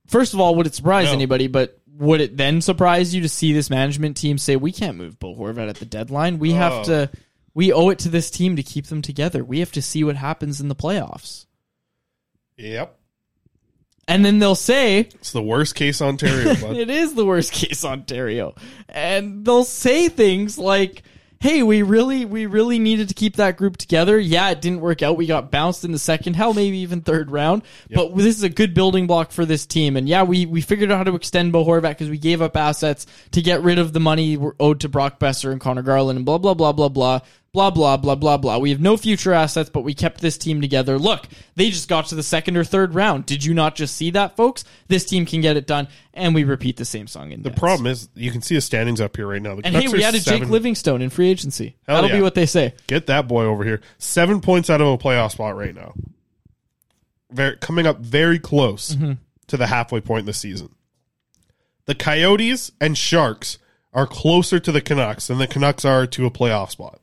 first 0.08 0.34
of 0.34 0.40
all, 0.40 0.56
would 0.56 0.68
it 0.68 0.76
surprise 0.76 1.08
No. 1.08 1.14
anybody? 1.14 1.48
But 1.48 1.80
would 1.98 2.22
it 2.22 2.38
then 2.38 2.62
surprise 2.62 3.16
you 3.16 3.22
to 3.22 3.30
see 3.30 3.54
this 3.54 3.70
management 3.70 4.18
team 4.18 4.38
say 4.38 4.56
we 4.56 4.72
can't 4.72 4.98
move 4.98 5.18
Bo 5.20 5.36
Horvat 5.36 5.70
at 5.70 5.78
the 5.78 5.86
deadline? 5.86 6.40
We 6.40 6.52
Oh. 6.54 6.56
have 6.56 6.86
to. 6.86 7.10
We 7.54 7.72
owe 7.72 7.90
it 7.90 8.00
to 8.00 8.10
this 8.10 8.30
team 8.30 8.58
to 8.58 8.64
keep 8.64 8.88
them 8.88 9.02
together. 9.02 9.44
We 9.44 9.60
have 9.60 9.72
to 9.74 9.82
see 9.82 10.04
what 10.04 10.18
happens 10.18 10.60
in 10.60 10.68
the 10.68 10.76
playoffs. 10.76 11.46
Yep, 12.58 12.98
And 14.08 14.24
then 14.24 14.40
they'll 14.40 14.56
say, 14.56 15.00
it's 15.00 15.32
the 15.32 15.42
worst 15.42 15.74
case 15.76 16.02
Ontario. 16.02 16.54
bud. 16.62 16.76
it 16.78 16.90
is 16.90 17.16
the 17.16 17.26
worst 17.26 17.52
case 17.54 17.84
Ontario. 17.84 18.56
And 18.88 19.44
they'll 19.46 19.64
say 19.66 20.10
things 20.10 20.58
like, 20.58 21.04
"Hey, 21.46 21.62
we 21.62 21.84
really 21.84 22.26
we 22.26 22.48
really 22.48 22.80
needed 22.80 23.10
to 23.10 23.14
keep 23.14 23.36
that 23.36 23.56
group 23.56 23.78
together. 23.78 24.18
Yeah, 24.18 24.50
it 24.50 24.62
didn't 24.62 24.82
work 24.82 25.04
out. 25.04 25.16
We 25.16 25.28
got 25.28 25.52
bounced 25.52 25.86
in 25.86 25.92
the 25.92 26.00
second, 26.00 26.36
hell 26.36 26.56
maybe 26.56 26.80
even 26.80 27.02
third 27.02 27.30
round, 27.30 27.62
but 27.94 28.16
this 28.16 28.36
is 28.36 28.42
a 28.42 28.50
good 28.50 28.74
building 28.74 29.06
block 29.06 29.32
for 29.32 29.46
this 29.46 29.68
team. 29.68 29.96
And 29.96 30.10
yeah, 30.10 30.24
we 30.24 30.48
we 30.48 30.62
figured 30.62 30.92
out 30.92 30.98
how 30.98 31.04
to 31.04 31.14
extend 31.16 31.52
Bo 31.52 31.64
Horvat 31.64 31.90
because 31.90 32.10
we 32.10 32.18
gave 32.18 32.42
up 32.42 32.58
assets 32.58 33.06
to 33.32 33.44
get 33.44 33.62
rid 33.62 33.78
of 33.78 33.94
the 33.94 34.00
money 34.00 34.38
we're 34.38 34.56
owed 34.60 34.80
to 34.80 34.90
Brock 34.90 35.20
Boeser 35.20 35.52
and 35.52 35.62
Conor 35.62 35.84
Garland 35.84 36.18
and 36.18 36.26
blah 36.26 36.40
blah 36.40 36.56
blah 36.56 36.72
blah 36.72 36.90
blah." 36.90 37.20
Blah 37.56 37.70
blah 37.72 37.96
blah 37.96 38.16
blah 38.16 38.36
blah. 38.36 38.58
We 38.58 38.72
have 38.72 38.82
no 38.82 38.98
future 38.98 39.32
assets, 39.32 39.70
but 39.70 39.84
we 39.84 39.94
kept 39.94 40.20
this 40.20 40.38
team 40.38 40.60
together. 40.60 41.00
Look, 41.00 41.26
they 41.56 41.70
just 41.70 41.88
got 41.88 42.08
to 42.08 42.16
the 42.16 42.22
second 42.22 42.58
or 42.58 42.66
third 42.66 42.94
round. 42.94 43.26
Did 43.26 43.46
you 43.46 43.54
not 43.54 43.76
just 43.76 43.96
see 43.96 44.10
that, 44.12 44.36
folks? 44.36 44.66
This 44.90 45.06
team 45.06 45.26
can 45.26 45.40
get 45.40 45.56
it 45.56 45.66
done, 45.66 45.88
and 46.14 46.36
we 46.36 46.44
repeat 46.44 46.76
the 46.76 46.84
same 46.84 47.08
song 47.08 47.32
in 47.32 47.44
The 47.44 47.52
problem 47.52 47.88
is 47.88 48.10
you 48.14 48.30
can 48.30 48.42
see 48.42 48.56
the 48.56 48.62
standings 48.62 49.00
up 49.00 49.16
here 49.16 49.26
right 49.28 49.42
now. 49.42 49.56
The 49.56 49.66
and 49.68 49.74
hey, 49.74 49.88
we 49.88 50.04
are 50.04 50.08
added 50.10 50.22
seven- 50.24 50.42
Jake 50.42 50.50
Livingstone 50.50 51.02
in 51.02 51.10
free 51.10 51.30
agency. 51.30 51.78
Hell 51.88 51.96
That'll 51.96 52.10
yeah. 52.10 52.18
be 52.18 52.22
what 52.24 52.36
they 52.36 52.46
say. 52.46 52.74
Get 52.88 53.08
that 53.08 53.26
boy 53.30 53.46
over 53.46 53.64
here. 53.64 53.80
Seven 54.00 54.42
points 54.42 54.70
out 54.70 54.82
of 54.82 54.88
a 54.88 54.98
playoff 54.98 55.32
spot 55.32 55.56
right 55.56 55.74
now. 55.74 55.94
Very 57.32 57.56
coming 57.58 57.88
up 57.88 58.00
very 58.00 58.38
close 58.38 58.96
Mm-hmm. 58.96 59.14
to 59.48 59.56
the 59.58 59.68
halfway 59.68 60.02
point 60.02 60.22
in 60.22 60.26
the 60.26 60.34
season. 60.34 60.76
The 61.86 61.96
Coyotes 61.96 62.72
and 62.82 62.98
Sharks 62.98 63.60
are 63.94 64.06
closer 64.08 64.60
to 64.60 64.72
the 64.74 64.82
Canucks 64.82 65.28
than 65.28 65.38
the 65.38 65.48
Canucks 65.48 65.86
are 65.86 66.06
to 66.06 66.26
a 66.26 66.32
playoff 66.32 66.72
spot. 66.72 67.00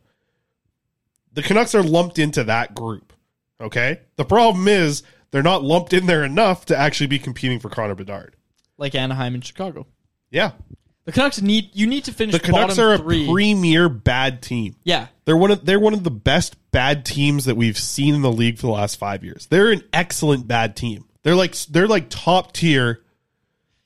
The 1.35 1.43
Canucks 1.43 1.75
are 1.75 1.83
lumped 1.83 2.19
into 2.19 2.45
that 2.45 2.75
group. 2.75 3.13
Okay? 3.61 4.01
The 4.17 4.25
problem 4.25 4.69
is 4.69 5.03
they're 5.31 5.43
not 5.43 5.63
lumped 5.63 5.93
in 5.93 6.07
there 6.07 6.25
enough 6.25 6.67
to 6.67 6.77
actually 6.77 7.07
be 7.07 7.19
competing 7.19 7.59
for 7.61 7.69
Connor 7.71 7.95
Bedard. 7.95 8.35
Like 8.79 8.95
Anaheim 8.95 9.35
and 9.35 9.45
Chicago. 9.45 9.87
Yeah. 10.31 10.53
The 11.05 11.13
Canucks 11.13 11.41
need 11.43 11.71
you 11.75 11.87
need 11.87 12.05
to 12.05 12.13
finish 12.13 12.33
The 12.33 12.41
Canucks 12.41 12.79
are 12.79 12.95
a 12.95 12.99
three. 12.99 13.29
premier 13.29 13.89
bad 13.89 14.41
team. 14.43 14.77
yeah, 14.85 15.09
They're 15.25 15.37
one 15.37 15.51
of 15.51 15.65
they're 15.65 15.81
one 15.81 15.95
of 15.95 16.05
the 16.05 16.11
best 16.13 16.57
bad 16.71 17.05
teams 17.05 17.47
that 17.47 17.57
we've 17.57 17.77
seen 17.79 18.15
in 18.15 18.23
the 18.23 18.31
league 18.31 18.57
for 18.57 18.67
the 18.69 18.73
last 18.73 18.97
five 18.97 19.25
years. 19.25 19.47
They're 19.47 19.73
an 19.73 19.83
excellent 19.93 20.47
bad 20.47 20.77
team. 20.77 21.05
They're 21.25 21.35
like 21.35 21.57
they're 21.67 21.89
like 21.89 22.07
top 22.09 22.53
tier, 22.53 23.01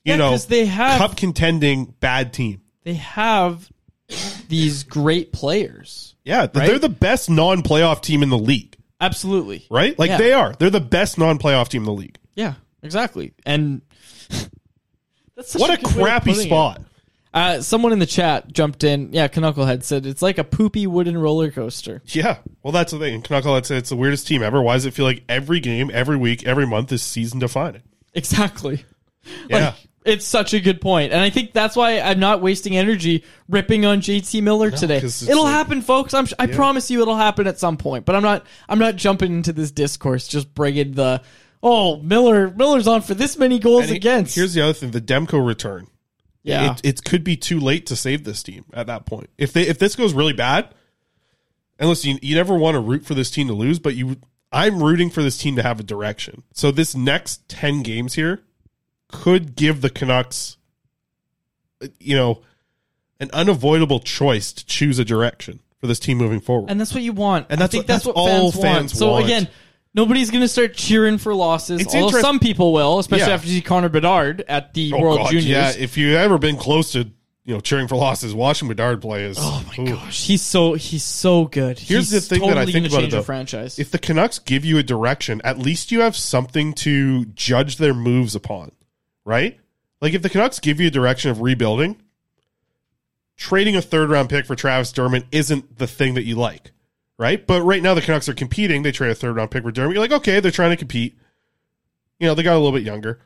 you 0.05 0.13
Yeah, 0.13 0.17
know, 0.17 0.37
they 0.37 0.67
have- 0.67 0.99
cup 0.99 1.17
contending 1.17 1.95
bad 2.01 2.33
team. 2.35 2.61
they 2.85 2.95
have 2.95 3.71
these 4.49 4.83
great 4.85 5.33
players. 5.33 6.06
Yeah, 6.27 6.41
Right? 6.41 6.53
they're 6.53 6.79
the 6.79 6.89
best 6.91 7.31
non 7.31 7.63
playoff 7.63 8.03
team 8.03 8.23
in 8.23 8.29
the 8.29 8.37
league, 8.39 8.77
Absolutely. 9.01 9.65
right? 9.71 9.99
Like 9.99 10.11
Yeah. 10.11 10.19
they 10.19 10.33
are. 10.33 10.53
They're 10.59 10.69
the 10.71 10.81
best 10.81 11.17
non 11.19 11.39
playoff 11.39 11.69
team 11.69 11.83
in 11.83 11.87
the 11.87 11.93
league. 11.93 12.19
Yeah, 12.35 12.55
exactly. 12.83 13.33
And 13.47 13.81
that's 15.37 15.53
such 15.53 15.61
What 15.61 15.71
a 15.71 15.75
of 15.87 15.95
crappy 15.95 16.35
spot. 16.35 16.83
Uh, 17.33 17.61
someone 17.61 17.93
in 17.93 17.99
the 17.99 18.07
chat 18.07 18.51
jumped 18.51 18.83
in. 18.83 19.13
Yeah, 19.13 19.29
Knucklehead 19.29 19.83
said 19.83 20.07
it's 20.07 20.23
like 20.23 20.39
a 20.39 20.45
poopy 20.45 20.87
wooden 20.87 21.19
roller 21.19 21.51
coaster. 21.51 22.01
Yeah, 22.07 22.39
well, 22.63 22.73
that's 22.73 22.93
the 22.93 22.99
thing. 22.99 23.21
Knucklehead 23.23 23.67
said 23.67 23.77
it's 23.79 23.91
the 23.91 23.97
weirdest 23.97 24.27
team 24.27 24.43
ever. 24.43 24.63
Why 24.63 24.73
does 24.75 24.87
it 24.87 24.95
feel 24.95 25.05
like 25.05 25.23
every 25.29 25.61
game, 25.61 25.91
every 25.93 26.17
week, 26.17 26.47
every 26.47 26.67
month 26.67 26.91
is 26.93 27.03
season 27.03 27.39
defining? 27.39 27.83
Exactly. 28.15 28.85
Yeah. 29.51 29.67
Like, 29.67 29.75
it's 30.07 30.25
such 30.27 30.55
a 30.55 30.61
good 30.61 30.81
point. 30.81 31.13
And 31.13 31.21
I 31.21 31.31
think 31.31 31.53
that's 31.53 31.77
why 31.77 32.01
I'm 32.01 32.19
not 32.21 32.41
wasting 32.41 32.77
energy 32.77 33.25
ripping 33.49 33.85
on 33.85 34.01
JT 34.01 34.43
Miller 34.43 34.71
today. 34.71 35.01
'cause 35.01 35.23
it's 35.23 35.31
It'll 35.31 35.45
like- 35.45 35.53
happen, 35.53 35.83
folks. 35.83 36.15
I'm, 36.15 36.27
I 36.39 36.47
promise 36.47 36.91
you 36.91 37.03
it'll 37.03 37.17
happen 37.17 37.47
at 37.47 37.59
some 37.59 37.77
point. 37.77 38.05
But 38.05 38.17
I'm 38.17 38.23
not 38.23 38.47
I'm 38.69 38.79
not 38.79 38.97
jumping 38.97 39.33
into 39.33 39.53
this 39.53 39.71
discourse 39.71 40.29
just 40.29 40.55
bringing 40.55 40.93
the 40.93 41.23
oh, 41.63 41.97
Miller 42.03 42.51
Miller's 42.51 42.87
on 42.87 43.03
for 43.03 43.15
this 43.15 43.37
many 43.37 43.59
goals 43.59 43.83
And 43.83 43.91
he- 43.91 43.97
against. 43.97 44.35
Here's 44.35 44.55
the 44.55 44.63
other 44.63 44.73
thing: 44.73 44.93
the 44.93 45.01
Demko 45.01 45.45
return. 45.47 45.89
Yeah. 46.43 46.75
it, 46.75 46.81
it 46.85 47.05
could 47.05 47.25
be 47.25 47.37
too 47.37 47.59
late 47.59 47.87
to 47.87 47.97
save 47.97 48.23
this 48.23 48.43
team 48.45 48.65
at 48.73 48.87
that 48.87 49.05
point. 49.05 49.29
If 49.37 49.53
they 49.53 49.63
if 49.67 49.79
this 49.81 49.97
goes 49.97 50.15
really 50.15 50.33
bad, 50.33 50.69
and 51.79 51.89
listen, 51.89 52.11
you, 52.11 52.19
you 52.23 52.35
never 52.37 52.55
want 52.55 52.77
to 52.77 52.81
root 52.81 53.05
for 53.05 53.15
this 53.15 53.31
team 53.33 53.49
to 53.49 53.53
lose, 53.53 53.81
but 53.81 53.97
you, 53.97 54.17
I'm 54.53 54.81
rooting 54.83 55.11
for 55.11 55.23
this 55.25 55.37
team 55.39 55.57
to 55.57 55.63
have 55.65 55.81
a 55.81 55.83
direction. 55.83 56.45
So 56.53 56.71
this 56.71 56.95
next 56.95 57.49
ten 57.49 57.83
games 57.83 58.15
here 58.15 58.43
could 59.09 59.57
give 59.57 59.81
the 59.81 59.91
Canucks, 59.91 60.57
you 62.01 62.17
know, 62.17 62.41
an 63.21 63.31
unavoidable 63.33 64.01
choice 64.01 64.53
to 64.53 64.67
choose 64.67 64.99
a 64.99 65.05
direction 65.05 65.61
for 65.81 65.87
this 65.87 65.99
team 65.99 66.19
moving 66.19 66.41
forward. 66.41 66.71
and 66.71 66.81
that's 66.81 66.93
what 66.95 67.03
you 67.03 67.13
want. 67.13 67.47
And 67.51 67.63
I 67.63 67.67
think 67.67 67.83
what- 67.83 67.87
that's, 67.87 68.05
that's 68.05 68.17
what 68.17 68.21
all 68.21 68.51
fans, 68.53 68.65
want. 68.65 68.91
So 68.91 69.11
want. 69.13 69.25
again, 69.27 69.49
nobody's 69.95 70.31
going 70.31 70.41
to 70.43 70.49
start 70.49 70.75
cheering 70.75 71.19
for 71.19 71.35
losses. 71.35 71.81
It's 71.81 71.95
although 71.95 72.07
interest- 72.09 72.25
some 72.25 72.39
people 72.41 72.73
will, 72.73 72.99
especially 72.99 73.29
Yeah. 73.29 73.35
after 73.35 73.49
you 73.49 73.55
see 73.57 73.61
Connor 73.63 73.89
Bedard 73.91 74.45
at 74.49 74.75
the 74.75 74.93
Oh, 74.95 75.01
World 75.01 75.19
God, 75.19 75.31
Juniors. 75.31 75.47
yeah, 75.47 75.73
if 75.79 75.97
you've 75.97 76.15
ever 76.17 76.39
been 76.39 76.57
close 76.57 76.93
to 76.93 77.11
you 77.45 77.55
know 77.55 77.61
cheering 77.61 77.87
for 77.89 77.95
losses, 77.97 78.35
watching 78.35 78.67
Bedard 78.69 79.01
play 79.01 79.23
is 79.25 79.37
oh 79.41 79.65
my 79.79 79.85
Gosh, 79.85 80.25
he's 80.27 80.43
so 80.43 80.75
he's 80.75 81.05
so 81.05 81.45
good. 81.45 81.79
Here's 81.79 82.11
He's 82.11 82.11
the 82.11 82.21
thing 82.21 82.41
totally 82.41 82.55
that 82.65 82.69
I 82.69 82.73
think 82.73 82.87
about 82.89 83.05
it 83.05 83.11
the 83.11 83.19
though. 83.19 83.23
franchise. 83.23 83.79
If 83.79 83.91
the 83.93 83.99
Canucks 83.99 84.39
give 84.41 84.65
you 84.65 84.79
a 84.79 84.83
direction, 84.83 85.41
at 85.45 85.57
least 85.59 85.93
you 85.93 86.01
have 86.01 86.17
something 86.17 86.73
to 86.75 87.25
judge 87.27 87.77
their 87.77 87.95
moves 87.95 88.35
upon, 88.35 88.73
right? 89.27 89.61
Like 90.01 90.15
if 90.15 90.23
the 90.23 90.31
Canucks 90.31 90.61
give 90.61 90.81
you 90.81 90.87
a 90.87 90.91
direction 90.91 91.31
of 91.31 91.43
rebuilding, 91.43 92.01
trading 93.37 93.77
a 93.77 93.83
third 93.83 94.09
round 94.09 94.31
pick 94.31 94.47
for 94.47 94.57
Travis 94.57 94.93
Dermott 94.93 95.27
isn't 95.31 95.77
the 95.77 95.87
thing 95.87 96.15
that 96.15 96.25
you 96.25 96.37
like, 96.37 96.73
right? 97.19 97.47
But 97.47 97.63
right 97.63 97.83
now 97.83 97.93
the 97.93 98.01
Canucks 98.01 98.29
are 98.31 98.35
competing. 98.35 98.83
They 98.83 98.93
trade 98.93 99.11
a 99.11 99.15
third 99.15 99.37
round 99.37 99.51
pick 99.51 99.65
for 99.65 99.73
Dermott. 99.73 99.95
You're 99.95 100.03
like, 100.03 100.13
okay, 100.13 100.41
they're 100.41 100.51
trying 100.51 100.71
to 100.71 100.77
compete. 100.77 101.19
You 102.19 102.27
know, 102.27 102.35
they 102.35 102.43
got 102.43 102.55
a 102.55 102.59
little 102.59 102.73
bit 102.73 102.87
younger. 102.87 103.21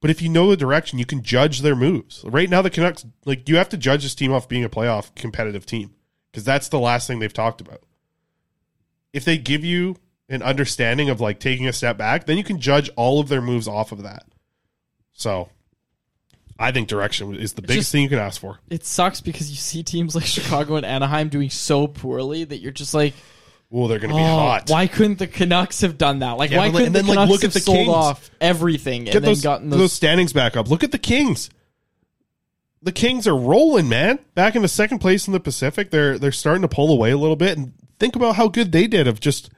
But 0.00 0.10
if 0.10 0.20
you 0.20 0.28
know 0.28 0.50
the 0.50 0.56
direction, 0.56 0.98
you 0.98 1.04
can 1.04 1.22
judge 1.22 1.60
their 1.60 1.76
moves. 1.76 2.24
Right 2.24 2.48
now, 2.48 2.62
the 2.62 2.70
Canucks, 2.70 3.04
like, 3.26 3.48
you 3.50 3.56
have 3.56 3.68
to 3.68 3.76
judge 3.76 4.02
this 4.02 4.14
team 4.14 4.32
off 4.32 4.48
being 4.48 4.64
a 4.64 4.70
playoff 4.70 5.14
competitive 5.14 5.66
team 5.66 5.94
because 6.32 6.44
that's 6.44 6.68
the 6.68 6.80
last 6.80 7.06
thing 7.06 7.18
they've 7.18 7.32
talked 7.32 7.60
about. 7.60 7.82
If 9.12 9.24
they 9.26 9.36
give 9.36 9.62
you 9.62 9.96
an 10.30 10.42
understanding 10.42 11.10
of 11.10 11.20
like 11.20 11.38
taking 11.38 11.68
a 11.68 11.72
step 11.72 11.98
back, 11.98 12.26
then 12.26 12.38
you 12.38 12.44
can 12.44 12.60
judge 12.60 12.88
all 12.96 13.20
of 13.20 13.28
their 13.28 13.42
moves 13.42 13.68
off 13.68 13.92
of 13.92 14.02
that. 14.04 14.24
So 15.20 15.50
I 16.58 16.72
think 16.72 16.88
direction 16.88 17.34
is 17.36 17.52
the 17.52 17.60
biggest 17.62 17.78
just- 17.78 17.92
thing 17.92 18.02
you 18.02 18.08
can 18.08 18.18
ask 18.18 18.40
for. 18.40 18.58
It 18.70 18.84
sucks 18.84 19.20
because 19.20 19.50
you 19.50 19.56
see 19.56 19.82
teams 19.82 20.14
like 20.14 20.24
Chicago 20.36 20.76
and 20.76 20.86
Anaheim 20.86 21.28
doing 21.28 21.50
so 21.50 21.86
poorly 21.86 22.44
that 22.44 22.58
you're 22.58 22.72
just 22.72 22.94
like, 22.94 23.14
Oh, 23.72 23.86
they're 23.86 24.00
going 24.00 24.10
to 24.10 24.16
oh, 24.16 24.18
be 24.18 24.24
hot. 24.24 24.68
why 24.68 24.88
couldn't 24.88 25.20
the 25.20 25.28
Canucks 25.28 25.82
have 25.82 25.96
done 25.96 26.18
that? 26.20 26.32
Like, 26.32 26.50
Yeah, 26.50 26.58
why 26.58 26.70
couldn't 26.70 26.86
and 26.86 26.94
the 26.94 26.98
then, 27.00 27.06
like, 27.06 27.14
Canucks 27.18 27.30
look 27.30 27.42
have 27.42 27.50
at 27.50 27.54
the 27.54 27.60
sold 27.60 27.76
Kings. 27.76 27.88
off 27.94 28.30
everything 28.40 29.00
and 29.02 29.06
Get 29.12 29.20
then 29.20 29.22
those, 29.22 29.42
gotten 29.42 29.70
those 29.70 29.78
those? 29.78 29.92
standings 29.92 30.32
back 30.32 30.56
up. 30.56 30.68
Look 30.68 30.82
at 30.82 30.90
the 30.90 30.98
Kings. 30.98 31.50
The 32.82 32.90
Kings 32.92 33.28
are 33.28 33.36
rolling, 33.36 33.88
man. 33.88 34.18
Back 34.34 34.56
in 34.56 34.62
the 34.62 34.68
second 34.68 34.98
place 35.00 35.26
in 35.28 35.32
the 35.34 35.38
Pacific, 35.40 35.90
they're 35.90 36.18
they're 36.18 36.32
starting 36.32 36.62
to 36.62 36.68
pull 36.68 36.90
away 36.90 37.10
a 37.10 37.16
little 37.18 37.36
bit. 37.36 37.58
And 37.58 37.74
think 37.98 38.16
about 38.16 38.36
how 38.36 38.48
good 38.48 38.72
they 38.72 38.86
did 38.86 39.06
of 39.06 39.20
just 39.20 39.50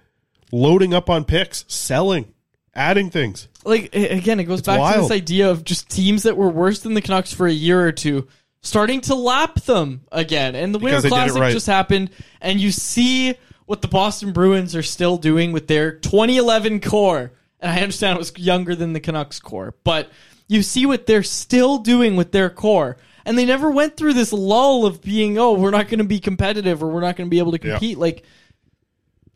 loading 0.50 0.92
up 0.92 1.08
on 1.08 1.24
picks, 1.24 1.64
selling, 1.68 2.34
adding 2.74 3.10
things. 3.10 3.46
Like 3.64 3.94
again, 3.94 4.40
it 4.40 4.44
goes 4.44 4.60
It's 4.60 4.66
back 4.66 4.94
to 4.94 5.00
this 5.02 5.10
idea 5.10 5.50
of 5.50 5.64
just 5.64 5.88
teams 5.88 6.24
that 6.24 6.36
were 6.36 6.48
worse 6.48 6.80
than 6.80 6.94
the 6.94 7.02
Canucks 7.02 7.32
for 7.32 7.46
a 7.46 7.52
year 7.52 7.86
or 7.86 7.92
two 7.92 8.28
starting 8.62 9.00
to 9.02 9.14
lap 9.14 9.60
them 9.62 10.02
again. 10.12 10.54
And 10.54 10.74
the 10.74 10.78
Winter 10.78 10.98
Because 10.98 11.04
it 11.04 11.08
Classic 11.08 11.40
right. 11.40 11.52
just 11.52 11.66
happened, 11.66 12.10
and 12.40 12.60
you 12.60 12.70
see 12.70 13.34
what 13.66 13.82
the 13.82 13.88
Boston 13.88 14.32
Bruins 14.32 14.76
are 14.76 14.82
still 14.82 15.16
doing 15.16 15.52
with 15.52 15.66
their 15.66 15.92
2011 15.92 16.80
core. 16.80 17.32
And 17.60 17.70
I 17.70 17.80
understand 17.80 18.16
it 18.16 18.18
was 18.18 18.32
younger 18.36 18.74
than 18.74 18.92
the 18.92 19.00
Canucks 19.00 19.38
core, 19.40 19.74
but 19.84 20.10
you 20.48 20.62
see 20.62 20.84
what 20.86 21.06
they're 21.06 21.22
still 21.22 21.78
doing 21.78 22.16
with 22.16 22.32
their 22.32 22.50
core. 22.50 22.96
And 23.24 23.38
they 23.38 23.44
never 23.44 23.70
went 23.70 23.96
through 23.96 24.14
this 24.14 24.32
lull 24.32 24.84
of 24.84 25.00
being, 25.00 25.38
oh, 25.38 25.52
we're 25.52 25.70
not 25.70 25.88
going 25.88 25.98
to 25.98 26.04
be 26.04 26.18
competitive 26.18 26.82
or 26.82 26.88
we're 26.88 27.00
not 27.00 27.16
going 27.16 27.28
to 27.28 27.30
be 27.30 27.38
able 27.38 27.52
to 27.52 27.64
Yeah. 27.64 27.74
compete. 27.74 27.98
Like, 27.98 28.24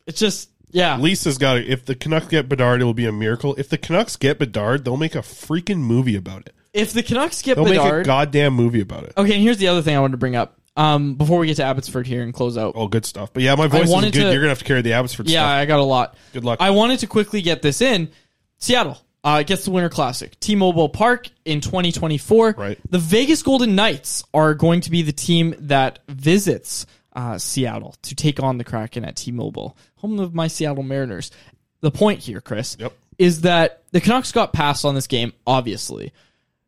it's 0.05 0.19
just, 0.19 0.49
yeah. 0.77 0.97
Lisa's 0.97 1.37
got 1.37 1.57
it. 1.57 1.67
If 1.67 1.85
the 1.85 1.95
Canucks 1.95 2.27
get 2.27 2.47
Bedard, 2.47 2.81
it 2.81 2.85
will 2.85 2.93
be 2.93 3.05
a 3.05 3.11
miracle. 3.11 3.55
If 3.57 3.69
the 3.69 3.77
Canucks 3.77 4.15
get 4.15 4.37
Bedard, 4.39 4.85
they'll 4.85 4.97
make 4.97 5.15
a 5.15 5.19
freaking 5.19 5.79
movie 5.79 6.15
about 6.15 6.41
it. 6.47 6.53
If 6.73 6.93
the 6.93 7.01
Canucks 7.01 7.41
get 7.41 7.55
Bedard, 7.55 7.65
They'll 7.67 7.73
make 7.73 7.81
a 7.81 7.89
Bedard, 7.89 8.05
goddamn 8.05 8.53
movie 8.53 8.81
about 8.81 9.03
it. 9.03 9.13
Okay, 9.17 9.33
and 9.33 9.41
here's 9.41 9.57
the 9.57 9.67
other 9.69 9.81
thing 9.81 9.95
I 9.95 9.99
wanted 9.99 10.11
to 10.13 10.17
bring 10.17 10.35
up. 10.35 10.53
Um, 10.75 11.15
before 11.15 11.39
we 11.39 11.47
get 11.47 11.55
to 11.55 11.63
Abbotsford 11.63 12.05
here 12.05 12.21
and 12.21 12.31
close 12.31 12.55
out. 12.55 12.73
Oh, 12.75 12.87
good 12.87 13.03
stuff. 13.03 13.33
But 13.33 13.41
yeah, 13.41 13.55
my 13.55 13.65
voice 13.65 13.85
is 13.85 13.89
wanted 13.91 14.13
good. 14.13 14.25
to- 14.25 14.31
You're 14.31 14.41
gonna 14.41 14.49
have 14.49 14.59
to 14.59 14.65
carry 14.65 14.83
the 14.83 14.93
Abbotsford 14.93 15.27
Yeah, 15.27 15.39
stuff. 15.39 15.49
I 15.49 15.65
got 15.65 15.79
a 15.79 15.83
lot. 15.83 16.15
Good 16.33 16.45
luck. 16.45 16.59
I 16.61 16.69
wanted 16.69 16.99
to 16.99 17.07
quickly 17.07 17.41
get 17.41 17.63
this 17.63 17.81
in. 17.81 18.09
Seattle 18.59 18.99
uh, 19.23 19.41
gets 19.41 19.65
the 19.65 19.71
Winter 19.71 19.89
Classic. 19.89 20.39
T-Mobile 20.39 20.89
Park 20.89 21.29
in 21.45 21.61
2024. 21.61 22.55
Right. 22.57 22.77
The 22.91 22.99
Vegas 22.99 23.41
Golden 23.41 23.73
Knights 23.75 24.23
are 24.35 24.53
going 24.53 24.81
to 24.81 24.91
be 24.91 25.01
the 25.01 25.11
team 25.11 25.55
that 25.61 25.97
visits 26.07 26.85
uh, 27.17 27.37
Seattle 27.37 27.95
to 28.03 28.15
take 28.15 28.41
on 28.41 28.57
the 28.57 28.63
Kraken 28.63 29.03
at 29.03 29.17
T-Mobile, 29.17 29.75
home 29.97 30.19
of 30.19 30.33
my 30.33 30.47
Seattle 30.47 30.83
Mariners. 30.83 31.31
The 31.81 31.91
point 31.91 32.21
here, 32.21 32.39
Chris, 32.39 32.77
Yep. 32.79 32.93
is 33.17 33.41
that 33.41 33.81
the 33.91 33.99
Canucks 33.99 34.31
got 34.31 34.53
passed 34.53 34.85
on 34.85 34.95
this 34.95 35.07
game, 35.07 35.33
obviously. 35.45 36.13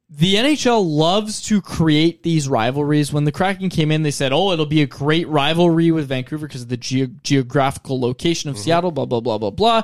The 0.10 0.36
NHL 0.36 0.84
loves 0.84 1.42
to 1.44 1.62
create 1.62 2.24
these 2.24 2.50
rivalries. 2.50 3.14
When 3.14 3.26
the 3.26 3.32
Kraken 3.32 3.70
came 3.70 3.92
in, 3.92 4.02
they 4.02 4.10
said, 4.12 4.34
"Oh, 4.34 4.52
it'll 4.52 4.66
be 4.66 4.82
a 4.82 4.88
great 4.88 5.28
rivalry 5.28 5.92
with 5.92 6.08
Vancouver 6.08 6.48
because 6.48 6.64
of 6.64 6.70
the 6.70 6.78
ge- 6.78 7.12
geographical 7.24 8.00
location 8.00 8.50
of 8.50 8.58
Seattle." 8.58 8.90
Blah 8.92 9.06
blah 9.06 9.20
blah 9.20 9.38
blah 9.38 9.52
blah. 9.52 9.84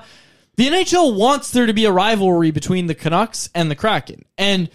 The 0.56 0.66
NHL 0.68 1.14
wants 1.16 1.52
there 1.52 1.68
to 1.68 1.74
be 1.74 1.86
a 1.86 1.92
rivalry 1.92 2.50
between 2.50 2.88
the 2.88 2.96
Canucks 2.96 3.50
and 3.54 3.70
the 3.70 3.76
Kraken, 3.76 4.26
and 4.36 4.68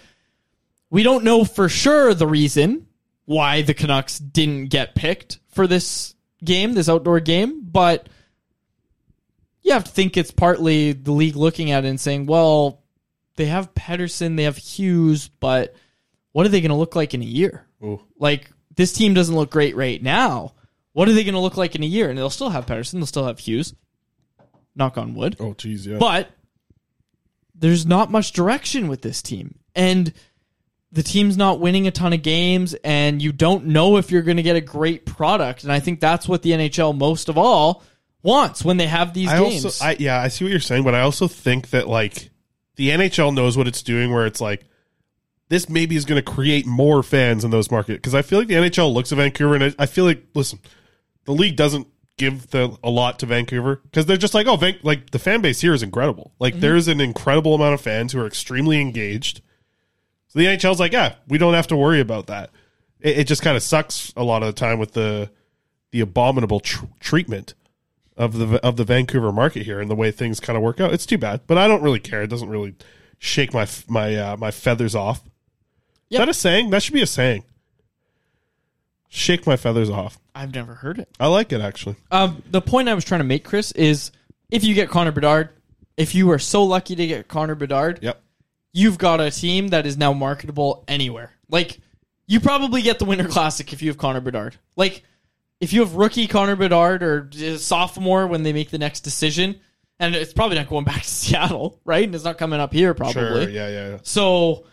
we 0.89 1.03
don't 1.03 1.25
know 1.25 1.43
for 1.43 1.67
sure 1.67 2.13
the 2.13 2.27
reason 2.27 2.87
why 3.25 3.61
the 3.61 3.73
Canucks 3.73 4.19
didn't 4.19 4.67
get 4.67 4.95
picked 4.95 5.39
for 5.49 5.67
this 5.67 6.15
game, 6.43 6.73
this 6.73 6.89
outdoor 6.89 7.19
game, 7.19 7.61
but 7.63 8.07
you 9.61 9.73
have 9.73 9.83
to 9.83 9.91
think 9.91 10.17
it's 10.17 10.31
partly 10.31 10.93
the 10.93 11.11
league 11.11 11.35
looking 11.35 11.71
at 11.71 11.85
it 11.85 11.87
and 11.87 11.99
saying, 11.99 12.25
well, 12.25 12.81
they 13.35 13.45
have 13.45 13.73
Pettersson, 13.73 14.37
they 14.37 14.43
have 14.43 14.57
Hughes, 14.57 15.29
but 15.39 15.75
what 16.31 16.45
are 16.45 16.49
they 16.49 16.61
going 16.61 16.69
to 16.69 16.75
look 16.75 16.95
like 16.95 17.13
in 17.13 17.21
a 17.21 17.25
year? 17.25 17.65
Ooh. 17.83 18.01
Like, 18.17 18.49
this 18.75 18.93
team 18.93 19.13
doesn't 19.13 19.35
look 19.35 19.51
great 19.51 19.75
right 19.75 20.01
now. 20.01 20.53
What 20.93 21.07
are 21.07 21.13
they 21.13 21.23
going 21.23 21.35
to 21.35 21.39
look 21.39 21.57
like 21.57 21.75
in 21.75 21.83
a 21.83 21.87
year? 21.87 22.09
And 22.09 22.17
they'll 22.17 22.29
still 22.29 22.49
have 22.49 22.65
Pettersson, 22.65 22.93
they'll 22.93 23.05
still 23.05 23.27
have 23.27 23.39
Hughes. 23.39 23.73
Knock 24.75 24.97
on 24.97 25.13
wood. 25.13 25.35
Oh, 25.39 25.53
geez, 25.53 25.85
yeah. 25.85 25.97
But 25.97 26.29
there's 27.53 27.85
not 27.85 28.09
much 28.11 28.31
direction 28.31 28.87
with 28.87 29.01
this 29.01 29.21
team. 29.21 29.59
And 29.75 30.13
the 30.91 31.03
team's 31.03 31.37
not 31.37 31.59
winning 31.59 31.87
a 31.87 31.91
ton 31.91 32.13
of 32.13 32.21
games, 32.21 32.73
and 32.83 33.21
you 33.21 33.31
don't 33.31 33.67
know 33.67 33.97
if 33.97 34.11
you're 34.11 34.21
going 34.23 34.37
to 34.37 34.43
get 34.43 34.55
a 34.55 34.61
great 34.61 35.05
product. 35.05 35.63
And 35.63 35.71
I 35.71 35.79
think 35.79 35.99
that's 35.99 36.27
what 36.27 36.41
the 36.41 36.51
NHL 36.51 36.97
most 36.97 37.29
of 37.29 37.37
all 37.37 37.83
wants 38.23 38.63
when 38.63 38.77
they 38.77 38.87
have 38.87 39.13
these 39.13 39.29
I 39.29 39.39
games. 39.39 39.65
also, 39.65 39.85
I 39.85 39.95
yeah, 39.99 40.19
I 40.21 40.27
see 40.27 40.43
what 40.45 40.51
you're 40.51 40.59
saying, 40.59 40.83
but 40.83 40.93
I 40.93 41.01
also 41.01 41.27
think 41.27 41.69
that 41.69 41.87
like 41.87 42.29
the 42.75 42.89
NHL 42.89 43.33
knows 43.33 43.57
what 43.57 43.67
it's 43.67 43.81
doing, 43.81 44.11
where 44.11 44.25
it's 44.25 44.41
like 44.41 44.65
this 45.49 45.69
maybe 45.69 45.95
is 45.95 46.05
going 46.05 46.21
to 46.23 46.31
create 46.31 46.65
more 46.65 47.03
fans 47.03 47.43
in 47.43 47.51
those 47.51 47.71
markets 47.71 47.97
because 47.97 48.15
I 48.15 48.21
feel 48.21 48.39
like 48.39 48.47
the 48.47 48.55
NHL 48.55 48.93
looks 48.93 49.11
at 49.11 49.17
Vancouver 49.17 49.55
and 49.55 49.63
I, 49.65 49.73
I 49.79 49.85
feel 49.85 50.05
like 50.05 50.23
listen, 50.33 50.59
the 51.25 51.33
league 51.33 51.55
doesn't 51.55 51.87
give 52.17 52.51
the 52.51 52.77
a 52.83 52.89
lot 52.89 53.19
to 53.19 53.25
Vancouver 53.25 53.77
because 53.83 54.05
they're 54.05 54.17
just 54.17 54.33
like 54.33 54.47
oh, 54.47 54.55
Van, 54.57 54.77
like 54.83 55.11
the 55.11 55.19
fan 55.19 55.41
base 55.41 55.61
here 55.61 55.73
is 55.73 55.83
incredible. 55.83 56.33
Like 56.39 56.53
Mm-hmm. 56.53 56.61
there's 56.61 56.87
an 56.87 56.99
incredible 57.01 57.55
amount 57.55 57.73
of 57.75 57.81
fans 57.81 58.11
who 58.13 58.19
are 58.19 58.27
extremely 58.27 58.79
engaged. 58.81 59.41
So 60.31 60.39
the 60.39 60.45
NHL's 60.45 60.79
like 60.79 60.93
yeah, 60.93 61.15
we 61.27 61.37
don't 61.37 61.55
have 61.55 61.67
to 61.67 61.75
worry 61.75 61.99
about 61.99 62.27
that. 62.27 62.51
It, 63.01 63.19
it 63.19 63.27
just 63.27 63.41
kind 63.41 63.57
of 63.57 63.63
sucks 63.63 64.13
a 64.15 64.23
lot 64.23 64.43
of 64.43 64.47
the 64.47 64.53
time 64.53 64.79
with 64.79 64.93
the 64.93 65.29
the 65.91 65.99
abominable 65.99 66.61
tr- 66.61 66.85
treatment 67.01 67.53
of 68.15 68.37
the 68.37 68.65
of 68.65 68.77
the 68.77 68.85
Vancouver 68.85 69.33
market 69.33 69.63
here 69.63 69.81
and 69.81 69.89
the 69.89 69.95
way 69.95 70.09
things 70.09 70.39
kind 70.39 70.55
of 70.55 70.63
work 70.63 70.79
out. 70.79 70.93
It's 70.93 71.05
too 71.05 71.17
bad, 71.17 71.41
but 71.47 71.57
I 71.57 71.67
don't 71.67 71.83
really 71.83 71.99
care. 71.99 72.21
It 72.23 72.27
doesn't 72.27 72.47
really 72.47 72.75
shake 73.19 73.53
my 73.53 73.67
my 73.89 74.15
uh, 74.15 74.37
my 74.37 74.51
feathers 74.51 74.95
off. 74.95 75.21
Is 76.09 76.17
that 76.17 76.29
a 76.29 76.33
saying? 76.33 76.69
That 76.69 76.81
should 76.81 76.93
be 76.93 77.01
a 77.01 77.07
saying. 77.07 77.43
Shake 79.09 79.45
my 79.45 79.57
feathers 79.57 79.89
off. 79.89 80.17
I've 80.33 80.55
never 80.55 80.75
heard 80.75 80.97
it. 80.97 81.09
I 81.19 81.27
like 81.27 81.51
it 81.51 81.59
actually. 81.59 81.97
Um, 82.09 82.41
the 82.49 82.61
point 82.61 82.87
I 82.87 82.93
was 82.93 83.03
trying 83.03 83.19
to 83.19 83.25
make, 83.25 83.43
Chris, 83.43 83.73
is 83.73 84.11
if 84.49 84.63
you 84.63 84.73
get 84.75 84.89
Connor 84.89 85.11
Bedard, 85.11 85.49
if 85.97 86.15
you 86.15 86.31
are 86.31 86.39
so 86.39 86.63
lucky 86.63 86.95
to 86.95 87.05
get 87.05 87.27
Connor 87.27 87.55
Bedard, 87.55 87.99
Yep. 88.01 88.21
You've 88.73 88.97
got 88.97 89.19
a 89.19 89.31
team 89.31 89.69
that 89.69 89.85
is 89.85 89.97
now 89.97 90.13
marketable 90.13 90.83
anywhere. 90.87 91.33
Like, 91.49 91.79
you 92.27 92.39
probably 92.39 92.81
get 92.81 92.99
the 92.99 93.05
Winter 93.05 93.27
Classic 93.27 93.71
if 93.73 93.81
you 93.81 93.89
have 93.89 93.97
Connor 93.97 94.21
Bedard. 94.21 94.55
Like, 94.75 95.03
if 95.59 95.73
you 95.73 95.81
have 95.81 95.95
rookie 95.95 96.27
Connor 96.27 96.55
Bedard 96.55 97.03
or 97.03 97.29
uh, 97.33 97.57
sophomore 97.57 98.27
when 98.27 98.43
they 98.43 98.53
make 98.53 98.71
the 98.71 98.77
next 98.77 99.01
decision, 99.01 99.59
and 99.99 100.15
it's 100.15 100.33
probably 100.33 100.57
not 100.57 100.67
going 100.67 100.85
back 100.85 101.03
to 101.03 101.09
Seattle, 101.09 101.79
right? 101.85 102.03
And 102.03 102.15
it's 102.15 102.23
not 102.23 102.37
coming 102.37 102.59
up 102.59 102.73
here, 102.73 102.93
probably. 102.93 103.13
Sure. 103.45 103.49
Yeah. 103.49 103.69
Yeah. 103.69 103.89
yeah. 103.89 103.97
So 104.03 104.65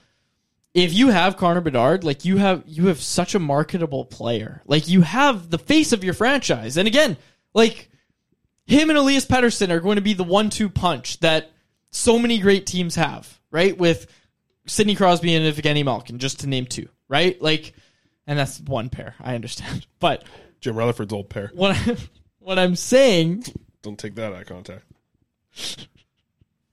if 0.74 0.94
you 0.94 1.08
have 1.08 1.36
Connor 1.36 1.60
Bedard, 1.60 2.04
like 2.04 2.24
you 2.24 2.36
have 2.36 2.62
you 2.66 2.86
have 2.86 3.00
such 3.00 3.34
a 3.34 3.38
marketable 3.38 4.04
player. 4.04 4.62
Like 4.66 4.88
you 4.88 5.02
have 5.02 5.50
the 5.50 5.58
face 5.58 5.92
of 5.92 6.04
your 6.04 6.14
franchise. 6.14 6.76
And 6.76 6.86
again, 6.86 7.16
like 7.52 7.90
him 8.66 8.90
and 8.90 8.98
Elias 8.98 9.26
Pettersson 9.26 9.70
are 9.70 9.80
going 9.80 9.96
to 9.96 10.02
be 10.02 10.14
the 10.14 10.24
one-two 10.24 10.68
punch 10.68 11.20
that 11.20 11.50
so 11.90 12.18
many 12.18 12.38
great 12.38 12.66
teams 12.66 12.94
have, 12.96 13.37
right? 13.50 13.76
With 13.76 14.06
Sidney 14.66 14.94
Crosby 14.94 15.34
and 15.34 15.44
Evgeni 15.54 15.84
Malkin, 15.84 16.18
just 16.18 16.40
to 16.40 16.46
name 16.46 16.66
two, 16.66 16.88
right? 17.08 17.40
Like, 17.40 17.74
and 18.26 18.38
that's 18.38 18.60
one 18.60 18.88
pair. 18.90 19.14
I 19.20 19.34
understand, 19.34 19.86
but 20.00 20.24
Jim 20.60 20.76
Rutherford's 20.76 21.12
old 21.12 21.28
pair. 21.30 21.50
what 21.54 21.76
I, 21.76 21.96
what 22.38 22.58
I'm 22.58 22.76
saying, 22.76 23.44
Don't 23.82 23.98
take 23.98 24.14
that 24.16 24.32
eye 24.32 24.44
contact. 24.44 24.84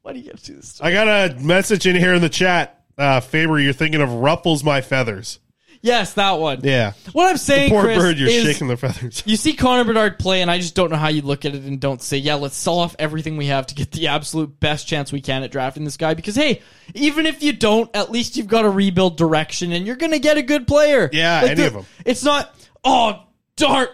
why 0.02 0.14
do 0.14 0.20
you 0.20 0.26
get 0.26 0.38
to 0.38 0.46
do 0.46 0.56
this? 0.56 0.80
I 0.82 0.92
got 0.92 1.08
a 1.08 1.36
message 1.40 1.86
in 1.88 1.96
here 1.96 2.14
in 2.14 2.22
the 2.22 2.30
chat. 2.30 2.84
Uh, 2.98 3.20
Faber, 3.20 3.60
you're 3.60 3.74
thinking 3.74 4.02
of 4.02 4.12
ruffles 4.14 4.64
my 4.64 4.82
feathers. 4.82 5.40
Yes, 5.86 6.14
that 6.16 6.40
one. 6.40 6.62
Yeah. 6.64 6.94
What 7.12 7.30
I'm 7.30 7.38
saying, 7.38 7.70
poor 7.70 7.84
Chris, 7.84 7.98
bird, 8.00 8.18
you're 8.18 8.28
is- 8.28 8.44
shaking 8.44 8.68
the 8.68 8.76
feathers. 8.76 9.22
You 9.26 9.36
see 9.36 9.54
Connor 9.54 9.84
Bedard 9.84 10.18
play, 10.18 10.42
and 10.42 10.50
I 10.50 10.58
just 10.58 10.74
don't 10.74 10.90
know 10.90 10.98
how 10.98 11.10
you 11.10 11.22
look 11.22 11.46
at 11.46 11.54
it 11.54 11.62
and 11.64 11.80
don't 11.80 12.02
say, 12.02 12.18
yeah, 12.18 12.34
let's 12.36 12.56
sell 12.58 12.80
off 12.80 12.96
everything 12.98 13.38
we 13.38 13.46
have 13.48 13.68
to 13.68 13.76
get 13.76 13.92
the 13.92 14.08
absolute 14.08 14.60
best 14.60 14.88
chance 14.88 15.12
we 15.12 15.22
can 15.22 15.44
at 15.44 15.52
drafting 15.52 15.84
this 15.84 15.96
guy. 15.98 16.16
Because, 16.16 16.36
hey, 16.36 16.64
even 16.96 17.28
if 17.28 17.44
you 17.44 17.54
don't, 17.54 17.96
at 17.96 18.10
least 18.10 18.36
you've 18.36 18.48
got 18.48 18.66
a 18.66 18.70
rebuild 18.70 19.16
direction 19.16 19.72
and 19.74 19.86
you're 19.86 19.96
going 19.96 20.12
to 20.12 20.18
get 20.20 20.38
a 20.38 20.42
good 20.42 20.66
player. 20.68 21.08
Yeah, 21.14 21.42
Like 21.42 21.52
any 21.52 21.62
the- 21.62 21.68
of 21.68 21.76
'em. 21.76 21.86
It's 22.04 22.24
not, 22.24 22.56
oh, 22.84 23.24
darn. 23.56 23.88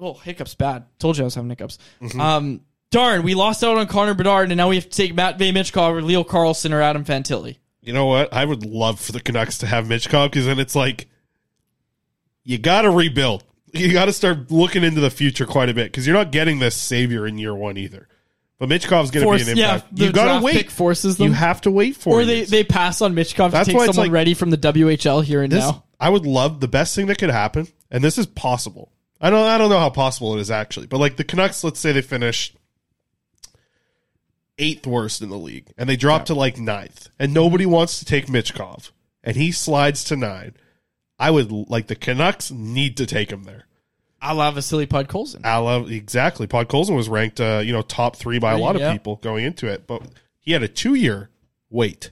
Oh, 0.00 0.14
hiccups 0.14 0.56
bad. 0.56 0.84
Told 0.98 1.16
you 1.16 1.22
I 1.22 1.26
was 1.26 1.36
having 1.36 1.48
hiccups. 1.50 1.78
Mm-hmm. 2.02 2.20
Um, 2.20 2.60
darn, 2.90 3.22
we 3.22 3.34
lost 3.36 3.62
out 3.62 3.78
on 3.78 3.86
Connor 3.86 4.14
Bedard, 4.14 4.50
and 4.50 4.56
now 4.58 4.68
we 4.68 4.74
have 4.74 4.90
to 4.90 4.96
take 4.96 5.14
Matt 5.14 5.38
Michkov 5.38 5.92
or 5.92 6.02
Leo 6.02 6.24
Carlsson 6.24 6.72
or 6.72 6.82
Adam 6.82 7.04
Fantilli. 7.04 7.58
You 7.82 7.92
know 7.92 8.06
what? 8.06 8.32
I 8.34 8.44
would 8.44 8.66
love 8.66 8.98
for 8.98 9.12
the 9.12 9.20
Canucks 9.20 9.58
to 9.58 9.66
have 9.66 9.86
Michkov 9.86 10.30
because 10.32 10.44
then 10.46 10.58
it's 10.58 10.74
like 10.74 11.08
you 12.46 12.56
got 12.56 12.82
to 12.82 12.90
rebuild. 12.90 13.44
You 13.74 13.92
got 13.92 14.06
to 14.06 14.12
start 14.14 14.50
looking 14.50 14.84
into 14.84 15.02
the 15.02 15.10
future 15.10 15.44
quite 15.44 15.68
a 15.68 15.74
bit 15.74 15.92
because 15.92 16.06
you're 16.06 16.16
not 16.16 16.32
getting 16.32 16.60
this 16.60 16.74
savior 16.74 17.26
in 17.26 17.36
year 17.36 17.54
one 17.54 17.76
either. 17.76 18.08
But 18.58 18.70
Michkov's 18.70 19.10
going 19.10 19.22
to 19.22 19.24
Force- 19.24 19.44
be 19.44 19.50
an 19.50 19.56
yeah, 19.58 19.74
impact. 19.74 19.96
the 19.96 20.04
you 20.06 20.12
got 20.12 20.24
draft 20.24 20.40
to 20.40 20.44
wait. 20.46 20.54
pick 20.56 20.70
forces 20.70 21.18
them. 21.18 21.26
You 21.26 21.32
have 21.34 21.60
to 21.62 21.70
wait 21.70 21.94
for 21.96 22.14
or 22.14 22.22
it. 22.22 22.24
they, 22.26 22.44
they 22.44 22.64
pass 22.64 23.02
on 23.02 23.14
Michkov 23.14 23.48
to 23.48 23.52
That's 23.52 23.66
take 23.68 23.76
why 23.76 23.84
it's 23.84 23.94
someone 23.96 24.06
like- 24.08 24.14
ready 24.14 24.32
from 24.32 24.48
the 24.48 24.56
WHL 24.56 25.22
here 25.22 25.42
and 25.42 25.52
this, 25.52 25.60
now. 25.62 25.84
I 26.00 26.08
would 26.08 26.24
love 26.24 26.60
the 26.60 26.68
best 26.68 26.94
thing 26.94 27.06
that 27.08 27.18
could 27.18 27.28
happen, 27.30 27.68
and 27.90 28.02
this 28.02 28.16
is 28.16 28.24
possible. 28.26 28.92
I 29.20 29.28
don't 29.28 29.46
I 29.46 29.58
don't 29.58 29.68
know 29.70 29.78
how 29.78 29.90
possible 29.90 30.36
it 30.36 30.40
is 30.40 30.50
actually, 30.50 30.86
but 30.86 30.98
like 30.98 31.16
the 31.16 31.24
Canucks, 31.24 31.62
let's 31.64 31.80
say 31.80 31.92
they 31.92 32.00
finish 32.02 32.54
eighth 34.58 34.86
worst 34.86 35.20
in 35.22 35.28
the 35.28 35.36
league, 35.38 35.68
and 35.76 35.88
they 35.88 35.96
drop 35.96 36.26
to 36.26 36.34
like 36.34 36.58
ninth, 36.58 37.08
and 37.18 37.34
nobody 37.34 37.66
wants 37.66 37.98
to 37.98 38.04
take 38.04 38.26
Mitchkov, 38.26 38.90
and 39.22 39.36
he 39.36 39.52
slides 39.52 40.04
to 40.04 40.16
nine. 40.16 40.54
I 41.18 41.30
would 41.30 41.50
like 41.50 41.86
the 41.86 41.96
Canucks 41.96 42.50
need 42.50 42.96
to 42.98 43.06
take 43.06 43.30
him 43.30 43.44
there. 43.44 43.66
I 44.20 44.32
love 44.32 44.54
Vasily 44.54 44.86
Podkolzin. 44.86 45.44
I 45.44 45.58
love 45.58 45.90
exactly. 45.90 46.46
Podkolzin 46.46 46.96
was 46.96 47.08
ranked, 47.08 47.40
uh, 47.40 47.62
you 47.64 47.72
know, 47.72 47.82
top 47.82 48.16
three 48.16 48.38
by 48.38 48.52
a 48.52 48.58
lot 48.58 48.74
of 48.74 48.80
yeah. 48.82 48.92
people 48.92 49.16
going 49.16 49.44
into 49.44 49.66
it, 49.66 49.86
but 49.86 50.02
he 50.40 50.52
had 50.52 50.62
a 50.62 50.68
two 50.68 50.94
year 50.94 51.30
wait. 51.70 52.10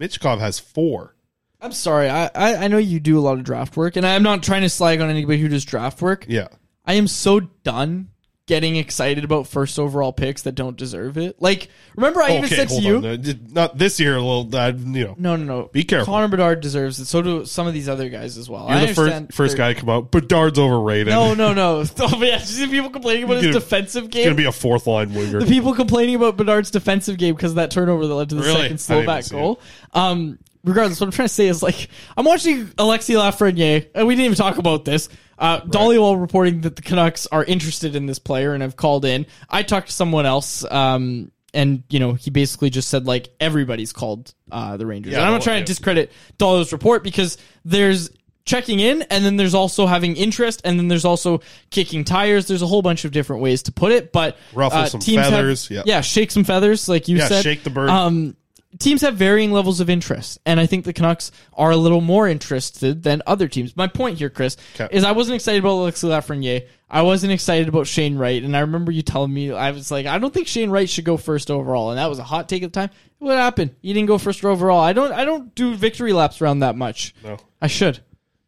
Michkov 0.00 0.38
has 0.40 0.58
four. 0.58 1.14
I'm 1.60 1.72
sorry. 1.72 2.08
I, 2.08 2.30
I, 2.34 2.56
I 2.56 2.68
know 2.68 2.78
you 2.78 3.00
do 3.00 3.18
a 3.18 3.20
lot 3.20 3.38
of 3.38 3.44
draft 3.44 3.76
work, 3.76 3.96
and 3.96 4.06
I'm 4.06 4.22
not 4.22 4.42
trying 4.42 4.62
to 4.62 4.68
slag 4.68 5.00
on 5.00 5.10
anybody 5.10 5.40
who 5.40 5.48
does 5.48 5.64
draft 5.64 6.00
work. 6.00 6.24
Yeah. 6.28 6.48
I 6.84 6.94
am 6.94 7.08
so 7.08 7.40
done 7.40 8.10
getting 8.48 8.74
excited 8.76 9.22
about 9.24 9.46
first 9.46 9.78
overall 9.78 10.12
picks 10.12 10.42
that 10.42 10.52
don't 10.56 10.76
deserve 10.76 11.16
it. 11.18 11.40
Like, 11.40 11.68
remember 11.94 12.20
I 12.22 12.30
even 12.32 12.44
Okay, 12.46 12.56
said 12.56 12.68
to 12.68 12.74
hold 12.74 12.82
you, 12.82 12.96
on. 12.96 13.04
Uh, 13.06 13.16
did- 13.16 13.52
Not 13.54 13.78
this 13.78 14.00
year. 14.00 14.16
A 14.16 14.20
little, 14.20 14.48
uh, 14.56 14.72
you 14.72 15.04
know. 15.04 15.14
no, 15.18 15.36
no, 15.36 15.44
no. 15.44 15.62
Be 15.70 15.84
careful. 15.84 16.06
Connor 16.12 16.28
Bedard 16.28 16.60
deserves 16.62 16.98
it. 16.98 17.04
So 17.04 17.22
do 17.22 17.44
some 17.44 17.66
of 17.68 17.74
these 17.74 17.88
other 17.88 18.08
guys 18.08 18.36
as 18.38 18.48
well. 18.50 18.62
You're 18.68 18.74
the 18.80 18.80
understand 18.88 19.26
first 19.28 19.36
first 19.36 19.56
they're- 19.56 19.66
guy 19.68 19.74
to 19.74 19.80
come 19.80 19.90
out. 19.90 20.10
Bedard's 20.10 20.58
overrated. 20.58 21.08
No, 21.08 21.34
no, 21.34 21.52
no. 21.52 21.84
Oh, 22.00 22.24
yeah, 22.24 22.38
see 22.38 22.66
people 22.66 22.90
complaining 22.90 23.24
about 23.24 23.42
his 23.42 23.54
defensive 23.54 24.04
He's 24.04 24.10
game. 24.12 24.24
gonna 24.24 24.34
be 24.34 24.46
a 24.46 24.50
fourth 24.52 24.86
line 24.86 25.12
winger. 25.14 25.40
the 25.40 25.46
people 25.46 25.74
complaining 25.74 26.14
about 26.16 26.36
Bedard's 26.38 26.70
defensive 26.70 27.18
game 27.18 27.34
because 27.34 27.52
of 27.52 27.56
that 27.56 27.70
turnover 27.70 28.06
that 28.06 28.14
led 28.14 28.28
to 28.30 28.34
the 28.34 28.40
Really? 28.40 28.52
second 28.54 28.64
I 28.64 28.68
didn't 28.68 28.80
Slovak 28.80 29.24
see 29.24 29.34
goal. 29.34 29.60
Um, 29.92 30.38
regardless, 30.64 31.00
what 31.00 31.06
I'm 31.06 31.12
trying 31.12 31.28
to 31.28 31.34
say 31.34 31.46
is 31.48 31.62
like 31.62 31.88
I'm 32.16 32.24
watching 32.24 32.66
Alexi 32.66 33.14
Lafreniere, 33.16 33.88
and 33.94 34.06
we 34.06 34.14
didn't 34.14 34.26
even 34.26 34.36
talk 34.36 34.58
about 34.58 34.84
this. 34.84 35.08
Uh, 35.38 35.60
Dhaliwal 35.60 36.20
reporting 36.20 36.62
that 36.62 36.74
the 36.76 36.82
Canucks 36.82 37.26
are 37.28 37.44
interested 37.44 37.94
in 37.94 38.06
this 38.06 38.18
player 38.18 38.54
and 38.54 38.62
have 38.62 38.76
called 38.76 39.04
in. 39.04 39.26
I 39.48 39.62
talked 39.62 39.86
to 39.86 39.92
someone 39.92 40.26
else, 40.26 40.64
um, 40.70 41.30
and 41.54 41.84
you 41.90 42.00
know 42.00 42.14
he 42.14 42.30
basically 42.30 42.70
just 42.70 42.88
said 42.88 43.06
like 43.06 43.28
everybody's 43.40 43.92
called 43.92 44.34
uh, 44.50 44.76
the 44.76 44.86
Rangers. 44.86 45.12
Yeah, 45.12 45.18
and 45.20 45.26
I'm 45.26 45.32
not 45.34 45.42
trying 45.42 45.60
to 45.62 45.64
discredit 45.66 46.10
Dhaliwal's 46.38 46.72
report 46.72 47.04
because 47.04 47.38
there's 47.64 48.10
checking 48.44 48.80
in 48.80 49.02
and 49.10 49.26
then 49.26 49.36
there's 49.36 49.52
also 49.52 49.84
having 49.86 50.16
interest 50.16 50.62
and 50.64 50.78
then 50.78 50.88
there's 50.88 51.04
also 51.04 51.42
kicking 51.68 52.02
tires 52.02 52.48
there's 52.48 52.62
a 52.62 52.66
whole 52.66 52.80
bunch 52.80 53.04
of 53.04 53.12
different 53.12 53.42
ways 53.42 53.64
to 53.64 53.70
put 53.72 53.92
it 53.92 54.10
but 54.10 54.38
Ruffle 54.54 54.78
uh, 54.78 54.86
some 54.86 55.00
teams 55.00 55.18
have- 55.18 55.28
feathers, 55.32 55.70
yeah. 55.70 55.82
yeah 55.84 56.00
shake 56.00 56.30
some 56.30 56.44
feathers 56.44 56.88
like 56.88 57.08
you 57.08 57.18
Yeah, 57.18 57.28
said 57.28 57.42
shake 57.42 57.62
the 57.62 57.68
bird. 57.68 57.90
um 57.90 58.37
teams 58.78 59.00
have 59.00 59.16
varying 59.16 59.50
levels 59.50 59.80
of 59.80 59.88
interest 59.88 60.38
and 60.44 60.60
i 60.60 60.66
think 60.66 60.84
the 60.84 60.92
canucks 60.92 61.32
are 61.54 61.70
a 61.70 61.76
little 61.76 62.00
more 62.02 62.28
interested 62.28 63.02
than 63.02 63.22
other 63.26 63.48
teams. 63.48 63.74
My 63.76 63.86
point 63.86 64.18
here 64.18 64.28
chris 64.30 64.56
Okay. 64.78 64.94
is 64.94 65.04
i 65.04 65.12
wasn't 65.12 65.36
excited 65.36 65.60
about 65.60 65.70
alexis 65.80 66.04
lafreniere. 66.10 66.66
I 66.90 67.02
wasn't 67.02 67.32
excited 67.32 67.68
about 67.68 67.86
shane 67.86 68.16
wright 68.18 68.42
and 68.42 68.56
i 68.56 68.60
remember 68.60 68.92
you 68.92 69.02
telling 69.02 69.32
me 69.32 69.52
i 69.52 69.70
was 69.70 69.90
like 69.90 70.04
i 70.06 70.18
don't 70.18 70.34
think 70.34 70.48
shane 70.48 70.70
wright 70.70 70.88
should 70.88 71.04
go 71.06 71.16
first 71.16 71.50
overall 71.50 71.90
and 71.90 71.98
that 71.98 72.08
was 72.10 72.18
a 72.18 72.24
hot 72.24 72.48
take 72.48 72.62
at 72.62 72.72
the 72.72 72.80
time. 72.80 72.90
What 73.20 73.36
happened? 73.36 73.74
You 73.80 73.94
didn't 73.94 74.06
go 74.06 74.16
first 74.18 74.44
overall. 74.44 74.80
I 74.80 74.92
don't 74.92 75.12
i 75.12 75.24
don't 75.24 75.54
do 75.54 75.74
victory 75.74 76.12
laps 76.12 76.40
around 76.42 76.60
that 76.60 76.76
much. 76.76 77.14
No. 77.24 77.38
i 77.62 77.66
should 77.68 78.00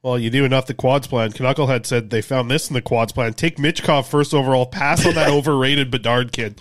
Well, 0.03 0.19
you 0.19 0.31
do 0.31 0.47
enough 0.47 0.65
the 0.67 0.73
quads 0.73 1.07
plan. 1.07 1.31
Knucklehead 1.33 1.85
said 1.85 2.09
they 2.09 2.23
found 2.23 2.51
this 2.51 2.69
in 2.71 2.75
the 2.75 2.81
quads 2.81 3.13
plan. 3.13 3.35
Take 3.35 3.59
Michkov 3.59 4.07
first 4.09 4.33
overall. 4.33 4.65
Pass 4.65 5.05
on 5.05 5.15
that 5.15 5.29
overrated 5.31 5.91
Bedard 5.91 6.33
kid. 6.33 6.59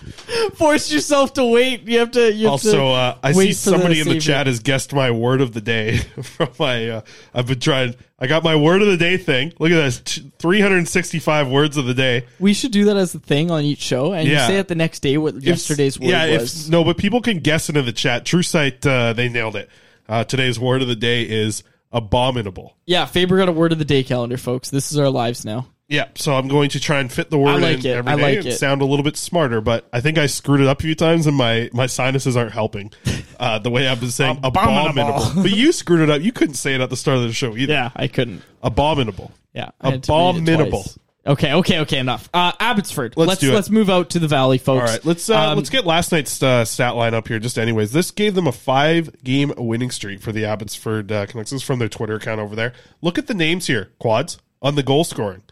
force 0.55 0.91
yourself 0.91 1.31
to 1.35 1.45
wait 1.45 1.83
you 1.87 1.99
have 1.99 2.11
to 2.11 2.33
you 2.33 2.45
have 2.47 2.51
Also, 2.51 2.71
to 2.73 2.83
uh, 2.87 3.17
I 3.23 3.31
see 3.31 3.53
somebody 3.53 4.01
in 4.01 4.09
the 4.09 4.19
chat 4.19 4.47
has 4.47 4.59
guessed 4.59 4.91
my 4.93 5.11
word 5.11 5.39
of 5.39 5.53
the 5.53 5.61
day 5.61 5.97
from 6.21 6.49
my. 6.59 6.89
Uh, 6.89 7.01
I've 7.33 7.47
been 7.47 7.61
trying. 7.61 7.95
I 8.19 8.27
got 8.27 8.43
my 8.43 8.57
word 8.57 8.81
of 8.81 8.89
the 8.89 8.97
day 8.97 9.15
thing. 9.15 9.53
Look 9.57 9.71
at 9.71 9.75
this, 9.77 10.19
365 10.39 11.47
words 11.47 11.77
of 11.77 11.85
the 11.85 11.93
day. 11.93 12.25
We 12.39 12.53
should 12.53 12.71
do 12.73 12.83
that 12.85 12.97
as 12.97 13.15
a 13.15 13.19
thing 13.19 13.51
on 13.51 13.63
each 13.63 13.79
show, 13.79 14.11
and 14.11 14.27
Yeah. 14.27 14.41
you 14.41 14.47
say 14.53 14.59
it 14.59 14.67
the 14.67 14.75
next 14.75 14.99
day 14.99 15.17
what 15.17 15.41
yesterday's 15.41 15.97
word 15.97 16.09
yeah, 16.09 16.37
was. 16.37 16.65
If, 16.65 16.69
no, 16.71 16.83
but 16.83 16.97
people 16.97 17.21
can 17.21 17.39
guess 17.39 17.69
it 17.69 17.77
in 17.77 17.85
the 17.85 17.93
chat. 17.93 18.25
True 18.25 18.43
Sight, 18.43 18.85
uh, 18.85 19.13
they 19.13 19.29
nailed 19.29 19.55
it. 19.55 19.69
Uh, 20.09 20.25
today's 20.25 20.59
word 20.59 20.81
of 20.81 20.89
the 20.89 20.95
day 20.97 21.21
is 21.23 21.63
abominable. 21.91 22.75
yeah, 22.85 23.05
Faber 23.05 23.37
got 23.37 23.49
a 23.49 23.53
word 23.53 23.71
of 23.71 23.79
the 23.79 23.85
day 23.85 24.03
calendar, 24.03 24.37
folks. 24.37 24.69
This 24.69 24.91
is 24.91 24.97
our 24.99 25.09
lives 25.09 25.45
now. 25.45 25.67
Yeah, 25.87 26.09
so 26.13 26.35
I'm 26.35 26.47
going 26.47 26.69
to 26.69 26.79
try 26.79 26.99
and 26.99 27.11
fit 27.11 27.31
the 27.31 27.39
word 27.39 27.49
I 27.49 27.57
like 27.57 27.79
in 27.79 27.85
it. 27.87 27.95
every 27.95 28.11
I 28.11 28.15
day 28.15 28.21
like 28.21 28.37
and 28.37 28.47
it. 28.49 28.57
sound 28.59 28.83
a 28.83 28.85
little 28.85 29.03
bit 29.03 29.17
smarter. 29.17 29.59
But 29.59 29.89
I 29.91 30.01
think 30.01 30.19
I 30.19 30.27
screwed 30.27 30.61
it 30.61 30.67
up 30.67 30.79
a 30.79 30.83
few 30.83 30.93
times, 30.93 31.25
and 31.25 31.35
my 31.35 31.67
my 31.73 31.87
sinuses 31.87 32.37
aren't 32.37 32.51
helping. 32.53 32.91
Uh, 33.39 33.57
the 33.57 33.69
way 33.69 33.87
I've 33.87 34.01
been 34.01 34.11
saying 34.11 34.37
Abominable. 34.43 34.99
abominable, 35.01 35.43
but 35.43 35.51
you 35.51 35.71
screwed 35.71 36.01
it 36.01 36.09
up. 36.09 36.21
You 36.21 36.33
couldn't 36.33 36.55
say 36.55 36.75
it 36.75 36.81
at 36.81 36.89
the 36.89 36.97
start 36.97 37.19
of 37.19 37.23
the 37.23 37.31
show 37.31 37.55
either. 37.55 37.71
Yeah, 37.71 37.89
I 37.95 38.09
couldn't. 38.09 38.41
Abominable. 38.61 39.31
Yeah, 39.53 39.69
I 39.79 39.91
had 39.91 40.03
to 40.03 40.11
read 40.11 40.35
it 40.35 40.41
Abominable. 40.41 40.85
Okay, 41.29 41.53
okay, 41.53 41.79
okay. 41.81 41.99
Enough. 41.99 42.27
Uh, 42.33 42.51
Abbotsford. 42.59 43.15
Let's 43.15 43.27
let's 43.27 43.41
do 43.41 43.51
it. 43.51 43.53
let's 43.53 43.69
move 43.69 43.89
out 43.89 44.09
to 44.11 44.19
the 44.19 44.27
valley, 44.27 44.57
folks. 44.57 44.81
All 44.81 44.95
right, 44.95 45.05
let's 45.05 45.29
uh, 45.29 45.51
Um, 45.51 45.57
let's 45.57 45.69
get 45.69 45.85
last 45.85 46.11
night's 46.11 46.41
uh, 46.41 46.65
stat 46.65 46.95
line 46.95 47.13
up 47.13 47.27
here. 47.27 47.37
Just 47.37 47.59
anyways, 47.59 47.91
this 47.91 48.09
gave 48.09 48.33
them 48.33 48.47
a 48.47 48.51
five 48.51 49.23
game 49.23 49.53
winning 49.55 49.91
streak 49.91 50.21
for 50.21 50.31
the 50.31 50.45
Abbotsford 50.45 51.11
uh, 51.11 51.27
Canucks. 51.27 51.51
This 51.51 51.61
is 51.61 51.63
from 51.63 51.77
their 51.77 51.87
Twitter 51.87 52.15
account 52.15 52.41
over 52.41 52.55
there. 52.55 52.73
Look 53.01 53.19
at 53.19 53.27
the 53.27 53.35
names 53.35 53.67
here, 53.67 53.91
quads 53.99 54.39
on 54.61 54.73
the 54.73 54.81
goal 54.83 55.03
scoring. 55.03 55.43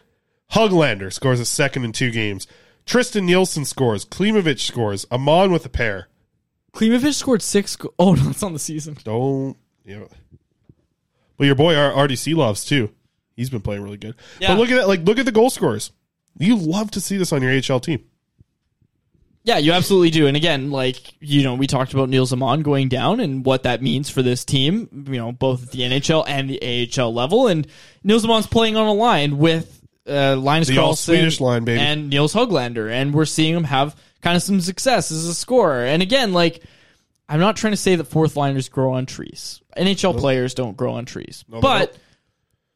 Hoglander 0.52 1.12
scores 1.12 1.38
a 1.38 1.44
second 1.44 1.84
in 1.84 1.92
two 1.92 2.10
games. 2.10 2.48
Tristan 2.84 3.26
Nielsen 3.26 3.64
scores. 3.64 4.04
Klimovich 4.04 4.60
scores. 4.60 5.06
Aman 5.12 5.52
with 5.52 5.64
a 5.64 5.68
pair. 5.68 6.08
Klimovich 6.72 7.14
scored 7.14 7.42
six. 7.42 7.76
Go- 7.76 7.94
oh 8.00 8.14
no, 8.14 8.30
it's 8.30 8.42
on 8.42 8.52
the 8.52 8.58
season. 8.58 8.96
Don't 9.04 9.56
you 9.84 10.00
know? 10.00 10.08
Well, 11.38 11.46
your 11.46 11.54
boy 11.54 11.76
R- 11.76 12.08
RDC 12.08 12.34
loves 12.34 12.64
too. 12.64 12.90
He's 13.38 13.50
been 13.50 13.60
playing 13.60 13.82
really 13.84 13.96
good. 13.98 14.16
Yeah. 14.40 14.48
But 14.48 14.58
look 14.58 14.70
at 14.70 14.74
that. 14.74 14.88
Like, 14.88 15.04
look 15.04 15.18
at 15.20 15.24
the 15.24 15.32
goal 15.32 15.48
scorers. 15.48 15.92
You 16.38 16.56
love 16.56 16.90
to 16.90 17.00
see 17.00 17.16
this 17.16 17.32
on 17.32 17.40
your 17.40 17.52
AHL 17.52 17.78
team. 17.78 18.04
Yeah, 19.44 19.58
you 19.58 19.72
absolutely 19.72 20.10
do. 20.10 20.26
And 20.26 20.36
again, 20.36 20.72
like, 20.72 20.98
you 21.20 21.44
know, 21.44 21.54
we 21.54 21.68
talked 21.68 21.94
about 21.94 22.08
Nils 22.08 22.32
Aman 22.32 22.62
going 22.62 22.88
down 22.88 23.20
and 23.20 23.46
what 23.46 23.62
that 23.62 23.80
means 23.80 24.10
for 24.10 24.22
this 24.22 24.44
team, 24.44 25.06
you 25.08 25.18
know, 25.18 25.30
both 25.30 25.62
at 25.62 25.70
the 25.70 25.82
NHL 25.82 26.24
and 26.26 26.50
the 26.50 26.90
AHL 27.00 27.14
level. 27.14 27.46
And 27.46 27.66
Nils 28.02 28.24
Aman's 28.24 28.48
playing 28.48 28.76
on 28.76 28.88
a 28.88 28.92
line 28.92 29.38
with 29.38 29.80
uh, 30.06 30.36
Linus 30.36 30.66
The 30.68 30.78
all 30.78 30.94
Karlsson 30.94 30.96
Swedish 30.96 31.40
line, 31.40 31.64
baby. 31.64 31.80
and 31.80 32.10
Nils 32.10 32.34
Hoglander. 32.34 32.90
And 32.90 33.14
we're 33.14 33.24
seeing 33.24 33.54
him 33.54 33.64
have 33.64 33.94
kind 34.20 34.36
of 34.36 34.42
some 34.42 34.60
success 34.60 35.12
as 35.12 35.26
a 35.26 35.34
scorer. 35.34 35.84
And 35.84 36.02
again, 36.02 36.32
like, 36.32 36.62
I'm 37.28 37.40
not 37.40 37.56
trying 37.56 37.72
to 37.72 37.78
say 37.78 37.94
that 37.94 38.04
fourth 38.04 38.36
liners 38.36 38.68
grow 38.68 38.94
on 38.94 39.06
trees. 39.06 39.62
NHL 39.76 40.18
players 40.18 40.54
don't 40.54 40.76
grow 40.76 40.94
on 40.94 41.04
trees. 41.04 41.44
No, 41.48 41.60
but. 41.60 41.96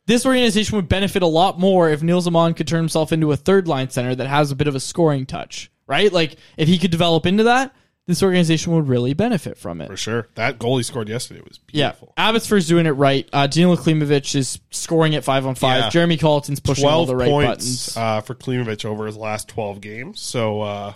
This 0.07 0.26
organization 0.26 0.76
would 0.76 0.88
benefit 0.88 1.22
a 1.22 1.26
lot 1.26 1.59
more 1.61 1.88
if 1.90 2.03
Nils 2.03 2.26
Aman 2.26 2.55
could 2.55 2.66
turn 2.66 2.78
himself 2.80 3.12
into 3.12 3.30
a 3.32 3.36
third 3.36 3.68
line 3.68 3.88
center 3.90 4.14
that 4.14 4.26
has 4.26 4.50
a 4.50 4.57
bit 4.57 4.66
of 4.68 4.74
a 4.74 4.80
scoring 4.80 5.26
touch, 5.26 5.70
right? 5.86 6.12
Like 6.12 6.36
if 6.57 6.66
he 6.68 6.78
could 6.78 6.90
develop 6.90 7.24
into 7.24 7.44
that, 7.44 7.72
this 8.07 8.20
organization 8.20 8.72
would 8.74 8.88
really 8.88 9.14
benefit 9.14 9.57
from 9.57 9.80
it. 9.80 9.86
For 9.86 9.96
sure. 9.96 10.26
That 10.34 10.59
goal 10.59 10.76
he 10.76 10.82
scored 10.82 11.09
yesterday 11.09 11.40
was 11.48 11.61
Yeah, 11.70 11.90
beautiful. 11.90 12.12
Abbotsford's 12.16 12.66
doing 12.66 12.86
it 12.86 12.90
right. 12.90 13.28
Uh, 13.32 13.46
Danilo 13.46 13.76
Klimovich 13.76 14.34
is 14.34 14.59
scoring 14.70 15.14
at 15.14 15.22
five 15.22 15.46
on 15.46 15.55
five. 15.55 15.82
Yeah. 15.84 15.88
Jeremy 15.90 16.16
Colleton's 16.16 16.59
pushing 16.59 16.84
all 16.88 17.07
the 17.07 17.14
right 17.14 17.28
points 17.28 17.94
buttons. 17.94 17.96
uh, 17.96 18.20
for 18.22 18.34
Klimovich 18.34 18.84
over 18.84 19.07
his 19.07 19.16
last 19.16 19.46
12 19.46 19.80
games. 19.80 20.20
So, 20.20 20.62
uh, 20.62 20.92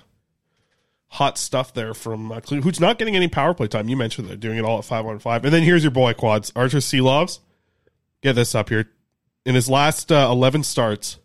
hot 1.10 1.38
stuff 1.38 1.72
there 1.72 1.94
from 1.94 2.32
uh, 2.32 2.40
Klim- 2.40 2.62
who's 2.62 2.80
not 2.80 2.98
getting 2.98 3.14
any 3.14 3.28
power 3.28 3.54
play 3.54 3.68
time. 3.68 3.88
You 3.88 3.96
mentioned 3.96 4.28
they're 4.28 4.36
doing 4.36 4.58
it 4.58 4.64
all 4.64 4.78
at 4.78 4.84
5 4.84 5.06
on 5.06 5.18
5. 5.20 5.44
And 5.44 5.54
then 5.54 5.62
here's 5.62 5.84
your 5.84 5.92
boy, 5.92 6.12
Quads. 6.12 6.52
Arturs 6.56 6.84
Silovs. 6.86 7.38
Get 8.20 8.32
this 8.34 8.54
up 8.56 8.68
here. 8.68 8.90
In 9.46 9.54
his 9.54 9.70
last 9.70 10.10
uh, 10.12 10.28
11 10.30 10.64
starts, 10.64 11.18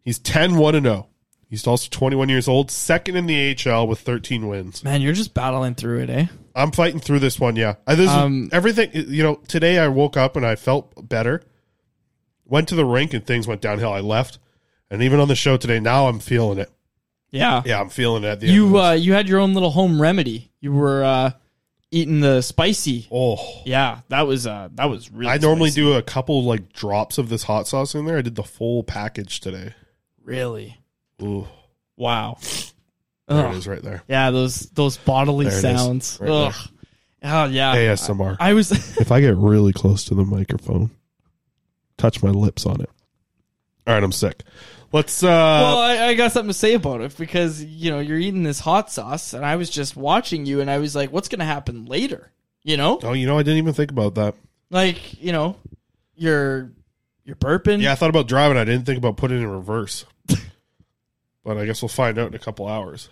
he's 0.00 0.18
10 0.18 0.56
1 0.56 0.82
0. 0.82 1.08
He's 1.48 1.66
also 1.66 1.88
21 1.90 2.30
years 2.30 2.48
old, 2.48 2.70
second 2.70 3.14
in 3.16 3.26
the 3.26 3.54
AHL 3.66 3.86
with 3.86 4.00
13 4.00 4.48
wins. 4.48 4.82
Man, 4.82 5.02
you're 5.02 5.12
just 5.12 5.34
battling 5.34 5.74
through 5.74 6.00
it, 6.00 6.10
eh? 6.10 6.26
I'm 6.54 6.72
fighting 6.72 6.98
through 6.98 7.18
this 7.18 7.38
one. 7.38 7.56
Yeah, 7.56 7.74
I, 7.86 7.94
this 7.94 8.08
is- 8.10 8.16
Um, 8.16 8.48
everything. 8.52 8.90
You 8.94 9.22
know, 9.22 9.34
today 9.48 9.78
I 9.78 9.88
woke 9.88 10.16
up 10.16 10.34
and 10.34 10.46
I 10.46 10.56
felt 10.56 11.06
better. 11.08 11.42
Went 12.46 12.68
to 12.68 12.74
the 12.74 12.86
rink 12.86 13.12
and 13.12 13.26
things 13.26 13.46
went 13.46 13.60
downhill. 13.60 13.92
I 13.92 14.00
left, 14.00 14.38
and 14.90 15.02
even 15.02 15.20
on 15.20 15.28
the 15.28 15.36
show 15.36 15.56
today, 15.58 15.78
now 15.78 16.06
I'm 16.08 16.20
feeling 16.20 16.58
it. 16.58 16.70
Yeah. 17.30 17.62
Yeah, 17.66 17.80
I'm 17.80 17.88
feeling 17.90 18.24
it. 18.24 18.28
At 18.28 18.40
the 18.40 18.46
You 18.48 18.78
uh, 18.78 18.92
you 18.92 19.12
had 19.12 19.28
your 19.28 19.38
own 19.40 19.52
little 19.54 19.70
home 19.70 20.00
remedy. 20.00 20.50
You 20.60 20.72
were 20.72 21.04
uh, 21.04 21.32
eating 21.92 22.18
the 22.20 22.40
spicy. 22.42 23.06
Oh, 23.12 23.36
yeah, 23.64 24.00
that 24.08 24.22
was 24.26 24.46
uh, 24.48 24.68
that 24.74 24.86
was 24.86 25.12
really. 25.12 25.30
I 25.30 25.38
normally 25.38 25.70
spicy. 25.70 25.80
do 25.82 25.92
a 25.92 26.02
couple 26.02 26.42
like 26.42 26.72
drops 26.72 27.18
of 27.18 27.28
this 27.28 27.44
hot 27.44 27.68
sauce 27.68 27.94
in 27.94 28.04
there. 28.06 28.18
I 28.18 28.22
did 28.22 28.34
the 28.34 28.42
full 28.42 28.82
package 28.82 29.38
today. 29.38 29.74
Really? 30.24 30.78
Ooh, 31.22 31.46
Wow. 31.96 32.38
there 33.28 33.46
Ugh. 33.46 33.54
it 33.54 33.58
is, 33.58 33.68
right 33.68 33.82
there. 33.82 34.02
Yeah, 34.08 34.30
those 34.32 34.60
those 34.70 34.96
bodily 34.96 35.44
There 35.46 35.54
it 35.54 35.56
is, 35.56 35.62
sounds. 35.62 36.18
right 36.20 36.30
Ugh. 36.30 36.54
Oh 37.24 37.44
yeah. 37.44 37.76
ASMR. 37.76 38.36
I 38.40 38.54
was 38.54 38.72
if 38.98 39.12
I 39.12 39.20
get 39.20 39.36
really 39.36 39.72
close 39.72 40.04
to 40.06 40.14
the 40.16 40.24
microphone, 40.24 40.90
touch 41.98 42.22
my 42.22 42.30
lips 42.30 42.66
on 42.66 42.80
it. 42.80 42.90
All 43.86 43.94
right, 43.94 44.02
I'm 44.02 44.12
sick. 44.12 44.42
Let's. 44.92 45.22
uh 45.22 45.26
well, 45.26 45.78
I, 45.78 46.08
I 46.08 46.14
got 46.14 46.32
something 46.32 46.50
to 46.50 46.54
say 46.58 46.74
about 46.74 47.00
it 47.00 47.16
because 47.16 47.64
you 47.64 47.90
know 47.90 47.98
you're 48.00 48.18
eating 48.18 48.42
this 48.42 48.60
hot 48.60 48.90
sauce, 48.92 49.32
and 49.32 49.44
I 49.44 49.56
was 49.56 49.70
just 49.70 49.96
watching 49.96 50.44
you, 50.46 50.60
and 50.60 50.70
I 50.70 50.78
was 50.78 50.94
like, 50.94 51.10
"What's 51.12 51.28
going 51.28 51.38
to 51.40 51.44
happen 51.46 51.86
later?" 51.86 52.30
You 52.62 52.76
know, 52.76 53.00
Oh, 53.02 53.12
you 53.12 53.26
know, 53.26 53.38
I 53.38 53.42
didn't 53.42 53.58
even 53.58 53.72
think 53.74 53.90
about 53.90 54.14
that. 54.16 54.34
like 54.70 55.20
you 55.22 55.32
know, 55.32 55.56
you're 56.14 56.70
you're 57.24 57.36
burping. 57.36 57.80
Yeah, 57.80 57.92
I 57.92 57.94
thought 57.94 58.10
about 58.10 58.28
driving. 58.28 58.56
I 58.58 58.64
didn't 58.64 58.84
think 58.84 58.98
about 58.98 59.16
putting 59.16 59.38
it 59.38 59.42
in 59.42 59.48
reverse. 59.50 60.04
but 61.44 61.56
I 61.56 61.64
guess 61.66 61.82
we'll 61.82 61.88
find 61.88 62.18
out 62.18 62.28
in 62.28 62.34
a 62.34 62.38
couple 62.38 62.68
hours. 62.68 63.08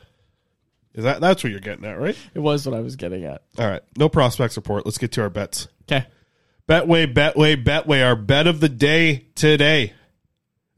Is 0.94 1.04
that 1.04 1.20
that's 1.20 1.42
what 1.42 1.50
you're 1.50 1.60
getting 1.60 1.84
at, 1.84 1.98
right? 1.98 2.16
it 2.34 2.40
was 2.40 2.66
what 2.66 2.76
I 2.76 2.80
was 2.80 2.96
getting 2.96 3.24
at. 3.24 3.42
All 3.58 3.68
right. 3.68 3.82
No 3.96 4.08
prospects 4.08 4.56
report. 4.56 4.84
Let's 4.84 4.98
get 4.98 5.12
to 5.12 5.22
our 5.22 5.30
bets. 5.30 5.68
Okay, 5.90 6.06
Betway, 6.68 7.12
Betway, 7.12 7.62
Betway. 7.64 8.04
Our 8.06 8.16
bet 8.16 8.46
of 8.46 8.60
the 8.60 8.68
day 8.68 9.26
today. 9.34 9.94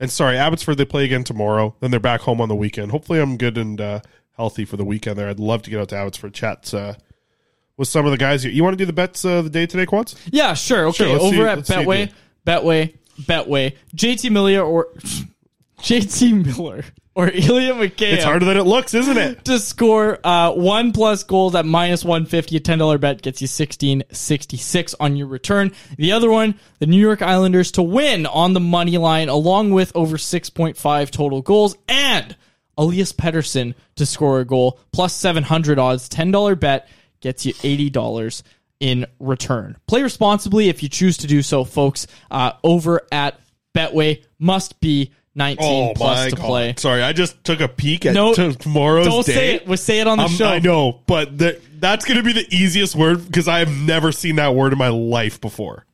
And 0.02 0.10
sorry, 0.10 0.36
Abbotsford 0.36 0.76
they 0.78 0.84
play 0.84 1.04
again 1.04 1.22
tomorrow. 1.24 1.74
Then 1.80 1.90
they're 1.92 2.00
back 2.00 2.20
home 2.22 2.40
on 2.40 2.48
the 2.48 2.56
weekend. 2.56 2.90
Hopefully, 2.90 3.20
I'm 3.20 3.36
good 3.36 3.56
and 3.56 3.80
uh, 3.80 4.00
healthy 4.36 4.64
for 4.64 4.76
the 4.76 4.84
weekend. 4.84 5.16
There, 5.16 5.28
I'd 5.28 5.38
love 5.38 5.62
to 5.62 5.70
get 5.70 5.78
out 5.80 5.88
to 5.90 5.96
Abbotsford 5.96 6.34
chats 6.34 6.74
uh, 6.74 6.94
with 7.76 7.86
some 7.86 8.04
of 8.04 8.10
the 8.10 8.18
guys. 8.18 8.42
here. 8.42 8.50
You 8.52 8.64
want 8.64 8.74
to 8.74 8.78
do 8.78 8.84
the 8.84 8.92
bets 8.92 9.24
uh, 9.24 9.30
of 9.34 9.44
the 9.44 9.50
day 9.50 9.64
today, 9.64 9.86
Quads? 9.86 10.16
yeah, 10.32 10.54
sure. 10.54 10.86
Okay, 10.88 11.04
Sure, 11.04 11.20
over 11.20 11.30
see- 11.36 11.40
at 11.42 11.56
let's 11.58 11.68
see 11.68 11.74
you 11.80 11.86
Betway, 11.86 12.12
Betway, 12.44 12.94
Betway, 13.20 13.76
JT 13.94 14.30
Miller 14.32 14.60
or 14.62 14.88
JT 15.82 16.46
Miller 16.46 16.84
or 17.14 17.28
Ilya 17.28 17.74
Mikheyev. 17.74 18.12
It's 18.12 18.24
harder 18.24 18.46
than 18.46 18.56
it 18.56 18.62
looks, 18.62 18.94
isn't 18.94 19.16
it? 19.16 19.44
to 19.46 19.58
score 19.58 20.18
uh, 20.24 20.52
one 20.52 20.92
plus 20.92 21.24
goals 21.24 21.54
at 21.54 21.66
minus 21.66 22.04
150. 22.04 22.56
A 22.56 22.60
$10 22.60 23.00
bet 23.00 23.20
gets 23.20 23.42
you 23.42 23.46
1666 23.46 24.94
on 25.00 25.16
your 25.16 25.26
return. 25.26 25.72
The 25.96 26.12
other 26.12 26.30
one, 26.30 26.54
the 26.78 26.86
New 26.86 27.00
York 27.00 27.20
Islanders 27.20 27.72
to 27.72 27.82
win 27.82 28.26
on 28.26 28.52
the 28.52 28.60
money 28.60 28.96
line, 28.96 29.28
along 29.28 29.72
with 29.72 29.92
over 29.94 30.16
6.5 30.16 31.10
total 31.10 31.42
goals, 31.42 31.76
and 31.88 32.36
Elias 32.78 33.12
Pettersson 33.12 33.74
to 33.96 34.06
score 34.06 34.40
a 34.40 34.44
goal, 34.44 34.78
plus 34.92 35.14
700 35.14 35.78
odds. 35.78 36.08
$10 36.08 36.58
bet 36.58 36.88
gets 37.20 37.44
you 37.44 37.54
$80 37.54 38.42
in 38.80 39.06
return. 39.20 39.76
Play 39.86 40.02
responsibly 40.02 40.68
if 40.68 40.82
you 40.82 40.88
choose 40.88 41.18
to 41.18 41.26
do 41.26 41.42
so, 41.42 41.64
folks. 41.64 42.06
Uh, 42.30 42.52
over 42.64 43.02
at 43.12 43.38
Betway 43.74 44.24
must 44.38 44.80
be 44.80 45.12
19 45.34 45.90
Oh 45.90 45.92
plus 45.94 46.24
my 46.24 46.30
to 46.30 46.36
god! 46.36 46.44
play. 46.46 46.74
Sorry, 46.76 47.02
I 47.02 47.12
just 47.12 47.42
took 47.44 47.60
a 47.60 47.68
peek 47.68 48.04
at 48.06 48.14
No, 48.14 48.34
t- 48.34 48.52
tomorrow's 48.54 49.06
don't 49.06 49.24
day. 49.26 49.32
say 49.32 49.54
it. 49.54 49.66
We'll 49.66 49.76
say 49.78 50.00
it 50.00 50.06
on 50.06 50.18
the 50.18 50.24
Um, 50.24 50.30
show. 50.30 50.46
I 50.46 50.58
know, 50.58 51.00
but 51.06 51.38
the, 51.38 51.60
that's 51.78 52.04
going 52.04 52.18
to 52.18 52.22
be 52.22 52.32
the 52.32 52.46
easiest 52.54 52.94
word 52.94 53.24
because 53.26 53.48
I 53.48 53.60
have 53.60 53.70
never 53.70 54.12
seen 54.12 54.36
that 54.36 54.54
word 54.54 54.72
in 54.72 54.78
my 54.78 54.88
life 54.88 55.40
before. 55.40 55.86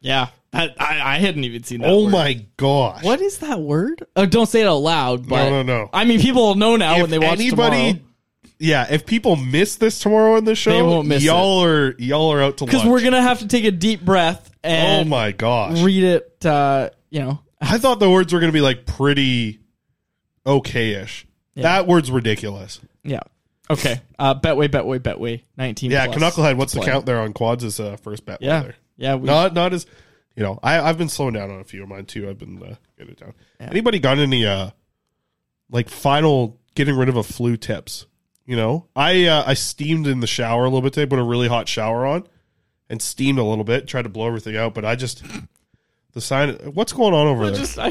Yeah, 0.00 0.28
I, 0.52 0.74
I, 0.78 1.14
I 1.14 1.18
hadn't 1.18 1.44
even 1.44 1.62
seen 1.62 1.80
that. 1.80 1.88
oh 1.88 2.04
word. 2.04 2.10
my 2.12 2.44
gosh! 2.56 3.02
What 3.04 3.20
is 3.20 3.38
that 3.38 3.60
word? 3.60 4.04
Oh, 4.16 4.26
don't 4.26 4.46
say 4.46 4.60
it 4.62 4.66
out 4.66 4.76
loud. 4.78 5.28
But 5.28 5.50
no, 5.50 5.62
no. 5.62 5.88
I 5.92 6.04
mean, 6.04 6.20
people 6.20 6.42
will 6.48 6.54
know 6.56 6.76
now 6.76 6.96
If 6.96 7.00
when 7.02 7.10
they 7.10 7.18
watch 7.18 7.38
tomorrow. 7.38 7.94
yeah, 8.58 8.86
if 8.90 9.06
people 9.06 9.36
miss 9.36 9.76
this 9.76 9.98
tomorrow 10.00 10.36
in 10.36 10.44
the 10.44 10.54
show, 10.54 10.72
They 10.72 10.82
won't 10.82 11.08
miss 11.08 11.22
y'all 11.22 11.64
are 11.64 11.94
y'all 11.98 12.32
are 12.32 12.42
out 12.42 12.56
to 12.58 12.66
because 12.66 12.84
we're 12.84 13.02
gonna 13.02 13.22
have 13.22 13.38
to 13.38 13.48
take 13.48 13.64
a 13.64 13.70
deep 13.70 14.00
breath 14.04 14.50
oh 14.64 15.04
my 15.04 15.32
gosh! 15.32 15.80
read 15.80 16.04
it. 16.04 16.44
Uh, 16.44 16.90
you 17.10 17.20
know, 17.20 17.38
I 17.64 17.78
thought 17.78 18.00
the 18.00 18.10
words 18.10 18.32
were 18.32 18.40
going 18.40 18.52
to 18.52 18.56
be 18.56 18.60
like 18.60 18.86
pretty 18.86 19.60
okay-ish. 20.46 21.26
Yeah. 21.54 21.62
That 21.62 21.86
word's 21.86 22.10
ridiculous. 22.10 22.80
yeah. 23.02 23.20
Okay. 23.70 24.00
Uh, 24.18 24.34
Betway, 24.34 24.68
Betway, 24.68 24.98
Betway. 24.98 25.42
Nineteen. 25.56 25.90
Yeah, 25.90 26.06
Knucklehead. 26.08 26.56
What's 26.56 26.74
the 26.74 26.80
play. 26.80 26.88
count 26.88 27.06
there 27.06 27.20
on 27.20 27.32
quads? 27.32 27.80
Uh, 27.80 27.96
first 27.96 28.26
bet? 28.26 28.42
Yeah. 28.42 28.60
There. 28.60 28.74
Yeah. 28.96 29.14
We, 29.14 29.26
not 29.26 29.54
not 29.54 29.72
as 29.72 29.86
you 30.36 30.42
know. 30.42 30.58
I 30.62 30.80
I've 30.80 30.98
been 30.98 31.08
slowing 31.08 31.32
down 31.32 31.50
on 31.50 31.60
a 31.60 31.64
few 31.64 31.82
of 31.82 31.88
mine 31.88 32.04
too. 32.04 32.28
I've 32.28 32.38
been 32.38 32.62
uh, 32.62 32.74
getting 32.98 33.12
it 33.12 33.20
down. 33.20 33.32
Yeah. 33.58 33.68
Anybody 33.70 34.00
got 34.00 34.18
any 34.18 34.44
uh 34.44 34.70
like 35.70 35.88
final 35.88 36.60
getting 36.74 36.94
rid 36.94 37.08
of 37.08 37.16
a 37.16 37.22
flu 37.22 37.56
tips? 37.56 38.04
You 38.44 38.56
know, 38.56 38.86
I 38.94 39.24
uh, 39.24 39.44
I 39.46 39.54
steamed 39.54 40.06
in 40.06 40.20
the 40.20 40.26
shower 40.26 40.62
a 40.62 40.68
little 40.68 40.82
bit 40.82 40.92
today. 40.92 41.06
Put 41.08 41.18
a 41.18 41.22
really 41.22 41.48
hot 41.48 41.66
shower 41.66 42.04
on 42.04 42.28
and 42.90 43.00
steamed 43.00 43.38
a 43.38 43.44
little 43.44 43.64
bit. 43.64 43.86
Tried 43.88 44.02
to 44.02 44.10
blow 44.10 44.26
everything 44.26 44.56
out, 44.56 44.74
but 44.74 44.84
I 44.84 44.94
just 44.94 45.22
the 46.14 46.20
sign. 46.20 46.54
What's 46.72 46.92
going 46.92 47.12
on 47.14 47.26
over 47.26 47.46
there? 47.46 47.54
just, 47.56 47.78
I, 47.78 47.90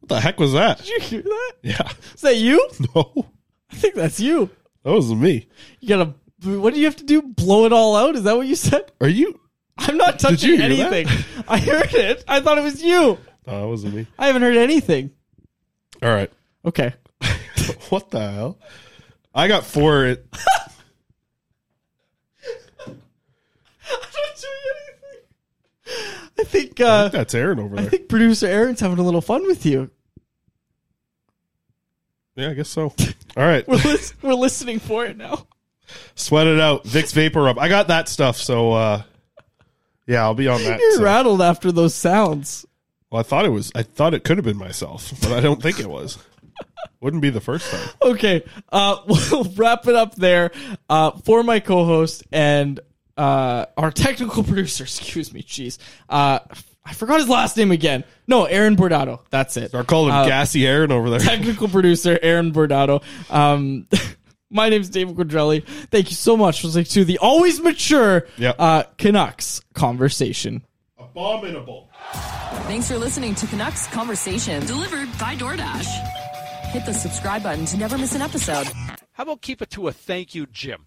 what 0.00 0.08
the 0.08 0.20
heck 0.20 0.40
was 0.40 0.52
that? 0.54 0.78
did 0.78 0.88
you 0.88 1.00
hear 1.00 1.22
that? 1.22 1.52
Yeah, 1.62 1.88
Is 2.14 2.20
that 2.22 2.36
you? 2.36 2.68
no, 2.94 3.26
I 3.70 3.74
think 3.76 3.94
that's 3.94 4.18
you. 4.18 4.50
that 4.82 4.92
wasn't 4.92 5.20
me. 5.20 5.48
You 5.80 5.88
gotta. 5.88 6.14
What 6.44 6.72
do 6.74 6.78
you 6.80 6.86
have 6.86 6.96
to 6.96 7.04
do? 7.04 7.20
Blow 7.22 7.64
it 7.66 7.72
all 7.72 7.96
out? 7.96 8.14
Is 8.16 8.22
that 8.22 8.36
what 8.36 8.46
you 8.46 8.54
said? 8.54 8.92
Are 9.00 9.08
you? 9.08 9.40
I'm 9.76 9.96
not 9.96 10.18
Did 10.18 10.42
you 10.42 10.56
touching 10.56 10.70
hear 10.70 10.88
that? 10.90 10.92
anything. 10.92 11.24
I 11.48 11.58
heard 11.58 11.92
it. 11.94 12.24
I 12.26 12.40
thought 12.40 12.58
it 12.58 12.64
was 12.64 12.82
you. 12.82 13.18
No, 13.46 13.60
that 13.60 13.66
wasn't 13.66 13.94
me. 13.94 14.06
I 14.18 14.26
haven't 14.26 14.42
heard 14.42 14.56
anything. 14.56 15.10
All 16.02 16.08
right. 16.10 16.30
Okay. 16.64 16.94
what 17.88 18.10
the 18.10 18.20
hell? 18.30 18.58
I 19.34 19.48
got 19.48 19.64
four. 19.64 20.06
It, 20.06 20.26
I 23.90 24.67
think 26.48 26.80
uh, 26.80 27.08
that's 27.08 27.34
Aaron 27.34 27.58
over 27.60 27.76
there. 27.76 27.86
I 27.86 27.88
think 27.88 28.08
producer 28.08 28.46
Aaron's 28.46 28.80
having 28.80 28.98
a 28.98 29.02
little 29.02 29.20
fun 29.20 29.46
with 29.46 29.64
you. 29.66 29.90
Yeah, 32.36 32.50
I 32.50 32.54
guess 32.54 32.68
so. 32.68 32.94
All 33.36 33.46
right. 33.46 33.66
We're 33.68 33.76
lis- 33.76 34.14
we're 34.22 34.34
listening 34.34 34.78
for 34.78 35.04
it 35.04 35.16
now. 35.16 35.46
Sweat 36.14 36.46
it 36.46 36.60
out. 36.60 36.84
Vicks 36.84 37.12
Vapor 37.12 37.42
Rub. 37.42 37.58
I 37.58 37.68
got 37.68 37.88
that 37.88 38.08
stuff, 38.08 38.36
so 38.36 38.72
uh 38.72 39.02
yeah, 40.06 40.22
I'll 40.22 40.34
be 40.34 40.48
on 40.48 40.62
that. 40.62 40.78
You're 40.78 40.92
so. 40.96 41.02
rattled 41.02 41.42
after 41.42 41.70
those 41.72 41.94
sounds. 41.94 42.64
Well, 43.10 43.20
I 43.20 43.22
thought 43.24 43.44
it 43.44 43.50
was 43.50 43.72
I 43.74 43.82
thought 43.82 44.14
it 44.14 44.22
could 44.22 44.36
have 44.36 44.44
been 44.44 44.56
myself, 44.56 45.12
but 45.20 45.32
I 45.32 45.40
don't 45.40 45.60
think 45.60 45.80
it 45.80 45.88
was. 45.88 46.18
Wouldn't 47.00 47.22
be 47.22 47.30
the 47.30 47.40
first 47.40 47.70
time. 47.70 47.88
Okay, 48.02 48.44
uh, 48.70 48.98
we'll 49.06 49.44
wrap 49.56 49.86
it 49.86 49.94
up 49.94 50.14
there. 50.14 50.50
Uh, 50.88 51.12
for 51.24 51.42
my 51.42 51.60
co-host 51.60 52.24
and 52.32 52.80
uh, 53.18 53.66
our 53.76 53.90
technical 53.90 54.42
producer, 54.44 54.84
excuse 54.84 55.32
me, 55.32 55.42
jeez, 55.42 55.76
uh, 56.08 56.38
I 56.84 56.92
forgot 56.94 57.18
his 57.20 57.28
last 57.28 57.56
name 57.58 57.70
again. 57.70 58.04
No, 58.26 58.44
Aaron 58.46 58.74
Bordato. 58.76 59.20
That's 59.28 59.56
it. 59.58 59.68
Start 59.68 59.86
calling 59.86 60.14
him 60.14 60.20
Uh, 60.20 60.26
Gassy 60.26 60.66
Aaron 60.66 60.90
over 60.90 61.10
there. 61.10 61.18
technical 61.20 61.68
producer 61.68 62.18
Aaron 62.22 62.50
Bordato. 62.52 63.02
Um, 63.30 63.86
my 64.50 64.70
name's 64.70 64.88
David 64.88 65.14
Quadrelli. 65.16 65.64
Thank 65.90 66.08
you 66.08 66.16
so 66.16 66.34
much 66.36 66.62
for 66.62 66.68
listening 66.68 66.86
to 66.86 67.04
the 67.04 67.18
always 67.18 67.60
mature 67.60 68.26
Yep. 68.38 68.56
uh, 68.58 68.82
Canucks 68.96 69.60
conversation. 69.74 70.64
Abominable. 70.98 71.90
Thanks 72.68 72.88
for 72.88 72.96
listening 72.96 73.34
to 73.34 73.46
Canucks 73.48 73.86
Conversation, 73.88 74.64
delivered 74.64 75.08
by 75.18 75.36
DoorDash. 75.36 75.86
Hit 76.72 76.86
the 76.86 76.94
subscribe 76.94 77.42
button 77.42 77.66
to 77.66 77.76
never 77.76 77.98
miss 77.98 78.14
an 78.14 78.22
episode. 78.22 78.66
How 79.12 79.24
about 79.24 79.42
keep 79.42 79.60
it 79.60 79.68
to 79.70 79.88
a 79.88 79.92
thank 79.92 80.34
you, 80.34 80.46
Jim? 80.46 80.86